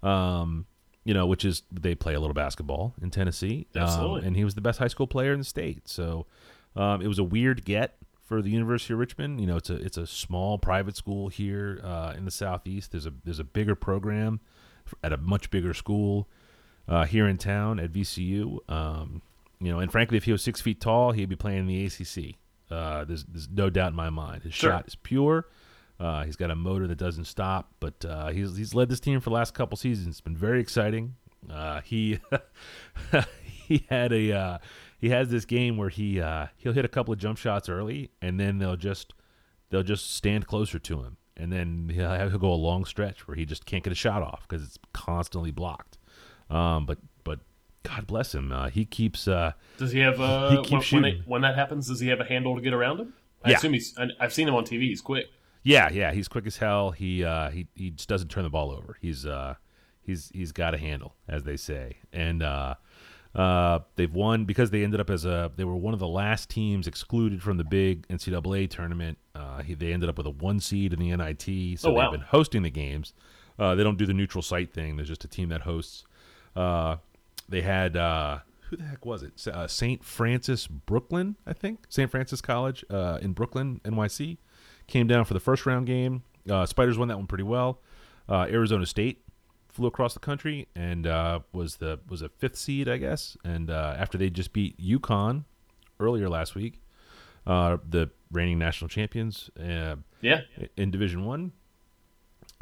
Um, 0.02 0.66
you 1.04 1.12
know, 1.14 1.26
which 1.26 1.44
is 1.44 1.62
they 1.70 1.94
play 1.94 2.14
a 2.14 2.20
little 2.20 2.34
basketball 2.34 2.94
in 3.00 3.10
Tennessee. 3.10 3.66
Um, 3.74 3.82
Absolutely. 3.82 4.26
and 4.26 4.36
he 4.36 4.44
was 4.44 4.54
the 4.54 4.60
best 4.60 4.78
high 4.78 4.88
school 4.88 5.06
player 5.06 5.32
in 5.32 5.38
the 5.38 5.44
state. 5.44 5.86
So 5.88 6.26
um, 6.76 7.02
it 7.02 7.08
was 7.08 7.18
a 7.18 7.24
weird 7.24 7.64
get 7.64 7.96
for 8.22 8.40
the 8.40 8.50
University 8.50 8.94
of 8.94 9.00
Richmond. 9.00 9.40
You 9.40 9.46
know, 9.46 9.56
it's 9.56 9.70
a 9.70 9.76
it's 9.76 9.96
a 9.98 10.06
small 10.06 10.58
private 10.58 10.96
school 10.96 11.28
here 11.28 11.80
uh, 11.82 12.14
in 12.16 12.24
the 12.24 12.30
southeast. 12.30 12.92
There's 12.92 13.06
a 13.06 13.12
there's 13.24 13.38
a 13.38 13.44
bigger 13.44 13.74
program 13.74 14.40
at 15.02 15.12
a 15.12 15.16
much 15.16 15.50
bigger 15.50 15.74
school 15.74 16.28
uh, 16.88 17.04
here 17.04 17.26
in 17.26 17.38
town 17.38 17.78
at 17.80 17.92
VCU. 17.92 18.58
Um, 18.70 19.22
you 19.60 19.70
know, 19.72 19.78
and 19.80 19.90
frankly, 19.90 20.16
if 20.16 20.24
he 20.24 20.32
was 20.32 20.42
six 20.42 20.60
feet 20.60 20.80
tall, 20.80 21.12
he'd 21.12 21.28
be 21.28 21.36
playing 21.36 21.60
in 21.60 21.66
the 21.66 21.84
ACC. 21.86 22.36
Uh, 22.70 23.04
there's, 23.04 23.24
there's 23.24 23.48
no 23.48 23.70
doubt 23.70 23.90
in 23.90 23.96
my 23.96 24.10
mind. 24.10 24.42
His 24.42 24.54
Sure. 24.54 24.70
shot 24.72 24.86
is 24.88 24.94
pure. 24.94 25.46
Uh, 26.00 26.24
he's 26.24 26.36
got 26.36 26.50
a 26.50 26.54
motor 26.56 26.86
that 26.88 26.98
doesn't 26.98 27.26
stop, 27.26 27.70
but 27.78 28.04
uh, 28.04 28.28
he's 28.30 28.56
he's 28.56 28.74
led 28.74 28.88
this 28.88 28.98
team 28.98 29.20
for 29.20 29.30
the 29.30 29.34
last 29.34 29.54
couple 29.54 29.76
seasons. 29.76 30.08
It's 30.08 30.20
been 30.20 30.36
very 30.36 30.60
exciting. 30.60 31.14
Uh, 31.48 31.82
he 31.82 32.18
he 33.68 33.86
had 33.88 34.12
a 34.12 34.32
uh, 34.32 34.58
he 34.98 35.10
has 35.10 35.28
this 35.28 35.44
game 35.44 35.76
where 35.76 35.88
he 35.90 36.20
uh, 36.20 36.48
he'll 36.56 36.72
hit 36.72 36.84
a 36.84 36.88
couple 36.88 37.12
of 37.14 37.20
jump 37.20 37.38
shots 37.38 37.68
early, 37.68 38.10
and 38.20 38.40
then 38.40 38.58
they'll 38.58 38.76
just 38.76 39.14
they'll 39.70 39.82
just 39.84 40.12
stand 40.14 40.46
closer 40.48 40.80
to 40.80 41.02
him, 41.02 41.16
and 41.36 41.52
then 41.52 41.90
he'll, 41.94 42.28
he'll 42.28 42.38
go 42.38 42.52
a 42.52 42.54
long 42.54 42.84
stretch 42.84 43.28
where 43.28 43.36
he 43.36 43.44
just 43.44 43.64
can't 43.64 43.84
get 43.84 43.92
a 43.92 43.96
shot 43.96 44.20
off 44.22 44.46
because 44.48 44.64
it's 44.66 44.78
constantly 44.92 45.52
blocked. 45.52 45.96
Um, 46.50 46.86
but 46.86 46.98
but 47.24 47.40
God 47.82 48.06
bless 48.06 48.34
him, 48.34 48.52
uh, 48.52 48.68
he 48.70 48.84
keeps. 48.84 49.26
Uh, 49.28 49.52
Does 49.78 49.92
he 49.92 50.00
have 50.00 50.20
uh, 50.20 50.50
He 50.50 50.56
keeps 50.58 50.70
when, 50.72 50.80
shooting. 50.82 51.14
it, 51.20 51.22
when 51.26 51.42
that 51.42 51.54
happens? 51.54 51.88
Does 51.88 52.00
he 52.00 52.08
have 52.08 52.20
a 52.20 52.24
handle 52.24 52.54
to 52.56 52.60
get 52.62 52.72
around 52.74 53.00
him? 53.00 53.12
I 53.44 53.50
Yeah. 53.50 53.56
assume 53.56 53.72
he's. 53.74 53.94
I've 54.20 54.32
seen 54.32 54.48
him 54.48 54.54
on 54.54 54.64
TV. 54.64 54.82
He's 54.88 55.00
quick. 55.02 55.26
Yeah, 55.62 55.90
yeah, 55.90 56.12
he's 56.12 56.28
quick 56.28 56.46
as 56.46 56.58
hell. 56.58 56.90
He 56.90 57.24
uh, 57.24 57.50
he 57.50 57.66
he 57.74 57.90
just 57.90 58.08
doesn't 58.08 58.28
turn 58.28 58.44
the 58.44 58.50
ball 58.50 58.70
over. 58.70 58.96
He's 59.00 59.24
uh, 59.26 59.54
he's 60.02 60.30
he's 60.34 60.52
got 60.52 60.74
a 60.74 60.78
handle, 60.78 61.14
as 61.28 61.44
they 61.44 61.56
say, 61.56 61.96
and 62.12 62.42
uh, 62.42 62.74
uh, 63.34 63.78
they've 63.96 64.12
won 64.12 64.44
because 64.44 64.70
they 64.70 64.84
ended 64.84 65.00
up 65.00 65.08
as 65.10 65.24
a 65.24 65.50
they 65.56 65.64
were 65.64 65.74
one 65.76 65.94
of 65.94 66.00
the 66.00 66.06
last 66.08 66.50
teams 66.50 66.86
excluded 66.86 67.42
from 67.42 67.56
the 67.56 67.64
big 67.64 68.06
NCAA 68.08 68.68
tournament. 68.70 69.16
Uh, 69.34 69.62
he, 69.62 69.74
they 69.74 69.92
ended 69.92 70.08
up 70.10 70.18
with 70.18 70.26
a 70.26 70.30
one 70.30 70.60
seed 70.60 70.92
in 70.92 70.98
the 71.00 71.16
NIT, 71.16 71.78
so 71.80 71.88
Oh, 71.88 71.92
wow. 71.92 72.02
they've 72.10 72.20
been 72.20 72.28
hosting 72.28 72.62
the 72.62 72.70
games. 72.70 73.12
Uh, 73.58 73.74
they 73.74 73.82
don't 73.82 73.96
do 73.98 74.06
the 74.06 74.14
neutral 74.14 74.42
site 74.42 74.72
thing. 74.72 74.96
There's 74.96 75.08
just 75.08 75.24
a 75.24 75.28
team 75.28 75.48
that 75.48 75.62
hosts. 75.62 76.04
Uh, 76.56 76.96
they 77.48 77.60
had 77.62 77.96
uh, 77.96 78.38
who 78.70 78.76
the 78.76 78.84
heck 78.84 79.04
was 79.04 79.22
it? 79.22 79.46
Uh, 79.46 79.66
St. 79.66 80.02
Francis 80.04 80.66
Brooklyn, 80.66 81.36
I 81.46 81.52
think. 81.52 81.80
St. 81.88 82.10
Francis 82.10 82.40
College 82.40 82.84
uh, 82.90 83.18
in 83.20 83.32
Brooklyn, 83.32 83.80
NYC, 83.84 84.38
came 84.86 85.06
down 85.06 85.24
for 85.24 85.34
the 85.34 85.40
first 85.40 85.66
round 85.66 85.86
game. 85.86 86.22
Uh, 86.48 86.66
Spiders 86.66 86.98
won 86.98 87.08
that 87.08 87.16
one 87.16 87.26
pretty 87.26 87.44
well. 87.44 87.80
Uh, 88.28 88.46
Arizona 88.50 88.86
State 88.86 89.22
flew 89.68 89.86
across 89.88 90.14
the 90.14 90.20
country 90.20 90.68
and 90.76 91.06
uh, 91.06 91.40
was 91.52 91.76
the 91.76 91.98
was 92.08 92.22
a 92.22 92.28
fifth 92.28 92.56
seed, 92.56 92.88
I 92.88 92.96
guess. 92.98 93.36
And 93.44 93.70
uh, 93.70 93.94
after 93.98 94.16
they 94.16 94.30
just 94.30 94.52
beat 94.52 94.78
UConn 94.78 95.44
earlier 96.00 96.28
last 96.28 96.54
week, 96.54 96.80
uh, 97.46 97.76
the 97.88 98.10
reigning 98.30 98.58
national 98.58 98.88
champions 98.88 99.50
uh, 99.60 99.96
Yeah. 100.20 100.40
in 100.76 100.90
Division 100.90 101.24
One. 101.24 101.52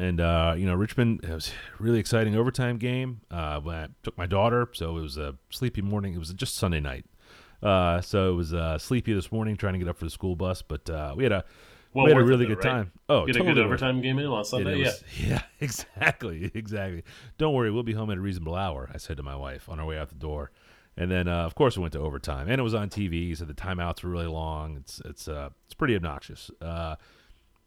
And 0.02 0.20
uh, 0.20 0.54
you 0.56 0.66
know 0.66 0.74
Richmond. 0.74 1.20
It 1.22 1.30
was 1.30 1.52
a 1.78 1.82
really 1.82 2.00
exciting 2.00 2.34
overtime 2.36 2.76
game. 2.78 3.20
Uh, 3.30 3.60
when 3.60 3.76
I 3.76 3.86
took 4.02 4.18
my 4.18 4.26
daughter, 4.26 4.68
so 4.72 4.98
it 4.98 5.02
was 5.02 5.16
a 5.16 5.36
sleepy 5.50 5.80
morning. 5.80 6.14
It 6.14 6.18
was 6.18 6.32
just 6.32 6.56
Sunday 6.56 6.80
night, 6.80 7.06
uh, 7.62 8.00
so 8.00 8.32
it 8.32 8.34
was 8.34 8.52
uh, 8.52 8.78
sleepy 8.78 9.12
this 9.14 9.30
morning 9.30 9.56
trying 9.56 9.74
to 9.74 9.78
get 9.78 9.88
up 9.88 9.96
for 9.96 10.04
the 10.04 10.10
school 10.10 10.34
bus. 10.34 10.60
But 10.60 10.90
uh, 10.90 11.14
we 11.16 11.22
had 11.22 11.32
a 11.32 11.44
Well 11.94 12.06
we 12.06 12.12
had 12.12 12.20
a 12.20 12.24
really 12.24 12.44
it, 12.46 12.48
good 12.48 12.64
right? 12.64 12.70
time. 12.70 12.92
Oh, 13.08 13.26
Get 13.26 13.34
totally 13.34 13.52
a 13.52 13.54
good 13.54 13.60
worth 13.60 13.66
overtime 13.82 14.00
game 14.02 14.18
in 14.18 14.26
on 14.26 14.44
Sunday. 14.44 14.80
it 14.80 15.04
Yeah. 15.16 15.26
yeah, 15.28 15.42
exactly, 15.60 16.50
exactly. 16.52 17.04
Don't 17.38 17.54
worry, 17.54 17.70
we'll 17.70 17.84
be 17.84 17.92
home 17.92 18.10
at 18.10 18.18
a 18.18 18.20
reasonable 18.20 18.56
hour. 18.56 18.90
I 18.92 18.98
said 18.98 19.16
to 19.18 19.22
my 19.22 19.36
wife 19.36 19.68
on 19.68 19.78
our 19.78 19.86
way 19.86 19.98
out 19.98 20.08
the 20.08 20.16
door, 20.16 20.50
and 20.96 21.12
then 21.12 21.28
uh, 21.28 21.44
of 21.46 21.54
course 21.54 21.76
we 21.76 21.82
went 21.82 21.92
to 21.92 22.00
overtime, 22.00 22.48
and 22.48 22.58
it 22.58 22.64
was 22.64 22.74
on 22.74 22.90
TV, 22.90 23.36
so 23.36 23.44
the 23.44 23.54
timeouts 23.54 24.02
were 24.02 24.10
really 24.10 24.26
long. 24.26 24.76
It's 24.78 25.00
it's 25.04 25.28
uh, 25.28 25.50
it's 25.66 25.74
pretty 25.74 25.94
obnoxious. 25.94 26.50
Uh, 26.60 26.96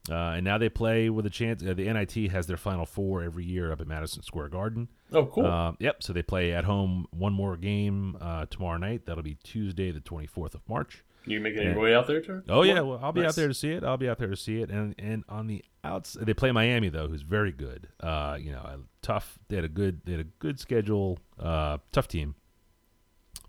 uh, 0.09 0.33
and 0.35 0.43
now 0.45 0.57
they 0.57 0.69
play 0.69 1.09
with 1.09 1.25
a 1.25 1.29
chance. 1.29 1.63
Uh, 1.63 1.73
the 1.73 1.91
NIT 1.91 2.31
has 2.31 2.47
their 2.47 2.57
Final 2.57 2.85
Four 2.85 3.23
every 3.23 3.43
year 3.45 3.71
up 3.71 3.81
at 3.81 3.87
Madison 3.87 4.21
Square 4.23 4.49
Garden. 4.49 4.87
Oh, 5.11 5.25
cool. 5.25 5.45
Uh, 5.45 5.73
yep. 5.79 6.03
So 6.03 6.13
they 6.13 6.21
play 6.23 6.53
at 6.53 6.63
home 6.65 7.07
one 7.11 7.33
more 7.33 7.57
game 7.57 8.17
uh, 8.21 8.45
tomorrow 8.49 8.77
night. 8.77 9.05
That'll 9.05 9.23
be 9.23 9.37
Tuesday, 9.43 9.91
the 9.91 9.99
twenty 9.99 10.27
fourth 10.27 10.53
of 10.55 10.61
March. 10.69 11.03
you 11.25 11.39
making 11.39 11.63
your 11.63 11.79
way 11.79 11.95
out 11.95 12.05
there, 12.07 12.21
too? 12.21 12.43
Oh 12.47 12.61
yeah, 12.63 12.81
well, 12.81 12.99
I'll 13.01 13.11
be 13.11 13.21
Nice. 13.21 13.29
out 13.29 13.35
there 13.35 13.47
to 13.47 13.53
see 13.53 13.71
it. 13.71 13.83
I'll 13.83 13.97
be 13.97 14.07
out 14.09 14.19
there 14.19 14.27
to 14.29 14.35
see 14.37 14.61
it. 14.61 14.69
And 14.69 14.93
and 14.99 15.23
on 15.27 15.47
the 15.47 15.63
outs, 15.83 16.15
they 16.21 16.33
play 16.35 16.51
Miami 16.51 16.89
though, 16.89 17.07
who's 17.07 17.23
very 17.23 17.51
good. 17.51 17.87
Uh, 17.99 18.37
you 18.39 18.51
know, 18.51 18.59
a 18.59 18.77
tough. 19.01 19.39
They 19.47 19.55
had 19.55 19.65
a 19.65 19.69
good. 19.69 20.01
They 20.05 20.11
had 20.13 20.21
a 20.21 20.29
good 20.39 20.59
schedule. 20.59 21.17
Uh, 21.39 21.77
tough 21.91 22.07
team. 22.07 22.35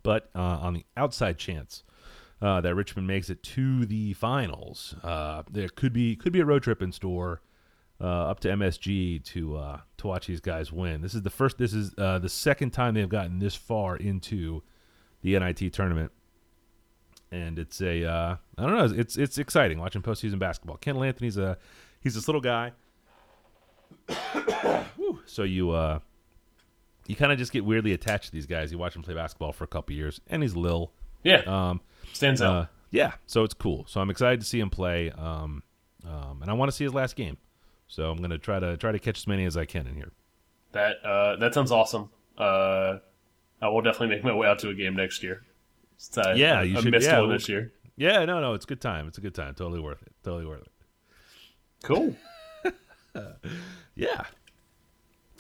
But 0.03 0.31
uh, 0.35 0.41
on 0.41 0.75
the 0.75 0.85
outside 0.97 1.37
chance 1.37 1.83
uh, 2.41 2.61
that 2.61 2.75
Richmond 2.75 3.07
makes 3.07 3.31
it 3.31 3.43
to 3.43 3.87
the 3.87 4.13
finals, 4.15 4.95
uh, 5.03 5.43
there 5.51 5.69
could 5.69 5.93
be 5.93 6.17
could 6.17 6.33
be 6.33 6.41
a 6.41 6.45
road 6.45 6.63
trip 6.63 6.83
in 6.83 6.93
store. 6.93 7.41
Uh, 7.99 8.29
up 8.29 8.41
to 8.41 8.49
MSG 8.49 9.25
to 9.25 9.57
uh, 9.57 9.81
to 9.97 10.07
watch 10.07 10.27
these 10.27 10.41
guys 10.41 10.71
win. 10.71 11.01
This 11.01 11.15
is 11.15 11.23
the 11.23 11.31
first. 11.31 11.57
This 11.57 11.73
is 11.73 11.95
uh, 11.97 12.19
the 12.19 12.29
second 12.29 12.73
time 12.73 12.93
they've 12.93 13.09
gotten 13.09 13.39
this 13.39 13.55
far 13.55 13.97
into 13.97 14.63
the 15.23 15.39
NIT 15.39 15.73
tournament 15.73 16.13
and 17.33 17.59
it's 17.59 17.81
a 17.81 18.05
uh, 18.05 18.37
I 18.59 18.63
don't 18.63 18.77
know. 18.77 19.01
It's 19.01 19.17
it's 19.17 19.39
exciting 19.39 19.79
watching 19.79 20.03
postseason 20.03 20.39
basketball. 20.39 20.77
Kendall 20.77 21.05
Anthony's 21.05 21.39
a 21.39 21.57
he's 22.01 22.15
this 22.15 22.29
little 22.29 22.43
guy. 22.43 22.73
So 25.29 25.43
you 25.43 25.75
you 27.07 27.15
kind 27.17 27.33
of 27.33 27.39
just 27.39 27.53
get 27.53 27.65
weirdly 27.65 27.93
attached 27.93 28.27
to 28.27 28.33
these 28.33 28.47
guys. 28.47 28.73
You 28.73 28.79
watch 28.79 28.95
them 28.95 29.03
play 29.03 29.15
basketball 29.15 29.53
for 29.53 29.65
a 29.65 29.69
couple 29.69 29.95
years, 29.95 30.21
and 30.29 30.43
he's 30.43 30.57
Lil. 30.57 30.93
Yeah. 31.27 31.43
Um, 31.71 31.81
Stands 32.13 32.41
out. 32.41 32.55
uh, 32.55 32.67
yeah, 32.91 33.13
so 33.27 33.43
it's 33.43 33.55
cool. 33.55 33.85
So 33.89 34.01
I'm 34.01 34.11
excited 34.11 34.41
to 34.41 34.47
see 34.47 34.61
him 34.61 34.71
play, 34.71 35.11
um, 35.11 35.63
um, 36.07 36.41
and 36.41 36.51
I 36.51 36.55
want 36.55 36.71
to 36.71 36.77
see 36.77 36.85
his 36.85 36.95
last 36.95 37.17
game. 37.17 37.37
So 37.89 38.11
I'm 38.11 38.19
gonna 38.19 38.39
try 38.39 38.59
to 38.61 38.77
try 38.77 38.93
to 38.93 38.99
catch 38.99 39.19
as 39.19 39.27
many 39.27 39.45
as 39.45 39.57
I 39.57 39.65
can 39.65 39.87
in 39.87 39.95
here. 39.95 40.13
That 40.73 40.97
uh, 41.05 41.37
that 41.37 41.53
sounds 41.55 41.71
awesome. 41.73 42.11
Uh, 42.39 42.99
I 43.61 43.69
will 43.69 43.83
definitely 43.83 44.15
make 44.15 44.25
my 44.25 44.35
way 44.35 44.47
out 44.47 44.59
to 44.61 44.69
a 44.71 44.75
game 44.75 44.95
next 44.95 45.23
year. 45.23 45.43
Uh, 46.17 46.33
Yeah, 46.35 46.63
you 46.63 46.79
I 46.79 46.81
should- 46.81 46.91
missed 46.93 47.07
yeah, 47.09 47.21
one 47.21 47.31
this 47.31 47.49
year. 47.49 47.73
Yeah, 47.97 48.25
no, 48.25 48.41
no, 48.41 48.53
it's 48.55 48.65
a 48.67 48.69
good 48.69 48.81
time. 48.81 49.09
It's 49.09 49.19
a 49.19 49.23
good 49.23 49.35
time. 49.35 49.55
Totally 49.55 49.81
worth 49.81 50.03
it. 50.03 50.13
Totally 50.23 50.47
worth 50.47 50.63
it. 50.63 50.73
Cool. 51.83 52.17
Yeah. 53.95 54.25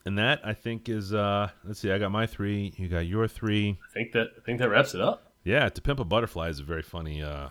And 0.07 0.17
that 0.19 0.41
I 0.45 0.55
think 0.55 0.89
is 0.89 1.13
uh 1.13 1.51
let's 1.65 1.81
see, 1.81 1.91
I 1.91 1.99
got 1.99 2.11
my 2.11 2.27
three, 2.27 2.73
you 2.77 2.89
got 2.89 3.01
your 3.07 3.29
three. 3.29 3.77
I 3.91 3.93
think 3.93 4.13
that 4.13 4.29
I 4.39 4.41
think 4.45 4.59
that 4.61 4.69
wraps 4.71 4.95
it 4.95 5.01
up. 5.01 5.26
Yeah, 5.47 5.69
to 5.69 5.81
pimp 5.81 6.01
a 6.01 6.05
butterfly 6.05 6.49
is 6.49 6.59
a 6.61 6.65
very 6.65 6.83
funny 6.83 7.23
uh 7.23 7.49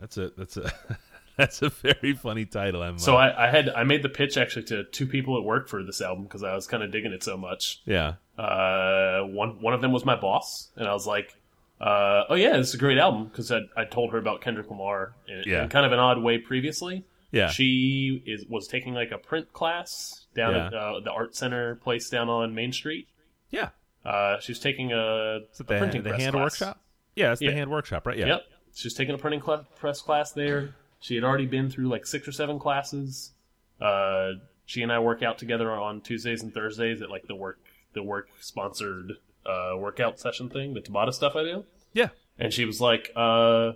that's 0.00 0.16
a 0.16 0.30
that's 0.36 0.56
a 0.56 0.72
that's 1.36 1.60
a 1.62 1.68
very 1.70 2.14
funny 2.14 2.44
title. 2.46 2.82
I'm 2.82 2.98
So 2.98 3.14
uh, 3.16 3.18
I, 3.18 3.46
I 3.46 3.50
had 3.50 3.68
I 3.68 3.82
made 3.84 4.02
the 4.02 4.08
pitch 4.08 4.36
actually 4.36 4.64
to 4.66 4.84
two 4.84 5.06
people 5.06 5.36
at 5.36 5.44
work 5.44 5.68
for 5.68 5.82
this 5.82 6.00
album 6.00 6.24
because 6.24 6.42
I 6.42 6.54
was 6.54 6.66
kind 6.66 6.82
of 6.82 6.90
digging 6.92 7.12
it 7.12 7.22
so 7.22 7.36
much. 7.36 7.82
yeah. 7.84 8.14
Uh, 8.38 9.22
one 9.22 9.60
one 9.60 9.74
of 9.74 9.80
them 9.80 9.92
was 9.92 10.04
my 10.04 10.14
boss, 10.14 10.68
and 10.76 10.86
I 10.86 10.92
was 10.92 11.06
like, 11.06 11.34
uh, 11.80 12.24
"Oh 12.28 12.34
yeah, 12.34 12.56
this 12.58 12.68
is 12.68 12.74
a 12.74 12.78
great 12.78 12.98
album." 12.98 13.24
Because 13.28 13.50
I, 13.50 13.60
I 13.76 13.84
told 13.86 14.12
her 14.12 14.18
about 14.18 14.42
Kendrick 14.42 14.70
Lamar 14.70 15.14
in, 15.26 15.42
Yeah. 15.46 15.62
in 15.62 15.68
kind 15.70 15.86
of 15.86 15.92
an 15.92 15.98
odd 15.98 16.22
way 16.22 16.36
previously. 16.38 17.04
Yeah. 17.32 17.48
She 17.48 18.22
is 18.26 18.44
was 18.46 18.68
taking 18.68 18.92
like 18.94 19.10
a 19.10 19.18
print 19.18 19.52
class 19.54 20.26
down 20.34 20.54
Yeah. 20.54 20.66
at 20.66 20.74
uh, 20.74 21.00
the 21.00 21.10
art 21.10 21.34
center 21.34 21.76
place 21.76 22.08
down 22.10 22.28
on 22.28 22.54
Main 22.54 22.72
Street. 22.72 23.08
yeah. 23.50 23.70
Uh, 24.04 24.38
she 24.38 24.52
was 24.52 24.60
taking 24.60 24.92
a, 24.92 24.96
a 24.98 25.40
the, 25.56 25.64
printing 25.64 26.02
the 26.04 26.16
hand 26.16 26.32
class. 26.34 26.42
workshop? 26.60 26.80
Yeah, 27.16 27.32
it's 27.32 27.40
Yeah. 27.42 27.50
the 27.50 27.56
hand 27.56 27.70
workshop, 27.70 28.06
right? 28.06 28.16
Yeah. 28.16 28.26
Yep. 28.26 28.42
She's 28.74 28.94
taking 28.94 29.14
a 29.14 29.18
printing 29.18 29.40
cla 29.40 29.66
press 29.76 30.00
class 30.02 30.32
there. 30.32 30.74
She 31.00 31.14
had 31.14 31.24
already 31.24 31.46
been 31.46 31.70
through 31.70 31.88
like 31.88 32.06
six 32.06 32.28
or 32.28 32.32
seven 32.32 32.58
classes. 32.58 33.32
Uh, 33.80 34.32
she 34.66 34.82
and 34.82 34.92
I 34.92 34.98
work 34.98 35.22
out 35.22 35.38
together 35.38 35.70
on 35.72 36.00
Tuesdays 36.00 36.42
and 36.42 36.52
Thursdays 36.52 37.00
at 37.02 37.10
like 37.10 37.26
the 37.26 37.34
work 37.34 37.58
the 37.94 38.02
work 38.02 38.28
sponsored 38.40 39.12
uh, 39.46 39.72
workout 39.76 40.18
session 40.20 40.50
thing, 40.50 40.74
the 40.74 40.80
Tabata 40.80 41.12
stuff 41.14 41.34
I 41.36 41.42
do. 41.44 41.64
Yeah. 41.94 42.08
And 42.38 42.52
she 42.52 42.64
was 42.66 42.80
like, 42.80 43.10
uh, 43.16 43.72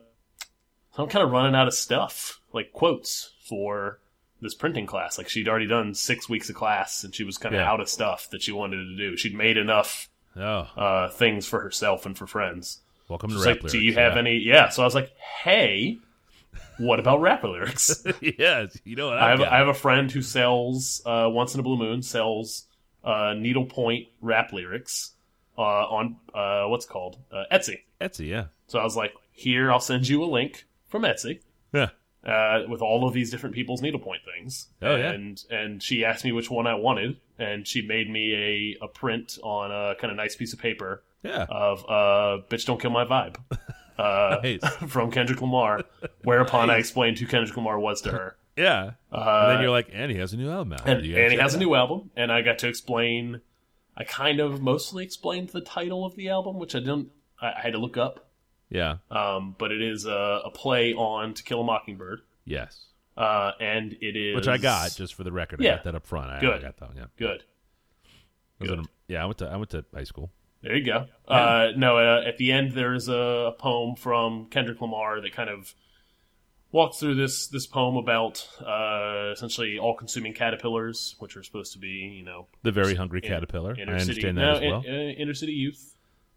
I'm 0.98 1.08
kind 1.08 1.24
of 1.24 1.30
running 1.30 1.54
out 1.54 1.68
of 1.68 1.74
stuff, 1.74 2.40
like 2.52 2.72
quotes 2.72 3.32
for 3.40 4.00
this 4.42 4.54
printing 4.54 4.84
class. 4.86 5.16
Like 5.16 5.28
she'd 5.28 5.48
already 5.48 5.66
done 5.66 5.94
six 5.94 6.28
weeks 6.28 6.50
of 6.50 6.56
class 6.56 7.04
and 7.04 7.14
she 7.14 7.24
was 7.24 7.38
kind 7.38 7.54
of 7.54 7.60
Yeah. 7.60 7.70
out 7.70 7.80
of 7.80 7.88
stuff 7.88 8.28
that 8.30 8.42
she 8.42 8.52
wanted 8.52 8.76
to 8.78 8.96
do. 8.96 9.16
She'd 9.16 9.34
made 9.34 9.56
enough 9.56 10.08
Oh, 10.36 10.68
uh, 10.76 11.08
things 11.08 11.46
for 11.46 11.60
herself 11.60 12.04
and 12.06 12.16
for 12.18 12.26
friends. 12.26 12.80
Welcome 13.10 13.30
to 13.30 13.36
She's 13.36 13.46
rap 13.46 13.62
like, 13.62 13.72
do 13.72 13.78
lyrics, 13.78 13.96
you 13.96 14.00
have 14.00 14.14
yeah. 14.14 14.18
any? 14.18 14.36
Yeah. 14.38 14.68
So 14.70 14.82
I 14.82 14.84
was 14.86 14.94
like, 14.94 15.12
hey, 15.44 15.98
what 16.78 16.98
about 17.00 17.20
rapper 17.20 17.48
lyrics? 17.48 18.02
yes, 18.38 18.78
you 18.84 18.96
know 18.96 19.08
what 19.08 19.18
I 19.18 19.32
I've. 19.32 19.40
I 19.42 19.58
have 19.58 19.68
a 19.68 19.74
friend 19.74 20.10
who 20.10 20.22
sells 20.22 21.02
uh, 21.04 21.28
once 21.30 21.52
in 21.54 21.60
a 21.60 21.62
blue 21.62 21.76
moon 21.76 22.02
sells 22.02 22.66
uh, 23.04 23.34
needlepoint 23.36 24.08
rap 24.20 24.52
lyrics 24.52 25.12
uh, 25.58 25.62
on 25.62 26.16
uh, 26.34 26.64
what's 26.68 26.86
called 26.86 27.18
uh, 27.32 27.44
Etsy. 27.52 27.80
Etsy, 28.00 28.28
yeah. 28.28 28.46
So 28.68 28.78
I 28.78 28.84
was 28.84 28.96
like, 28.96 29.12
here, 29.32 29.70
I'll 29.70 29.80
send 29.80 30.08
you 30.08 30.22
a 30.22 30.26
link 30.26 30.66
from 30.88 31.02
Etsy 31.02 31.40
Yeah. 31.72 31.88
uh, 32.24 32.60
with 32.68 32.80
all 32.80 33.06
of 33.06 33.12
these 33.12 33.30
different 33.30 33.54
people's 33.54 33.82
needlepoint 33.82 34.22
things. 34.24 34.68
Oh, 34.80 34.96
yeah. 34.96 35.10
and 35.10 35.42
and 35.50 35.82
she 35.82 36.04
asked 36.04 36.24
me 36.24 36.32
which 36.32 36.50
one 36.50 36.66
I 36.66 36.74
wanted, 36.74 37.18
and 37.38 37.66
she 37.66 37.82
made 37.82 38.08
me 38.08 38.76
a, 38.80 38.84
a 38.84 38.88
print 38.88 39.38
on 39.42 39.70
a 39.72 39.94
kind 39.96 40.10
of 40.10 40.16
nice 40.16 40.36
piece 40.36 40.52
of 40.52 40.58
paper 40.58 41.02
Yeah. 41.22 41.44
of 41.48 41.84
uh, 41.84 42.42
"Bitch 42.48 42.64
Don't 42.66 42.80
Kill 42.80 42.90
My 42.90 43.04
Vibe" 43.04 43.36
uh, 43.98 44.38
Nice. 44.42 44.60
from 44.88 45.10
Kendrick 45.10 45.40
Lamar. 45.40 45.82
Whereon 46.24 46.70
I 46.70 46.76
explained 46.78 47.18
who 47.18 47.26
Kendrick 47.26 47.56
Lamar 47.56 47.78
was 47.78 48.00
to 48.02 48.10
her, 48.12 48.36
yeah. 48.56 48.92
uh, 49.12 49.40
and 49.44 49.52
then 49.56 49.60
you're 49.62 49.70
like, 49.70 49.88
and 49.92 50.10
he 50.10 50.18
has 50.18 50.32
a 50.32 50.36
new 50.36 50.50
album 50.50 50.72
out. 50.74 50.88
and, 50.88 51.04
and 51.04 51.32
he 51.32 51.38
has 51.38 51.54
a 51.54 51.58
new 51.58 51.74
album, 51.74 52.10
and 52.16 52.32
I 52.32 52.42
got 52.42 52.58
to 52.60 52.68
explain. 52.68 53.40
I 53.96 54.04
kind 54.04 54.40
of 54.40 54.62
mostly 54.62 55.04
explained 55.04 55.50
the 55.50 55.60
title 55.60 56.06
of 56.06 56.16
the 56.16 56.30
album, 56.30 56.58
which 56.58 56.74
I 56.74 56.78
didn't. 56.78 57.10
I, 57.40 57.48
I 57.52 57.60
had 57.60 57.72
to 57.72 57.78
look 57.78 57.98
up, 57.98 58.30
Yeah. 58.70 58.96
um, 59.10 59.54
but 59.58 59.72
it 59.72 59.82
is 59.82 60.06
a, 60.06 60.40
a 60.46 60.50
play 60.50 60.94
on 60.94 61.34
"To 61.34 61.42
Kill 61.42 61.60
a 61.60 61.64
Mockingbird," 61.64 62.20
Yes. 62.46 62.86
uh, 63.18 63.52
and 63.60 63.92
it 64.00 64.16
is 64.16 64.36
Which 64.36 64.48
I 64.48 64.56
got 64.56 64.94
just 64.94 65.12
for 65.14 65.22
the 65.24 65.32
record. 65.32 65.60
I 65.60 65.64
Yeah. 65.64 65.74
got 65.76 65.84
that 65.84 65.94
up 65.96 66.06
front. 66.06 66.30
I, 66.30 66.40
Good. 66.40 66.60
I 66.60 66.62
got 66.62 66.76
that. 66.78 66.90
Yeah. 66.96 67.04
good. 67.18 67.44
Good. 68.62 68.86
yeah, 69.08 69.22
I 69.22 69.26
went 69.26 69.38
to 69.38 69.48
I 69.48 69.56
went 69.56 69.70
to 69.70 69.84
high 69.94 70.04
school. 70.04 70.30
There 70.62 70.76
you 70.76 70.84
go. 70.84 71.06
Uh, 71.26 71.68
no, 71.76 71.96
uh, 71.96 72.22
at 72.26 72.36
the 72.36 72.52
end 72.52 72.72
there's 72.72 73.08
a, 73.08 73.54
poem 73.58 73.96
from 73.96 74.46
Kendrick 74.46 74.80
Lamar 74.80 75.20
that 75.20 75.32
kind 75.32 75.48
of 75.48 75.74
walks 76.72 76.98
through 76.98 77.14
this 77.14 77.48
this 77.48 77.66
poem 77.66 77.96
about 77.96 78.46
uh, 78.60 79.30
essentially 79.32 79.78
all-consuming 79.78 80.34
caterpillars, 80.34 81.16
which 81.18 81.36
are 81.36 81.42
supposed 81.42 81.72
to 81.72 81.78
be, 81.78 81.88
you 81.88 82.24
know, 82.24 82.46
The 82.62 82.72
very 82.72 82.94
hungry 82.94 83.20
in- 83.22 83.28
caterpillar. 83.28 83.74
I 83.76 83.82
inner 83.82 83.98
city, 83.98 84.26
understand 84.26 84.38
that 84.38 84.42
no, 84.42 84.52
as 84.52 84.60
well. 84.60 84.82
in- 84.84 84.94
uh, 84.94 85.12
inner 85.22 85.34
city 85.34 85.52
youth 85.52 85.96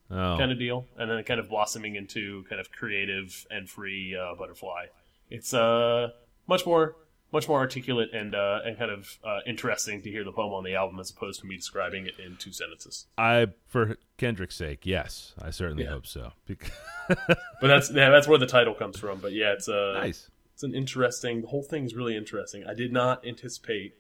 oh, 0.10 0.38
kind 0.38 0.52
of 0.52 0.60
deal, 0.60 0.88
and 0.98 1.10
then 1.10 1.24
kind 1.24 1.40
of 1.40 1.50
blossoming 1.50 1.96
into 1.96 2.44
kind 2.50 2.60
of 2.62 2.72
creative 2.72 3.46
and 3.52 3.70
free 3.70 4.16
uh, 4.16 4.36
butterfly. 4.36 4.86
It's 5.30 5.54
uh 5.54 6.10
much 6.48 6.66
more 6.66 6.96
much 7.32 7.48
more 7.48 7.58
articulate 7.60 8.14
and 8.14 8.36
uh, 8.36 8.60
and 8.64 8.78
kind 8.78 8.92
of 8.92 9.18
uh, 9.26 9.40
interesting 9.46 10.02
to 10.04 10.10
hear 10.10 10.24
the 10.24 10.32
poem 10.32 10.54
on 10.54 10.64
the 10.64 10.76
album 10.76 11.00
as 11.00 11.10
opposed 11.10 11.42
to 11.42 11.48
me 11.48 11.58
describing 11.58 12.06
it 12.06 12.14
in 12.24 12.38
two 12.38 12.52
sentences. 12.54 13.08
I 13.18 13.48
for 13.68 13.98
Kendrick's 14.24 14.56
sake, 14.56 14.86
yes, 14.86 15.34
I 15.42 15.50
certainly 15.50 15.84
Yeah. 15.84 15.90
hope 15.92 16.08
so. 16.08 16.32
But 17.10 17.68
that's 17.68 17.92
yeah, 17.92 18.10
that's 18.10 18.28
where 18.28 18.38
the 18.40 18.46
title 18.48 18.74
comes 18.74 18.98
from. 18.98 19.20
But 19.20 19.34
yeah, 19.34 19.52
it's 19.54 19.68
uh, 19.68 19.94
nice. 20.00 20.30
it's 20.54 20.64
an 20.64 20.74
interesting. 20.74 21.42
The 21.42 21.48
whole 21.48 21.64
thing's 21.64 21.94
really 21.96 22.16
interesting. 22.16 22.64
I 22.66 22.74
did 22.74 22.94
not 22.94 23.26
anticipate 23.28 23.96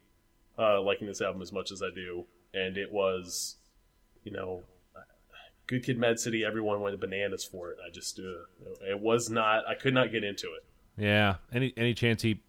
uh, 0.58 0.82
liking 0.82 1.08
this 1.08 1.22
album 1.22 1.42
as 1.42 1.52
much 1.52 1.72
as 1.72 1.82
I 1.84 1.90
do, 1.94 2.26
and 2.54 2.78
it 2.78 2.92
was, 2.94 3.56
you 4.24 4.32
know, 4.32 4.64
Good 5.68 5.84
Kid, 5.84 5.98
Mad 5.98 6.20
City. 6.20 6.46
Everyone 6.46 6.80
went 6.82 6.98
bananas 7.00 7.44
for 7.44 7.72
it. 7.72 7.78
I 7.86 7.90
just, 7.92 8.20
uh, 8.20 8.46
it 8.90 9.00
was 9.00 9.30
not. 9.30 9.68
I 9.68 9.76
could 9.76 9.94
not 9.94 10.12
get 10.12 10.24
into 10.24 10.48
it. 10.48 10.64
Yeah. 10.98 11.36
Any 11.54 11.74
any 11.76 11.94
chance 11.94 12.22
he 12.22 12.40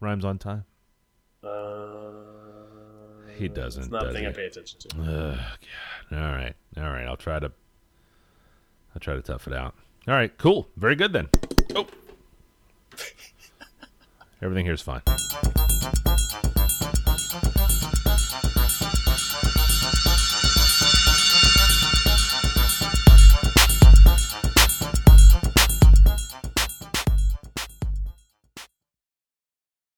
rhymes 0.00 0.24
on 0.24 0.38
time? 0.38 0.64
Uh, 1.42 2.11
He 3.42 3.48
doesn't, 3.48 3.82
It's 3.82 3.90
not 3.90 4.04
does 4.04 4.14
thing 4.14 4.22
he? 4.22 4.28
I 4.28 4.32
pay 4.32 4.46
attention 4.46 4.78
to. 4.78 5.00
Ugh, 5.00 5.38
God. 6.10 6.16
All 6.16 6.32
right. 6.32 6.54
All 6.76 6.84
right. 6.84 7.04
I'll 7.08 7.16
try 7.16 7.40
to 7.40 7.50
I'll 8.94 9.00
try 9.00 9.14
to 9.16 9.20
tough 9.20 9.48
it 9.48 9.52
out. 9.52 9.74
All 10.06 10.14
right, 10.14 10.36
cool. 10.38 10.68
Very 10.76 10.94
good 10.94 11.12
then. 11.12 11.28
Oh. 11.74 11.88
Everything 14.40 14.64
here 14.64 14.74
is 14.74 14.80
fine. 14.80 15.02